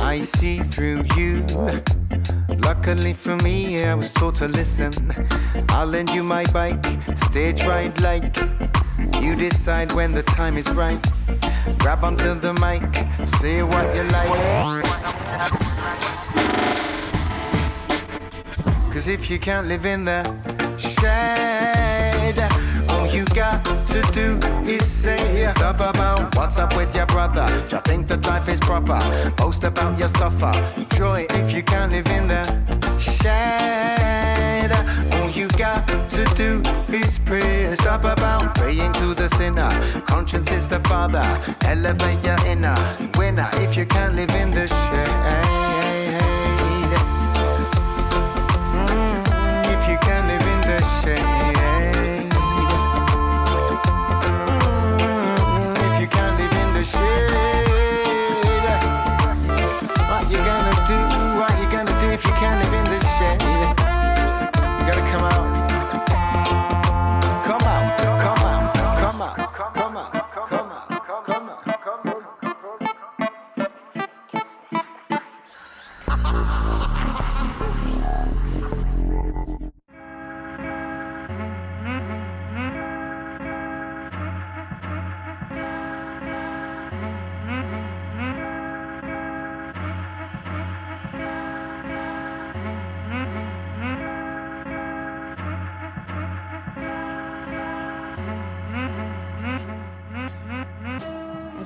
I 0.00 0.22
see 0.22 0.60
through 0.60 1.04
you. 1.14 1.44
Luckily 2.60 3.12
for 3.12 3.36
me, 3.36 3.84
I 3.84 3.94
was 3.94 4.10
taught 4.12 4.36
to 4.36 4.48
listen. 4.48 4.94
I'll 5.68 5.86
lend 5.86 6.08
you 6.08 6.22
my 6.22 6.46
bike, 6.52 6.82
stage 7.14 7.64
ride 7.64 8.00
like. 8.00 8.34
You 9.20 9.36
decide 9.36 9.92
when 9.92 10.14
the 10.14 10.22
time 10.22 10.56
is 10.56 10.70
right. 10.70 10.98
Grab 11.76 12.02
onto 12.02 12.32
the 12.32 12.54
mic, 12.54 12.82
say 13.28 13.62
what 13.62 13.94
you 13.94 14.04
like. 14.04 14.84
Cause 18.90 19.06
if 19.06 19.28
you 19.28 19.38
can't 19.38 19.66
live 19.66 19.84
in 19.84 20.06
the 20.06 20.22
shade 20.78 22.65
got 23.36 23.62
to 23.86 24.00
do 24.12 24.38
is 24.66 24.90
say 24.90 25.42
yeah. 25.42 25.52
stuff 25.52 25.78
about 25.78 26.34
what's 26.34 26.56
up 26.56 26.74
with 26.74 26.94
your 26.96 27.04
brother. 27.04 27.46
Do 27.68 27.76
you 27.76 27.82
think 27.82 28.08
that 28.08 28.24
life 28.24 28.48
is 28.48 28.58
proper? 28.60 28.98
Boast 29.36 29.62
about 29.62 29.98
your 29.98 30.08
suffer. 30.08 30.54
Joy 30.96 31.26
if 31.28 31.52
you 31.52 31.62
can 31.62 31.90
live 31.90 32.08
in 32.08 32.28
the 32.28 32.42
shade. 32.98 34.72
All 35.12 35.28
you 35.28 35.48
got 35.48 35.86
to 36.08 36.24
do 36.34 36.62
is 36.88 37.18
pray. 37.18 37.66
Stuff 37.74 38.04
about 38.04 38.54
praying 38.54 38.94
to 38.94 39.14
the 39.14 39.28
sinner. 39.28 39.70
Conscience 40.06 40.50
is 40.50 40.66
the 40.66 40.80
father. 40.88 41.28
Elevate 41.66 42.24
your 42.24 42.40
inner 42.46 42.78
winner 43.18 43.50
if 43.64 43.76
you 43.76 43.84
can 43.84 44.16
live 44.16 44.30
in 44.30 44.50
the 44.50 44.66
shade. 44.66 45.12
Mm, 48.72 49.24
if 49.74 49.90
you 49.90 49.98
can 49.98 50.26
live 50.26 50.46
in 50.54 50.60
the 50.70 50.80
shade. 51.02 51.45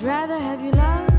I'd 0.01 0.07
rather 0.07 0.39
have 0.39 0.65
you 0.65 0.71
love. 0.71 1.10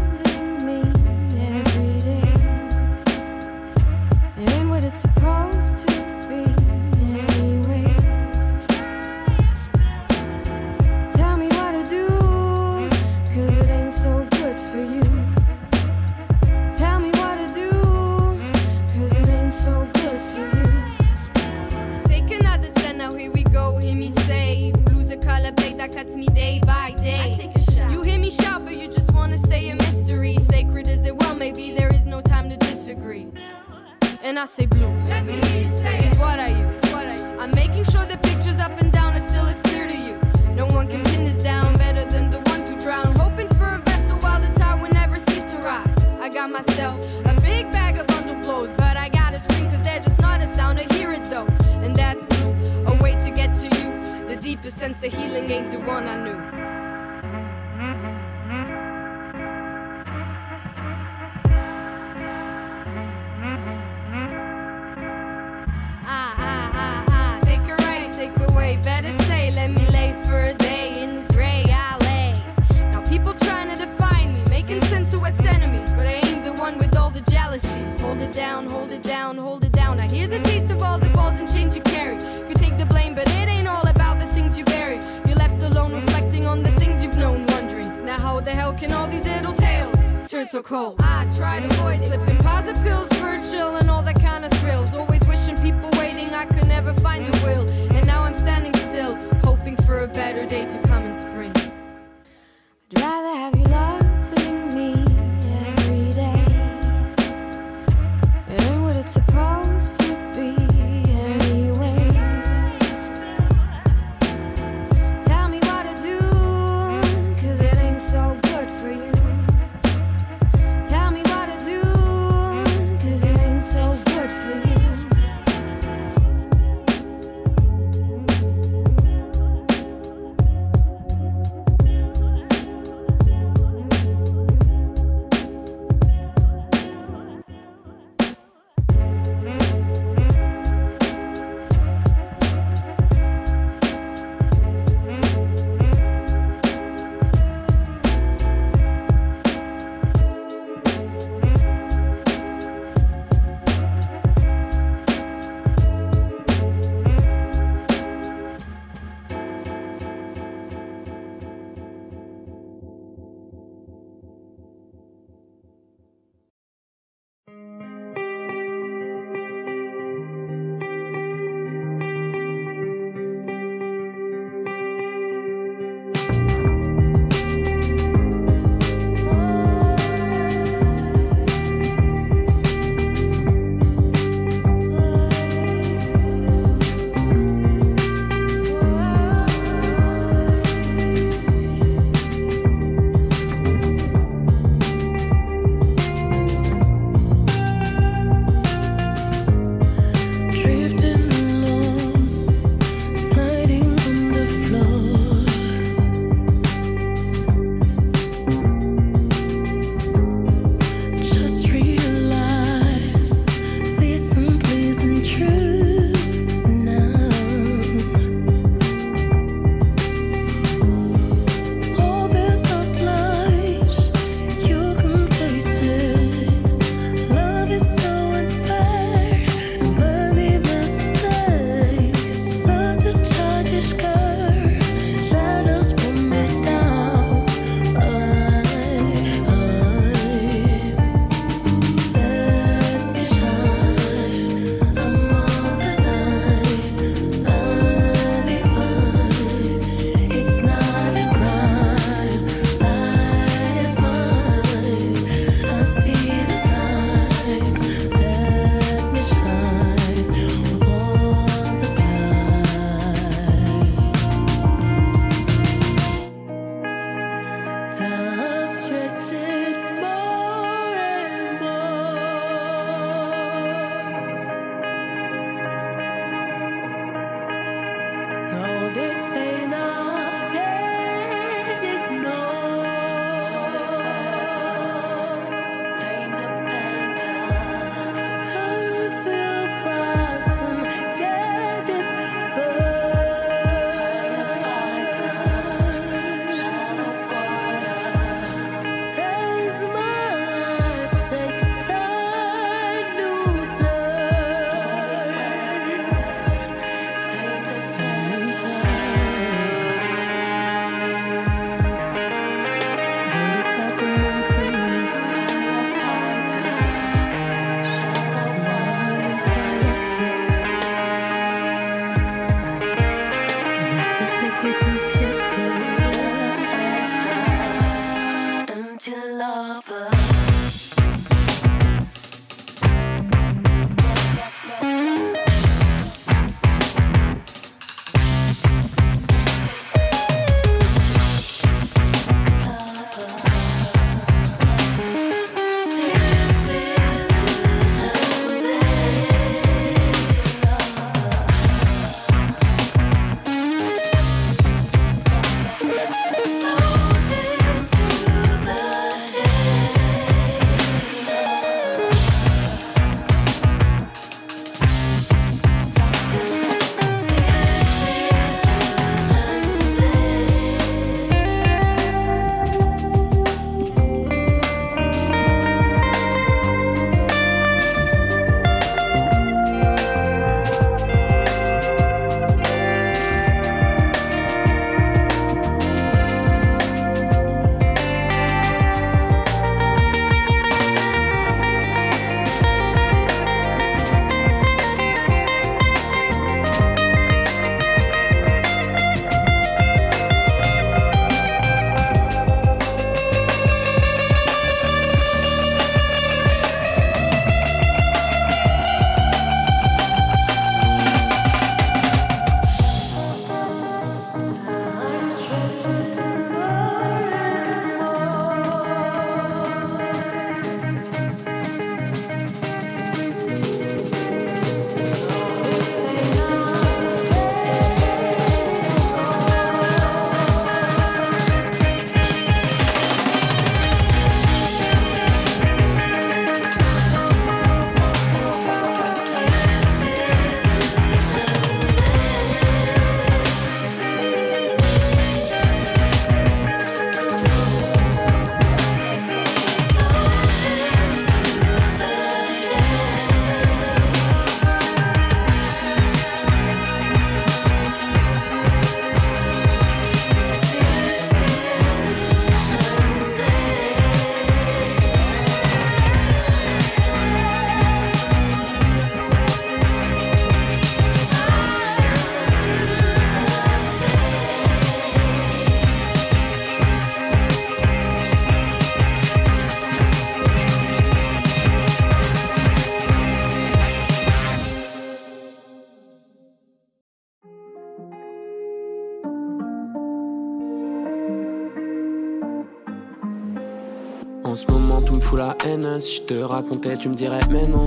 Si 495.64 496.16
je 496.16 496.22
te 496.24 496.34
racontais, 496.34 496.96
tu 496.96 497.08
me 497.08 497.14
dirais, 497.14 497.40
mais 497.52 497.62
non. 497.68 497.86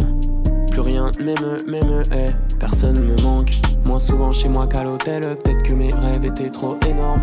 Plus 0.70 0.80
rien, 0.80 1.10
même, 1.18 1.56
même, 1.66 2.02
eh, 2.12 2.26
personne 2.60 3.00
me 3.00 3.20
manque. 3.20 3.50
Moins 3.84 3.98
souvent 3.98 4.30
chez 4.30 4.48
moi 4.48 4.68
qu'à 4.68 4.84
l'hôtel. 4.84 5.22
Peut-être 5.22 5.62
que 5.64 5.74
mes 5.74 5.88
rêves 5.92 6.24
étaient 6.24 6.50
trop 6.50 6.76
énormes. 6.88 7.20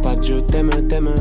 Pas 0.00 0.14
de 0.14 0.22
je 0.22 0.34
t'aime, 0.34 0.70
t'aime. 0.88 1.12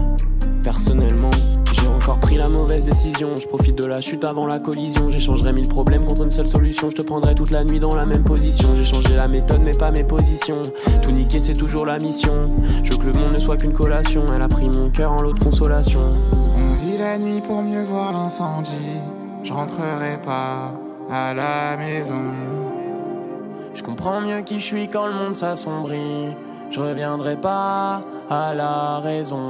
Personnellement, 0.63 1.31
j'ai 1.71 1.87
encore 1.87 2.19
pris 2.19 2.35
la 2.35 2.49
mauvaise 2.49 2.85
décision. 2.85 3.35
Je 3.35 3.47
profite 3.47 3.75
de 3.79 3.85
la 3.85 3.99
chute 3.99 4.23
avant 4.23 4.45
la 4.45 4.59
collision. 4.59 5.09
J'échangerai 5.09 5.53
mille 5.53 5.67
problèmes 5.67 6.05
contre 6.05 6.21
une 6.21 6.31
seule 6.31 6.47
solution. 6.47 6.91
Je 6.91 6.97
te 6.97 7.01
prendrai 7.01 7.33
toute 7.33 7.49
la 7.49 7.63
nuit 7.63 7.79
dans 7.79 7.95
la 7.95 8.05
même 8.05 8.23
position. 8.23 8.75
J'ai 8.75 8.83
changé 8.83 9.15
la 9.15 9.27
méthode, 9.27 9.61
mais 9.63 9.71
pas 9.71 9.89
mes 9.89 10.03
positions. 10.03 10.61
Tout 11.01 11.11
niquer, 11.11 11.39
c'est 11.39 11.53
toujours 11.53 11.87
la 11.87 11.97
mission. 11.97 12.51
Je 12.83 12.91
veux 12.91 12.97
que 12.97 13.07
le 13.07 13.13
monde 13.13 13.31
ne 13.31 13.39
soit 13.39 13.57
qu'une 13.57 13.73
collation. 13.73 14.23
Elle 14.35 14.43
a 14.43 14.47
pris 14.47 14.69
mon 14.69 14.91
cœur 14.91 15.13
en 15.13 15.23
lot 15.23 15.33
de 15.33 15.43
consolation. 15.43 16.01
La 17.01 17.17
nuit 17.17 17.41
pour 17.41 17.63
mieux 17.63 17.81
voir 17.81 18.13
l'incendie. 18.13 18.99
Je 19.43 19.51
rentrerai 19.51 20.19
pas 20.23 20.71
à 21.09 21.33
la 21.33 21.75
maison. 21.75 22.29
Je 23.73 23.81
comprends 23.81 24.21
mieux 24.21 24.41
qui 24.41 24.59
je 24.59 24.65
suis 24.65 24.87
quand 24.87 25.07
le 25.07 25.13
monde 25.13 25.35
s'assombrit. 25.35 26.27
Je 26.69 26.79
reviendrai 26.79 27.37
pas 27.37 28.03
à 28.29 28.53
la 28.53 28.99
raison. 28.99 29.49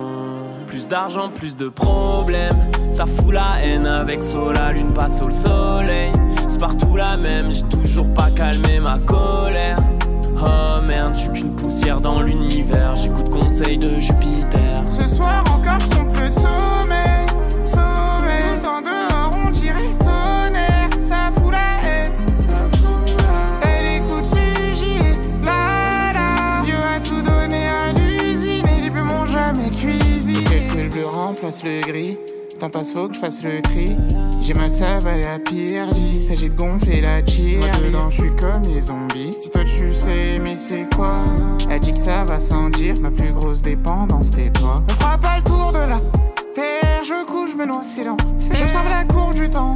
Plus 0.65 0.87
d'argent, 0.87 1.27
plus 1.27 1.57
de 1.57 1.67
problèmes. 1.67 2.71
Ça 2.89 3.05
fout 3.05 3.33
la 3.33 3.61
haine 3.61 3.85
avec 3.85 4.23
sol, 4.23 4.53
la 4.55 4.71
lune 4.71 4.93
passe 4.93 5.21
au 5.21 5.29
soleil. 5.29 6.13
C'est 6.47 6.61
partout 6.61 6.95
la 6.95 7.17
même, 7.17 7.51
j'ai 7.51 7.63
toujours 7.63 8.13
pas 8.13 8.31
calmé 8.31 8.79
ma 8.79 8.97
colère. 8.97 9.75
Oh 10.37 10.81
merde, 10.81 11.15
je 11.15 11.19
suis 11.19 11.31
qu'une 11.31 11.55
poussière 11.57 11.99
dans 11.99 12.21
l'univers. 12.21 12.95
J'écoute 12.95 13.29
conseil 13.29 13.77
de 13.77 13.99
Jupiter. 13.99 14.85
Ce 14.89 15.05
soir 15.05 15.43
encore, 15.53 15.81
je 15.81 15.89
tombe 15.89 16.13
le. 16.13 16.70
Le 19.73 19.97
tonnerre. 19.97 20.89
Ça 20.99 21.31
fout 21.35 21.51
la 21.51 21.87
haine. 21.87 22.13
Elle 23.63 23.87
écoute 23.97 24.25
Luigi, 24.35 24.97
là 25.43 26.13
là. 26.13 26.63
Vieux 26.63 26.75
a 26.75 26.99
tout 26.99 27.21
donné 27.21 27.67
à 27.67 27.93
l'usine 27.93 28.67
et 28.67 28.81
les 28.81 28.89
bleus 28.89 29.03
m'ont 29.03 29.25
jamais 29.25 29.69
cuisiné. 29.69 30.41
C'est 30.41 30.67
que 30.73 30.81
le 30.83 30.89
bleu 30.89 31.05
rend 31.05 31.27
remplace 31.27 31.63
le 31.63 31.81
gris. 31.81 32.17
Temps 32.59 32.69
passe, 32.69 32.91
faut 32.91 33.07
que 33.07 33.15
je 33.15 33.19
fasse 33.19 33.41
le 33.43 33.59
tri. 33.61 33.97
J'ai 34.39 34.53
mal, 34.53 34.69
ça 34.69 34.99
va 34.99 35.17
y 35.17 35.25
à 35.25 35.39
pire. 35.39 35.87
Il 35.97 36.21
s'agit 36.21 36.49
de 36.49 36.55
gonfler 36.55 37.01
la 37.01 37.21
tire. 37.23 37.59
Moi 37.59 37.69
dedans, 37.83 38.09
je 38.11 38.21
suis 38.21 38.35
comme 38.35 38.61
les 38.63 38.81
zombies. 38.81 39.35
Si 39.39 39.49
toi 39.49 39.63
tu 39.63 39.93
sais, 39.95 40.39
mais 40.43 40.55
c'est 40.55 40.87
quoi? 40.95 41.23
Elle 41.69 41.79
dit 41.79 41.91
que 41.91 41.97
ça 41.97 42.23
va 42.23 42.39
sans 42.39 42.69
dire. 42.69 42.93
Ma 43.01 43.09
plus 43.09 43.31
grosse 43.31 43.63
dépendance, 43.63 44.29
t'es 44.29 44.51
toi. 44.51 44.83
On 44.87 44.93
fera 44.93 45.17
pas 45.17 45.40
me 47.61 47.65
noie, 47.67 47.81
c'est 47.83 48.03
l'enfer. 48.03 48.27
Je 48.39 48.63
observe 48.63 48.89
la 48.89 49.05
courbe 49.05 49.33
du 49.33 49.49
temps. 49.49 49.75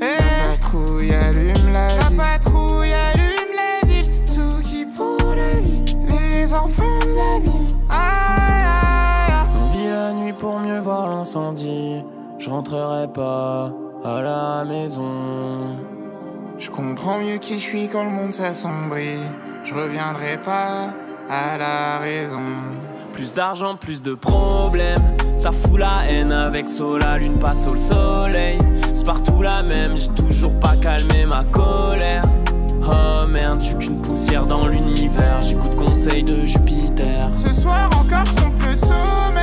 La 0.00 0.56
patrouille 0.56 1.12
allume 1.12 1.72
la 1.72 1.96
ville. 1.96 2.16
La 2.16 2.24
patrouille 2.24 2.92
allume 2.92 3.54
la 3.56 3.86
ville. 3.88 4.26
Tsuki 4.26 4.86
pour 4.94 5.34
la 5.34 5.54
vie. 5.60 5.84
Les 6.08 6.52
enfants 6.52 6.98
de 7.00 7.14
la 7.14 7.38
ville. 7.40 7.66
Aïe, 7.90 8.62
aïe, 8.68 9.32
aïe. 9.32 9.48
On 9.62 9.66
vit 9.72 9.88
la 9.88 10.12
nuit 10.12 10.32
pour 10.32 10.58
mieux 10.60 10.80
voir 10.80 11.08
l'incendie. 11.08 12.02
Je 12.38 12.50
rentrerai 12.50 13.08
pas 13.08 13.72
à 14.04 14.20
la 14.20 14.64
maison. 14.64 15.76
Je 16.58 16.70
comprends 16.70 17.18
mieux 17.18 17.38
qui 17.38 17.54
je 17.54 17.64
suis 17.64 17.88
quand 17.88 18.04
le 18.04 18.10
monde 18.10 18.32
s'assombrit. 18.32 19.18
Je 19.64 19.74
reviendrai 19.74 20.38
pas 20.42 20.92
à 21.28 21.56
la 21.56 21.98
raison. 21.98 22.42
Plus 23.14 23.32
d'argent, 23.32 23.76
plus 23.76 24.02
de 24.02 24.14
problèmes. 24.14 25.02
Ça 25.36 25.52
fout 25.52 25.78
la 25.78 26.02
haine 26.08 26.32
avec 26.32 26.68
Sol, 26.68 27.00
la 27.00 27.16
lune 27.16 27.38
passe 27.38 27.66
au 27.68 27.76
soleil. 27.76 28.58
C'est 28.92 29.06
partout 29.06 29.40
la 29.40 29.62
même, 29.62 29.96
j'ai 29.96 30.08
toujours 30.08 30.58
pas 30.58 30.76
calmé 30.76 31.24
ma 31.24 31.44
colère. 31.44 32.22
Oh 32.82 33.26
merde, 33.28 33.60
je 33.60 33.66
suis 33.66 33.76
qu'une 33.76 34.02
poussière 34.02 34.46
dans 34.46 34.66
l'univers. 34.66 35.40
J'écoute 35.40 35.76
conseil 35.76 36.24
de 36.24 36.44
Jupiter. 36.44 37.30
Ce 37.36 37.52
soir 37.52 37.88
encore, 37.96 38.26
je 38.26 38.34
trompe 38.34 38.62
le 38.68 38.76
soleil. 38.76 39.33